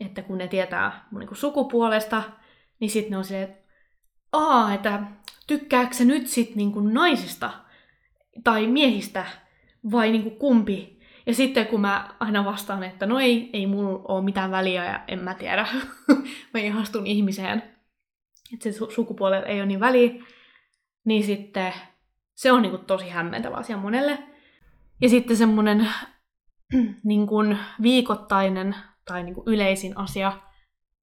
että 0.00 0.22
kun 0.22 0.38
ne 0.38 0.48
tietää 0.48 1.08
mun 1.10 1.20
niin 1.20 1.36
sukupuolesta, 1.36 2.22
niin 2.80 2.90
sitten 2.90 3.10
ne 3.10 3.16
on 3.16 3.24
silleen, 3.24 3.48
että 3.48 3.64
Aa, 4.34 4.74
että 4.74 5.02
tykkääkö 5.46 5.94
se 5.94 6.04
nyt 6.04 6.26
sitten 6.26 6.56
niin 6.56 6.94
naisista 6.94 7.50
tai 8.44 8.66
miehistä 8.66 9.26
vai 9.90 10.10
niin 10.10 10.22
kuin 10.22 10.36
kumpi? 10.36 11.00
Ja 11.26 11.34
sitten 11.34 11.66
kun 11.66 11.80
mä 11.80 12.14
aina 12.20 12.44
vastaan, 12.44 12.82
että 12.82 13.06
no 13.06 13.18
ei, 13.18 13.50
ei 13.52 13.66
mulla 13.66 14.02
ole 14.08 14.24
mitään 14.24 14.50
väliä 14.50 14.84
ja 14.84 15.04
en 15.08 15.18
mä 15.18 15.34
tiedä, 15.34 15.66
mä 16.54 16.60
ihastun 16.60 17.06
ihmiseen, 17.06 17.62
että 18.54 18.72
se 18.72 18.78
sukupuolella 18.94 19.46
ei 19.46 19.58
ole 19.58 19.66
niin 19.66 19.80
väliä, 19.80 20.12
niin 21.04 21.24
sitten 21.24 21.72
se 22.34 22.52
on 22.52 22.62
niin 22.62 22.70
kuin 22.70 22.84
tosi 22.84 23.08
hämmentävä 23.08 23.56
asia 23.56 23.76
monelle. 23.76 24.18
Ja 25.00 25.08
sitten 25.08 25.36
semmoinen 25.36 25.88
niin 27.04 27.26
kuin 27.26 27.58
viikoittainen 27.82 28.76
tai 29.04 29.22
niin 29.22 29.34
kuin 29.34 29.48
yleisin 29.48 29.98
asia 29.98 30.40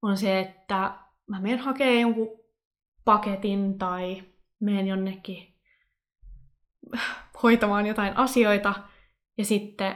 on 0.02 0.18
se, 0.18 0.40
että 0.40 0.96
mä 1.28 1.42
menen 1.42 1.60
hakemaan 1.60 2.00
jonkun 2.00 2.40
paketin 3.06 3.78
tai 3.78 4.24
menen 4.60 4.88
jonnekin 4.88 5.56
hoitamaan 7.44 7.86
jotain 7.86 8.18
asioita 8.18 8.74
ja 9.38 9.46
sitten 9.46 9.96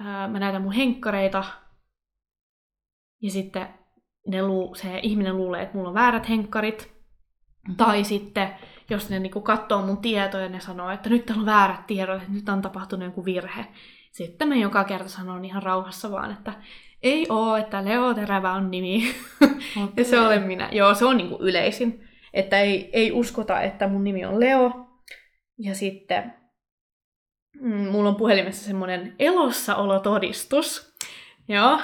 ää, 0.00 0.28
mä 0.28 0.38
näytän 0.38 0.62
mun 0.62 0.72
henkkareita 0.72 1.44
ja 3.22 3.30
sitten 3.30 3.68
ne 4.26 4.42
luu, 4.42 4.74
se 4.74 4.98
ihminen 5.02 5.36
luulee, 5.36 5.62
että 5.62 5.76
mulla 5.76 5.88
on 5.88 5.94
väärät 5.94 6.28
henkkarit. 6.28 6.94
Tai 7.76 8.04
sitten 8.04 8.56
jos 8.90 9.10
ne 9.10 9.18
niinku 9.18 9.40
katsoo 9.40 9.82
mun 9.82 9.96
tietoja 9.96 10.44
ja 10.44 10.48
ne 10.48 10.60
sanoo, 10.60 10.90
että 10.90 11.08
nyt 11.08 11.26
täällä 11.26 11.40
on 11.40 11.46
väärät 11.46 11.86
tiedot, 11.86 12.22
että 12.22 12.32
nyt 12.32 12.48
on 12.48 12.62
tapahtunut 12.62 13.04
joku 13.04 13.24
virhe. 13.24 13.66
Sitten 14.12 14.48
mä 14.48 14.56
joka 14.56 14.84
kerta 14.84 15.08
sanon 15.08 15.44
ihan 15.44 15.62
rauhassa 15.62 16.10
vaan, 16.10 16.32
että 16.32 16.52
ei 17.02 17.26
oo, 17.28 17.56
että 17.56 17.84
Leo 17.84 18.14
Terävä 18.14 18.52
on 18.52 18.70
nimi. 18.70 19.14
Okay. 19.42 19.88
ja 19.96 20.04
se 20.04 20.20
olen 20.20 20.42
minä. 20.42 20.68
Joo, 20.72 20.94
se 20.94 21.04
on 21.04 21.16
niinku 21.16 21.38
yleisin. 21.40 22.08
Että 22.32 22.60
ei, 22.60 22.90
ei 22.92 23.12
uskota, 23.12 23.60
että 23.60 23.88
mun 23.88 24.04
nimi 24.04 24.24
on 24.24 24.40
Leo. 24.40 24.86
Ja 25.58 25.74
sitten 25.74 26.34
mm, 27.60 27.88
mulla 27.88 28.08
on 28.08 28.16
puhelimessa 28.16 28.64
semmoinen 28.64 29.14
elossaolotodistus, 29.18 30.94
joo, 31.48 31.80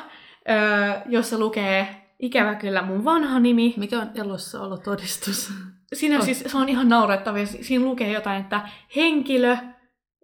öö, 0.50 1.00
jossa 1.06 1.38
lukee 1.38 1.86
ikävä 2.18 2.54
kyllä 2.54 2.82
mun 2.82 3.04
vanha 3.04 3.38
nimi. 3.38 3.74
Mikä 3.76 4.00
on 4.00 4.10
elossaolotodistus? 4.14 5.52
Siinä 5.92 6.18
oh. 6.18 6.24
siis, 6.24 6.44
se 6.46 6.58
on 6.58 6.68
ihan 6.68 6.88
naurettavia. 6.88 7.46
Siinä 7.46 7.84
lukee 7.84 8.12
jotain, 8.12 8.40
että 8.40 8.68
henkilö 8.96 9.56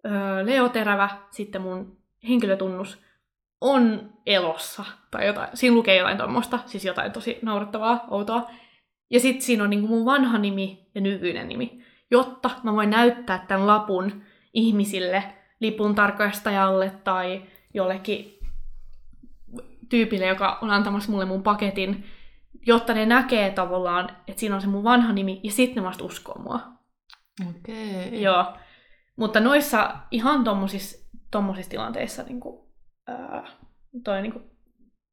öö, 0.05 0.45
Leo 0.45 0.69
Terävä, 0.69 1.09
sitten 1.29 1.61
mun 1.61 1.97
henkilötunnus, 2.27 3.01
on 3.61 4.13
elossa. 4.25 4.85
Tai 5.11 5.27
jotain. 5.27 5.49
Siinä 5.53 5.75
lukee 5.75 5.97
jotain 5.97 6.17
tuommoista, 6.17 6.59
siis 6.65 6.85
jotain 6.85 7.11
tosi 7.11 7.39
naurettavaa, 7.41 8.05
outoa. 8.09 8.51
Ja 9.09 9.19
sitten 9.19 9.41
siinä 9.41 9.63
on 9.63 9.69
niinku 9.69 9.87
mun 9.87 10.05
vanha 10.05 10.37
nimi 10.37 10.89
ja 10.95 11.01
nykyinen 11.01 11.47
nimi. 11.47 11.83
Jotta 12.11 12.49
mä 12.63 12.73
voin 12.73 12.89
näyttää 12.89 13.45
tämän 13.47 13.67
lapun 13.67 14.21
ihmisille, 14.53 15.23
lipun 15.59 15.95
tarkastajalle 15.95 16.91
tai 17.03 17.41
jollekin 17.73 18.39
tyypille, 19.89 20.25
joka 20.25 20.57
on 20.61 20.69
antamassa 20.69 21.11
mulle 21.11 21.25
mun 21.25 21.43
paketin, 21.43 22.05
jotta 22.67 22.93
ne 22.93 23.05
näkee 23.05 23.51
tavallaan, 23.51 24.09
että 24.27 24.39
siinä 24.39 24.55
on 24.55 24.61
se 24.61 24.67
mun 24.67 24.83
vanha 24.83 25.13
nimi, 25.13 25.39
ja 25.43 25.51
sitten 25.51 25.83
ne 25.83 25.87
vasta 25.87 26.03
uskoo 26.03 26.39
mua. 26.39 26.59
Okei. 27.49 28.07
Okay. 28.07 28.19
Joo. 28.19 28.57
Mutta 29.15 29.39
noissa 29.39 29.97
ihan 30.11 30.43
tommosissa, 30.43 31.09
tommosissa 31.31 31.69
tilanteissa 31.69 32.23
niin 32.23 32.39
kuin, 32.39 32.67
ää, 33.07 33.47
toi 34.03 34.21
niin 34.21 34.33
kuin, 34.33 34.43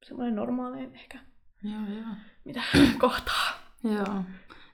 semmoinen 0.05 0.37
normaalein 0.37 0.95
ehkä, 0.95 1.19
Joo, 1.63 1.97
joo. 1.97 2.15
mitä 2.45 2.63
kohtaa. 3.01 3.53
Joo. 3.85 4.25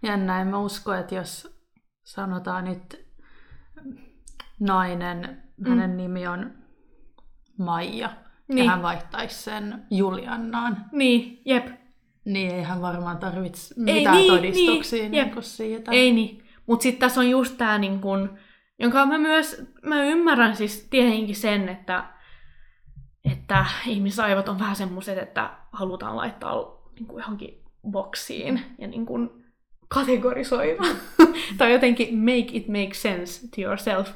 Jännä, 0.03 0.41
en 0.41 0.47
mä 0.47 0.59
usko, 0.59 0.95
että 0.95 1.15
jos 1.15 1.61
sanotaan 2.05 2.65
nyt 2.65 3.07
nainen, 4.61 5.43
mm. 5.57 5.69
hänen 5.69 5.97
nimi 5.97 6.27
on 6.27 6.55
Maija, 7.59 8.17
niin. 8.49 8.65
ja 8.65 8.71
hän 8.71 8.83
vaihtaisi 8.83 9.43
sen 9.43 9.87
Juliannaan, 9.91 10.85
Niin, 10.93 11.43
jep. 11.45 11.80
Niin 12.25 12.55
ei 12.55 12.63
hän 12.63 12.81
varmaan 12.81 13.19
tarvitse 13.19 13.75
Ei, 13.87 13.95
mitään 13.95 14.17
niin, 14.17 14.33
todistuksia 14.33 15.03
niin, 15.03 15.11
niin, 15.11 15.31
niin 15.35 15.43
siitä. 15.43 15.91
Ei 15.91 16.13
niin. 16.13 16.43
Mutta 16.67 16.83
sitten 16.83 17.01
tässä 17.01 17.21
on 17.21 17.31
just 17.31 17.59
tämä, 17.59 17.79
niin 17.79 18.01
kun, 18.01 18.39
jonka 18.79 19.07
mä 19.07 19.19
myös 19.19 19.63
mä 19.83 20.05
ymmärrän 20.05 20.57
siis 20.57 20.87
tietenkin 20.91 21.37
sen, 21.37 21.69
että, 21.69 22.05
että 23.33 23.67
ihmisaivot 23.87 24.49
on 24.49 24.59
vähän 24.59 24.77
semmoiset, 24.77 25.19
että 25.19 25.51
halutaan 25.73 26.17
laittaa 26.17 26.81
niin 26.95 27.07
kuin 27.07 27.21
johonkin 27.21 27.63
boksiin 27.91 28.61
ja 28.79 28.87
niin 28.87 29.07
kuin 29.07 29.31
kategorisoida. 29.89 30.83
tai 31.59 31.73
jotenkin 31.73 32.19
make 32.19 32.51
it 32.53 32.69
make 32.69 32.95
sense 32.95 33.49
to 33.49 33.61
yourself. 33.61 34.11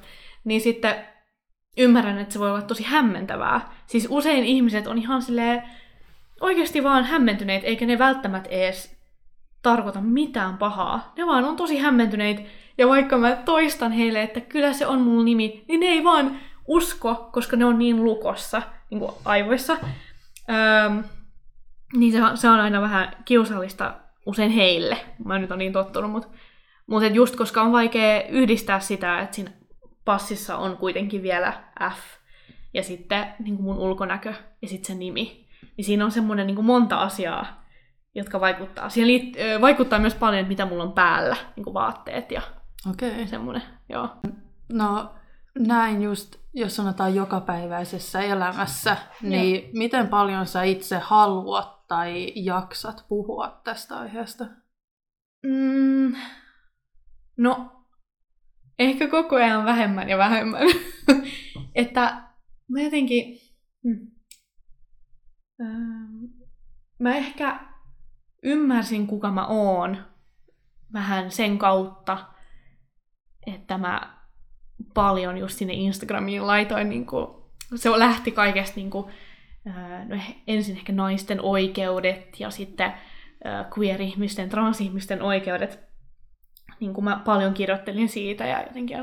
Niin 0.45 0.61
sitten 0.61 0.95
ymmärrän, 1.79 2.19
että 2.19 2.33
se 2.33 2.39
voi 2.39 2.51
olla 2.51 2.63
tosi 2.63 2.83
hämmentävää. 2.83 3.73
Siis 3.87 4.07
usein 4.11 4.45
ihmiset 4.45 4.87
on 4.87 4.99
ihan 4.99 5.23
silleen 5.23 5.63
oikeasti 6.45 6.83
vaan 6.83 7.05
hämmentyneet, 7.05 7.65
eikä 7.65 7.87
ne 7.87 7.99
välttämättä 7.99 8.51
edes 8.51 8.97
tarkoita 9.63 10.01
mitään 10.01 10.59
pahaa. 10.59 11.13
Ne 11.17 11.27
vaan 11.27 11.45
on 11.45 11.57
tosi 11.57 11.79
hämmentyneitä, 11.79 12.43
ja 12.79 12.89
vaikka 12.89 13.19
mä 13.19 13.37
toistan 13.37 13.93
heille, 13.93 14.23
että 14.23 14.41
kyllä 14.41 14.73
se 14.73 14.87
on 14.87 15.01
mun 15.01 15.25
nimi, 15.25 15.65
niin 15.69 15.81
ne 15.81 15.87
ei 15.87 16.05
vaan 16.05 16.41
usko, 16.67 17.29
koska 17.33 17.57
ne 17.57 17.65
on 17.65 17.79
niin 17.79 18.05
lukossa 18.05 18.63
niin 18.91 18.99
kuin 18.99 19.13
aivoissa. 19.25 19.77
Öm, 20.51 21.05
niin 21.97 22.13
se, 22.13 22.19
se 22.35 22.49
on 22.49 22.61
aina 22.61 22.81
vähän 22.81 23.17
kiusallista 23.25 23.95
usein 24.27 24.51
heille. 24.51 24.97
Mä 25.25 25.39
nyt 25.39 25.51
on 25.51 25.59
niin 25.59 25.73
tottunut, 25.73 26.11
mutta 26.11 26.29
mut 26.87 27.03
just 27.13 27.37
koska 27.37 27.63
on 27.63 27.73
vaikea 27.73 28.23
yhdistää 28.29 28.81
sitä, 28.81 29.21
että 29.21 29.37
siinä 29.37 29.51
passissa 30.05 30.57
on 30.57 30.77
kuitenkin 30.77 31.23
vielä 31.23 31.53
F 31.91 31.99
ja 32.75 32.83
sitten 32.83 33.27
niin 33.39 33.57
kuin 33.57 33.65
mun 33.65 33.79
ulkonäkö 33.79 34.35
ja 34.63 34.69
sitten 34.69 34.87
se 34.87 34.95
nimi. 34.95 35.44
Niin 35.77 35.85
siinä 35.85 36.05
on 36.05 36.13
semmoinen 36.13 36.47
niin 36.47 36.55
kuin 36.55 36.67
monta 36.67 36.97
asiaa, 36.97 37.65
jotka 38.15 38.41
vaikuttaa. 38.41 38.89
Siihen 38.89 39.09
liit- 39.09 39.41
ö, 39.41 39.61
vaikuttaa 39.61 39.99
myös 39.99 40.15
paljon, 40.15 40.41
että 40.41 40.49
mitä 40.49 40.67
mulla 40.67 40.85
on 40.85 40.93
päällä, 40.93 41.37
niin 41.57 41.65
kuin 41.65 41.75
vaatteet 41.75 42.31
ja. 42.31 42.43
Okay. 42.91 43.27
semmoinen. 43.27 43.63
Joo. 43.89 44.09
No 44.73 45.15
näin 45.59 46.03
just, 46.03 46.37
jos 46.55 46.77
sanotaan 46.77 47.15
jokapäiväisessä 47.15 48.21
elämässä, 48.21 48.97
niin 49.23 49.71
miten 49.73 50.09
paljon 50.09 50.47
sä 50.47 50.63
itse 50.63 50.99
haluat 50.99 51.87
tai 51.89 52.33
jaksat 52.37 53.05
puhua 53.09 53.61
tästä 53.65 53.99
aiheesta? 53.99 54.47
Mm, 55.47 56.17
no, 57.37 57.73
ehkä 58.79 59.09
koko 59.09 59.37
ajan 59.37 59.65
vähemmän 59.65 60.09
ja 60.09 60.19
vähemmän. 60.19 60.63
että 61.75 62.23
mä 62.69 62.81
jotenkin... 62.81 63.39
Mm, 63.85 63.93
ähm, 63.93 64.14
mä 66.99 67.15
ehkä 67.15 67.61
ymmärsin, 68.43 69.07
kuka 69.07 69.31
mä 69.31 69.47
oon 69.47 69.97
vähän 70.93 71.31
sen 71.31 71.59
kautta, 71.59 72.19
että 73.47 73.79
mä 73.79 74.15
paljon 74.95 75.39
just 75.39 75.59
sinne 75.59 75.75
Instagramiin 75.75 76.47
laitoin, 76.47 76.89
niin 76.89 77.07
kuin, 77.07 77.27
se 77.75 77.91
lähti 77.91 78.31
kaikesta 78.31 78.77
niin 78.77 78.91
kuin, 78.91 79.13
ää, 79.67 80.05
no, 80.05 80.17
ensin 80.47 80.77
ehkä 80.77 80.93
naisten 80.93 81.41
oikeudet 81.41 82.41
ja 82.41 82.51
sitten 82.51 82.95
ää, 83.45 83.71
queer-ihmisten, 83.79 84.49
transihmisten 84.49 85.23
oikeudet. 85.23 85.81
Niin 86.81 86.95
kuin 86.95 87.05
mä 87.05 87.23
paljon 87.25 87.55
kirjoittelin 87.55 88.09
siitä 88.09 88.47
ja 88.47 88.63
jotenkin 88.63 88.97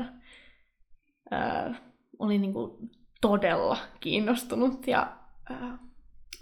ää, 1.30 1.74
olin 2.18 2.40
niin 2.40 2.52
kuin 2.52 2.90
todella 3.20 3.78
kiinnostunut 4.00 4.86
ja 4.86 5.16
ää, 5.50 5.78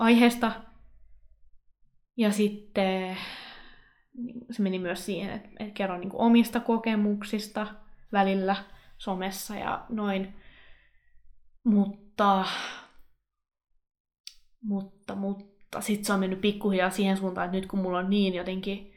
aiheesta. 0.00 0.52
Ja 2.16 2.32
sitten 2.32 3.16
niin 4.16 4.46
se 4.50 4.62
meni 4.62 4.78
myös 4.78 5.06
siihen, 5.06 5.30
että, 5.30 5.48
kerron 5.74 6.00
niin 6.00 6.10
omista 6.12 6.60
kokemuksista 6.60 7.66
välillä 8.12 8.56
somessa 8.98 9.56
ja 9.56 9.86
noin. 9.88 10.34
Mutta, 11.64 12.44
mutta, 14.62 15.14
mutta 15.14 15.80
sitten 15.80 16.04
se 16.04 16.12
on 16.12 16.20
mennyt 16.20 16.40
pikkuhiljaa 16.40 16.90
siihen 16.90 17.16
suuntaan, 17.16 17.44
että 17.44 17.56
nyt 17.56 17.66
kun 17.66 17.78
mulla 17.78 17.98
on 17.98 18.10
niin 18.10 18.34
jotenkin 18.34 18.92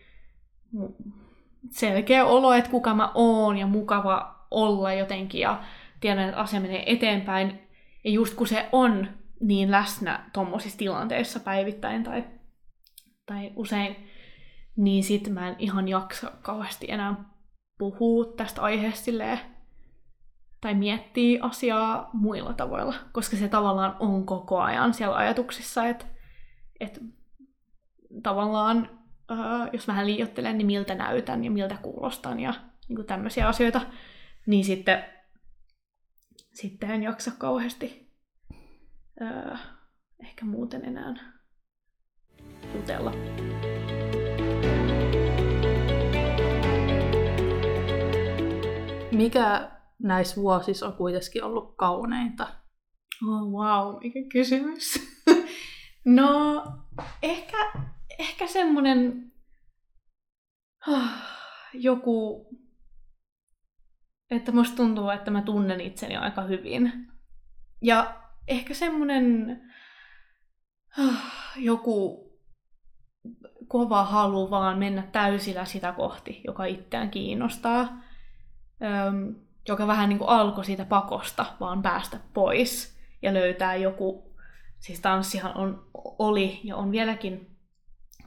selkeä 1.72 2.26
olo, 2.26 2.54
että 2.54 2.72
kuka 2.72 2.94
mä 2.94 3.12
oon 3.16 3.58
ja 3.58 3.68
mukava 3.68 4.46
olla 4.52 4.94
jotenkin 4.94 5.42
ja 5.42 5.64
tiedän, 6.00 6.30
että 6.30 6.42
asia 6.42 6.60
menee 6.60 6.94
eteenpäin. 6.94 7.60
Ja 8.04 8.12
just 8.12 8.36
kun 8.36 8.48
se 8.48 8.70
on 8.72 9.08
niin 9.44 9.72
läsnä 9.72 10.30
tuommoisissa 10.34 10.78
tilanteissa 10.78 11.40
päivittäin 11.40 12.04
tai, 12.04 12.24
tai 13.26 13.52
usein, 13.56 13.96
niin 14.76 15.04
sit 15.04 15.28
mä 15.28 15.50
en 15.50 15.56
ihan 15.60 15.88
jaksa 15.88 16.32
kauheasti 16.42 16.86
enää 16.90 17.24
puhua 17.78 18.26
tästä 18.26 18.62
aiheesta 18.62 19.06
silleen, 19.06 19.40
tai 20.62 20.74
miettii 20.74 21.40
asiaa 21.42 22.10
muilla 22.14 22.54
tavoilla, 22.54 22.96
koska 23.12 23.38
se 23.38 23.48
tavallaan 23.48 23.96
on 24.00 24.26
koko 24.26 24.60
ajan 24.60 24.94
siellä 24.94 25.16
ajatuksissa, 25.16 25.86
että, 25.86 26.06
että 26.80 27.00
tavallaan, 28.24 29.00
ää, 29.30 29.70
jos 29.74 29.88
vähän 29.88 30.08
liioittelen, 30.08 30.58
niin 30.58 30.66
miltä 30.66 30.96
näytän 30.96 31.44
ja 31.44 31.52
miltä 31.52 31.78
kuulostan 31.82 32.40
ja 32.40 32.54
niin 32.88 32.96
kuin 32.96 33.08
tämmöisiä 33.08 33.48
asioita, 33.48 33.82
niin 34.46 34.66
sitten, 34.66 35.06
sitten 36.54 36.92
en 36.92 37.04
jaksa 37.04 37.32
kauheasti 37.38 38.03
ää, 39.20 39.58
ehkä 40.20 40.46
muuten 40.46 40.86
enää 40.86 41.34
jutella. 42.76 43.12
Mikä 49.12 49.72
näissä 50.00 50.36
vuosissa 50.42 50.88
on 50.88 50.94
kuitenkin 50.94 51.44
ollut 51.44 51.76
kauneinta? 51.78 52.48
Oh, 53.28 53.52
wow, 53.52 54.00
mikä 54.04 54.20
kysymys. 54.32 54.94
no, 56.06 56.64
ehkä, 57.22 57.58
ehkä 58.20 58.48
semmonen 58.48 59.32
joku, 61.74 62.48
että 64.30 64.52
musta 64.52 64.76
tuntuu, 64.76 65.10
että 65.10 65.32
mä 65.32 65.42
tunnen 65.42 65.82
itseni 65.82 66.18
aika 66.18 66.42
hyvin. 66.42 67.12
Ja 67.82 68.23
ehkä 68.48 68.74
semmonen 68.74 69.62
joku 71.58 72.24
kova 73.68 74.04
halu 74.04 74.50
vaan 74.50 74.80
mennä 74.80 75.02
täysillä 75.12 75.66
sitä 75.66 75.92
kohti, 75.92 76.42
joka 76.48 76.66
itseään 76.66 77.10
kiinnostaa. 77.10 78.04
Öm, 78.84 79.36
joka 79.68 79.88
vähän 79.88 80.10
niin 80.10 80.20
kuin 80.20 80.30
alkoi 80.30 80.66
siitä 80.66 80.86
pakosta 80.86 81.46
vaan 81.60 81.82
päästä 81.82 82.20
pois 82.34 83.00
ja 83.22 83.34
löytää 83.34 83.76
joku, 83.76 84.36
siis 84.80 85.00
tanssihan 85.00 85.58
on, 85.58 85.90
oli 86.20 86.60
ja 86.64 86.76
on 86.76 86.92
vieläkin 86.92 87.58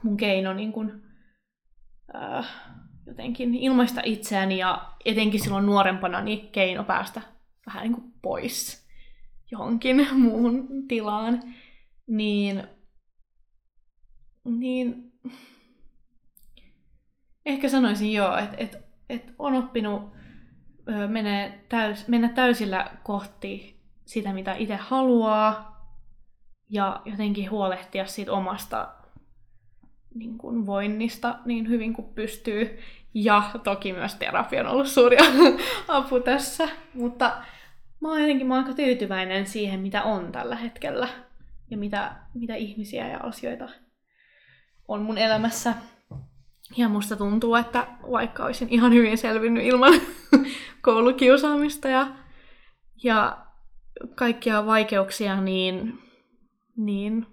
mun 0.03 0.17
keino 0.17 0.53
niin 0.53 0.71
kuin, 0.71 1.01
äh, 2.15 2.47
jotenkin 3.05 3.55
ilmaista 3.55 4.01
itseäni 4.03 4.57
ja 4.57 4.93
etenkin 5.05 5.39
silloin 5.39 5.65
nuorempana 5.65 6.21
niin 6.21 6.51
keino 6.51 6.83
päästä 6.83 7.21
vähän 7.65 7.83
niin 7.83 7.93
kuin 7.93 8.13
pois 8.21 8.86
johonkin 9.51 10.07
muuhun 10.23 10.67
tilaan. 10.87 11.43
Niin, 12.07 12.63
niin 14.45 15.11
ehkä 17.45 17.69
sanoisin 17.69 18.13
joo, 18.13 18.37
että 18.37 18.55
et, 18.57 18.77
et 19.09 19.33
on 19.39 19.53
oppinut 19.53 20.17
menee 21.07 21.65
täys, 21.69 22.07
mennä 22.07 22.29
täysillä 22.29 22.91
kohti 23.03 23.79
sitä, 24.05 24.33
mitä 24.33 24.55
itse 24.55 24.75
haluaa, 24.75 25.77
ja 26.69 27.01
jotenkin 27.05 27.51
huolehtia 27.51 28.05
siitä 28.05 28.31
omasta 28.31 28.93
niin 30.15 30.37
kuin 30.37 30.65
voinnista 30.65 31.39
niin 31.45 31.69
hyvin 31.69 31.93
kuin 31.93 32.13
pystyy. 32.13 32.79
Ja 33.13 33.43
toki 33.63 33.93
myös 33.93 34.15
terapia 34.15 34.61
on 34.61 34.67
ollut 34.67 34.87
suuri 34.87 35.17
apu 35.87 36.19
tässä. 36.19 36.69
Mutta 36.93 37.43
mä 38.01 38.09
oon 38.09 38.21
jotenkin 38.21 38.47
mä 38.47 38.55
oon 38.55 38.63
aika 38.63 38.75
tyytyväinen 38.75 39.47
siihen, 39.47 39.79
mitä 39.79 40.03
on 40.03 40.31
tällä 40.31 40.55
hetkellä. 40.55 41.07
Ja 41.71 41.77
mitä, 41.77 42.15
mitä 42.33 42.55
ihmisiä 42.55 43.07
ja 43.07 43.19
asioita 43.19 43.69
on 44.87 45.01
mun 45.01 45.17
elämässä. 45.17 45.73
Ja 46.77 46.89
musta 46.89 47.15
tuntuu, 47.15 47.55
että 47.55 47.87
vaikka 48.11 48.45
olisin 48.45 48.69
ihan 48.69 48.93
hyvin 48.93 49.17
selvinnyt 49.17 49.65
ilman 49.65 49.93
koulukiusaamista 50.81 51.87
ja, 51.87 52.07
ja 53.03 53.45
kaikkia 54.15 54.65
vaikeuksia, 54.65 55.41
niin, 55.41 55.99
niin 56.77 57.25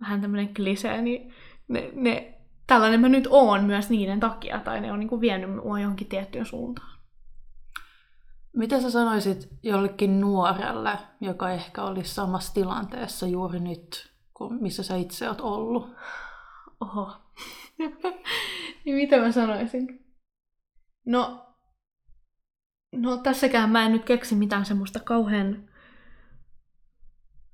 vähän 0.00 0.20
tämmöinen 0.20 0.54
klisee, 0.54 1.02
niin 1.02 1.32
ne, 1.68 1.90
ne, 1.94 2.34
tällainen 2.66 3.00
mä 3.00 3.08
nyt 3.08 3.26
oon 3.30 3.64
myös 3.64 3.90
niiden 3.90 4.20
takia, 4.20 4.58
tai 4.58 4.80
ne 4.80 4.92
on 4.92 5.00
niin 5.00 5.08
kuin 5.08 5.20
vienyt 5.20 5.54
mua 5.54 5.80
johonkin 5.80 6.06
tiettyyn 6.06 6.46
suuntaan. 6.46 6.99
Mitä 8.56 8.80
sä 8.80 8.90
sanoisit 8.90 9.48
jollekin 9.62 10.20
nuorelle, 10.20 10.98
joka 11.20 11.50
ehkä 11.50 11.82
olisi 11.82 12.14
samassa 12.14 12.54
tilanteessa 12.54 13.26
juuri 13.26 13.60
nyt, 13.60 14.12
kuin 14.34 14.62
missä 14.62 14.82
sä 14.82 14.96
itse 14.96 15.28
oot 15.28 15.40
ollut? 15.40 15.96
Oho. 16.80 17.12
niin 18.84 18.96
mitä 18.96 19.16
mä 19.16 19.32
sanoisin? 19.32 20.04
No, 21.06 21.46
no 22.92 23.16
tässäkään 23.16 23.70
mä 23.70 23.86
en 23.86 23.92
nyt 23.92 24.04
keksi 24.04 24.34
mitään 24.34 24.64
semmoista 24.64 25.00
kauhean, 25.00 25.68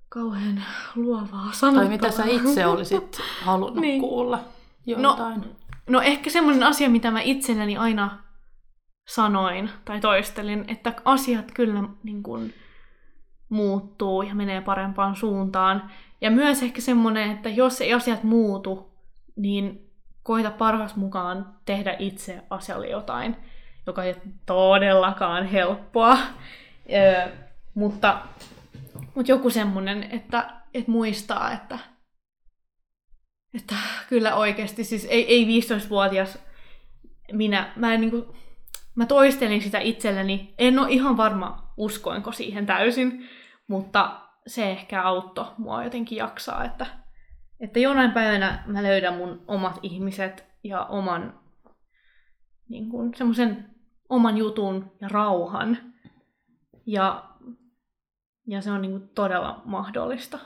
kauhean 0.08 0.64
luovaa 0.94 1.52
sanottavaa. 1.52 1.72
Tai 1.74 1.88
mitä 1.88 2.10
sä 2.10 2.24
itse 2.24 2.66
olisit 2.66 3.20
halunnut 3.44 3.80
niin. 3.80 4.00
kuulla 4.00 4.44
jotain? 4.86 5.40
No, 5.40 5.46
no 5.88 6.00
ehkä 6.00 6.30
semmoinen 6.30 6.62
asia, 6.62 6.90
mitä 6.90 7.10
mä 7.10 7.20
itselleni 7.20 7.76
aina 7.76 8.25
sanoin 9.08 9.70
tai 9.84 10.00
toistelin, 10.00 10.64
että 10.68 10.92
asiat 11.04 11.52
kyllä 11.54 11.84
niin 12.02 12.22
kuin, 12.22 12.54
muuttuu 13.48 14.22
ja 14.22 14.34
menee 14.34 14.60
parempaan 14.60 15.16
suuntaan. 15.16 15.90
Ja 16.20 16.30
myös 16.30 16.62
ehkä 16.62 16.80
semmoinen, 16.80 17.30
että 17.30 17.48
jos 17.48 17.80
ei 17.80 17.94
asiat 17.94 18.22
muutu, 18.22 18.90
niin 19.36 19.90
koita 20.22 20.50
parhaas 20.50 20.96
mukaan 20.96 21.54
tehdä 21.64 21.96
itse 21.98 22.42
asialle 22.50 22.88
jotain, 22.88 23.36
joka 23.86 24.04
ei 24.04 24.14
todellakaan 24.46 25.46
helppoa. 25.46 26.18
Ö, 26.92 27.30
mutta, 27.74 28.20
mutta 29.14 29.32
joku 29.32 29.50
semmoinen, 29.50 30.02
että, 30.02 30.50
että 30.74 30.90
muistaa, 30.90 31.52
että, 31.52 31.78
että 33.54 33.74
kyllä 34.08 34.34
oikeasti, 34.34 34.84
siis 34.84 35.06
ei, 35.10 35.26
ei 35.28 35.60
15-vuotias 35.60 36.38
minä, 37.32 37.72
mä 37.76 37.94
en 37.94 38.00
niin 38.00 38.10
kuin, 38.10 38.26
mä 38.96 39.06
toistelin 39.06 39.62
sitä 39.62 39.78
itselleni. 39.78 40.54
En 40.58 40.78
ole 40.78 40.90
ihan 40.90 41.16
varma, 41.16 41.72
uskoinko 41.76 42.32
siihen 42.32 42.66
täysin, 42.66 43.28
mutta 43.68 44.20
se 44.46 44.70
ehkä 44.70 45.02
auttoi 45.02 45.46
mua 45.58 45.84
jotenkin 45.84 46.18
jaksaa, 46.18 46.64
että, 46.64 46.86
että 47.60 47.78
jonain 47.78 48.10
päivänä 48.10 48.64
mä 48.66 48.82
löydän 48.82 49.14
mun 49.14 49.44
omat 49.48 49.78
ihmiset 49.82 50.44
ja 50.64 50.84
oman 50.84 51.40
niin 52.68 52.90
kuin, 52.90 53.14
semmoisen 53.14 53.70
oman 54.08 54.36
jutun 54.36 54.92
ja 55.00 55.08
rauhan. 55.08 55.78
Ja, 56.86 57.24
ja 58.46 58.60
se 58.60 58.70
on 58.70 58.82
niin 58.82 58.90
kuin, 58.90 59.08
todella 59.08 59.62
mahdollista, 59.64 60.38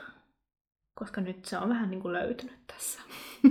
koska 0.93 1.21
nyt 1.21 1.45
se 1.45 1.57
on 1.57 1.69
vähän 1.69 1.89
niin 1.89 2.01
kuin 2.01 2.13
löytynyt 2.13 2.67
tässä. 2.67 3.01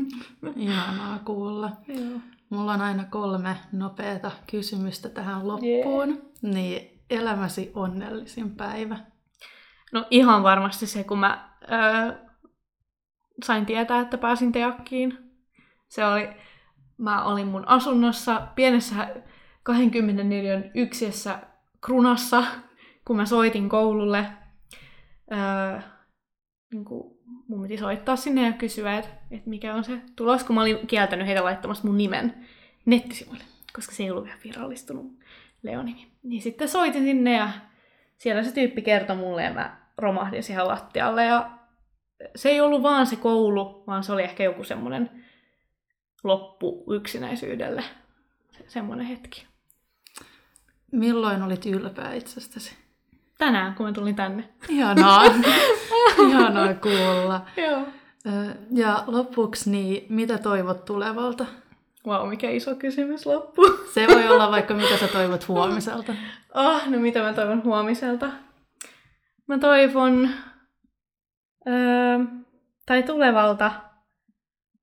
Ihanaa 0.56 1.18
kuulla. 1.18 1.70
Joo. 1.88 2.20
Mulla 2.50 2.72
on 2.72 2.80
aina 2.80 3.04
kolme 3.04 3.56
nopeata 3.72 4.30
kysymystä 4.50 5.08
tähän 5.08 5.48
loppuun. 5.48 6.08
Yeah. 6.08 6.20
Niin 6.42 7.02
elämäsi 7.10 7.70
onnellisin 7.74 8.56
päivä? 8.56 8.98
No 9.92 10.06
ihan 10.10 10.42
varmasti 10.42 10.86
se, 10.86 11.04
kun 11.04 11.18
mä 11.18 11.50
öö, 11.72 12.18
sain 13.44 13.66
tietää, 13.66 14.00
että 14.00 14.18
pääsin 14.18 14.52
teakkiin. 14.52 15.18
Se 15.88 16.06
oli, 16.06 16.28
mä 16.98 17.24
olin 17.24 17.46
mun 17.46 17.68
asunnossa 17.68 18.46
pienessä 18.54 19.14
24 19.62 20.70
yksiössä 20.74 21.38
Krunassa, 21.80 22.44
kun 23.06 23.16
mä 23.16 23.26
soitin 23.26 23.68
koululle. 23.68 24.26
Öö, 25.32 25.80
niin 26.72 26.84
kuin 26.84 27.19
mun 27.50 27.62
piti 27.62 27.78
soittaa 27.78 28.16
sinne 28.16 28.46
ja 28.46 28.52
kysyä, 28.52 28.98
että, 28.98 29.10
että 29.30 29.50
mikä 29.50 29.74
on 29.74 29.84
se 29.84 30.00
tulos, 30.16 30.44
kun 30.44 30.54
mä 30.54 30.62
olin 30.62 30.86
kieltänyt 30.86 31.26
heitä 31.26 31.44
laittamasta 31.44 31.86
mun 31.86 31.96
nimen 31.96 32.46
nettisivuille, 32.86 33.44
koska 33.74 33.94
se 33.94 34.02
ei 34.02 34.10
ollut 34.10 34.24
vielä 34.24 34.38
virallistunut 34.44 35.18
Leonimi. 35.62 36.10
Niin 36.22 36.42
sitten 36.42 36.68
soitin 36.68 37.02
sinne 37.02 37.36
ja 37.36 37.50
siellä 38.16 38.42
se 38.42 38.52
tyyppi 38.52 38.82
kertoi 38.82 39.16
mulle 39.16 39.42
ja 39.42 39.52
mä 39.52 39.80
romahdin 39.98 40.42
siihen 40.42 40.68
lattialle 40.68 41.24
ja 41.24 41.50
se 42.36 42.48
ei 42.48 42.60
ollut 42.60 42.82
vaan 42.82 43.06
se 43.06 43.16
koulu, 43.16 43.84
vaan 43.86 44.04
se 44.04 44.12
oli 44.12 44.22
ehkä 44.22 44.44
joku 44.44 44.64
semmoinen 44.64 45.24
loppu 46.24 46.84
yksinäisyydelle, 46.90 47.84
se, 48.50 48.64
semmoinen 48.68 49.06
hetki. 49.06 49.46
Milloin 50.92 51.42
olit 51.42 51.66
ylpeä 51.66 52.12
itsestäsi? 52.12 52.76
Tänään, 53.40 53.74
kun 53.74 53.86
mä 53.86 53.92
tulin 53.92 54.16
tänne. 54.16 54.48
Ihanaa. 54.68 55.24
Ihanaa 56.28 56.74
kuulla. 56.74 57.46
Joo. 57.56 57.86
Ja 58.70 59.04
lopuksi, 59.06 59.70
niin 59.70 60.06
mitä 60.08 60.38
toivot 60.38 60.84
tulevalta? 60.84 61.46
Wow, 62.06 62.28
mikä 62.28 62.50
iso 62.50 62.74
kysymys 62.74 63.26
loppu. 63.26 63.62
Se 63.94 64.06
voi 64.06 64.28
olla 64.28 64.50
vaikka 64.50 64.74
mitä 64.74 64.96
sä 64.96 65.08
toivot 65.08 65.48
huomiselta. 65.48 66.14
Oh, 66.54 66.88
no 66.88 66.98
mitä 66.98 67.22
mä 67.22 67.32
toivon 67.32 67.64
huomiselta? 67.64 68.30
Mä 69.46 69.58
toivon, 69.58 70.28
öö, 71.68 72.18
tai 72.86 73.02
tulevalta, 73.02 73.70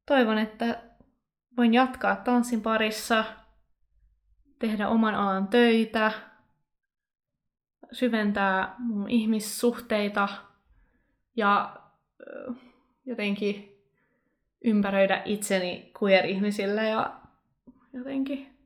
toivon, 0.05 0.37
että 0.37 0.81
voin 1.57 1.73
jatkaa 1.73 2.15
tanssin 2.15 2.61
parissa, 2.61 3.23
tehdä 4.59 4.87
oman 4.87 5.15
alan 5.15 5.47
töitä, 5.47 6.11
syventää 7.91 8.75
mun 8.79 9.09
ihmissuhteita 9.09 10.27
ja 11.35 11.75
jotenkin 13.05 13.77
ympäröidä 14.63 15.21
itseni 15.25 15.91
queer-ihmisillä 16.03 16.83
ja 16.83 17.19
jotenkin 17.93 18.57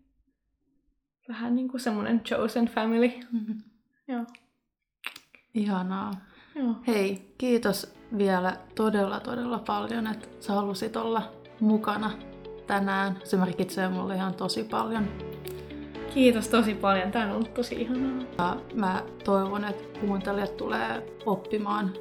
vähän 1.27 1.55
niin 1.55 1.67
kuin 1.67 1.81
semmoinen 1.81 2.19
chosen 2.19 2.65
family. 2.65 3.11
Mm-hmm. 3.31 3.61
Joo. 4.07 4.25
Ihanaa. 5.53 6.11
Joo. 6.55 6.75
Hei, 6.87 7.33
kiitos 7.37 7.95
vielä 8.17 8.57
todella 8.75 9.19
todella 9.19 9.59
paljon, 9.59 10.07
että 10.07 10.27
sä 10.39 10.53
halusit 10.53 10.95
olla 10.95 11.31
mukana 11.59 12.11
tänään. 12.67 13.19
Se 13.23 13.37
merkitsee 13.37 13.89
mulle 13.89 14.15
ihan 14.15 14.33
tosi 14.33 14.63
paljon. 14.63 15.30
Kiitos 16.13 16.47
tosi 16.47 16.73
paljon. 16.73 17.11
Tämä 17.11 17.25
on 17.25 17.31
ollut 17.31 17.53
tosi 17.53 17.75
ihanaa. 17.75 18.25
Ja 18.37 18.57
mä 18.73 19.03
toivon, 19.23 19.65
että 19.65 19.99
kuuntelijat 19.99 20.57
tulee 20.57 21.03
oppimaan 21.25 21.93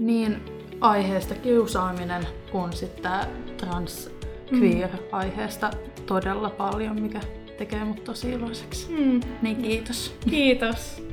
niin 0.00 0.42
aiheesta 0.80 1.34
kiusaaminen 1.34 2.26
kuin 2.52 2.72
sitten 2.72 3.12
trans 3.56 4.10
queer-aiheesta 4.54 5.70
todella 6.06 6.50
paljon, 6.50 7.02
mikä 7.02 7.20
tekee 7.58 7.84
mut 7.84 8.04
tosi 8.04 8.30
iloiseksi. 8.30 8.92
Mm. 8.92 9.20
Niin 9.42 9.56
kiitos. 9.56 10.14
Kiitos. 10.30 11.07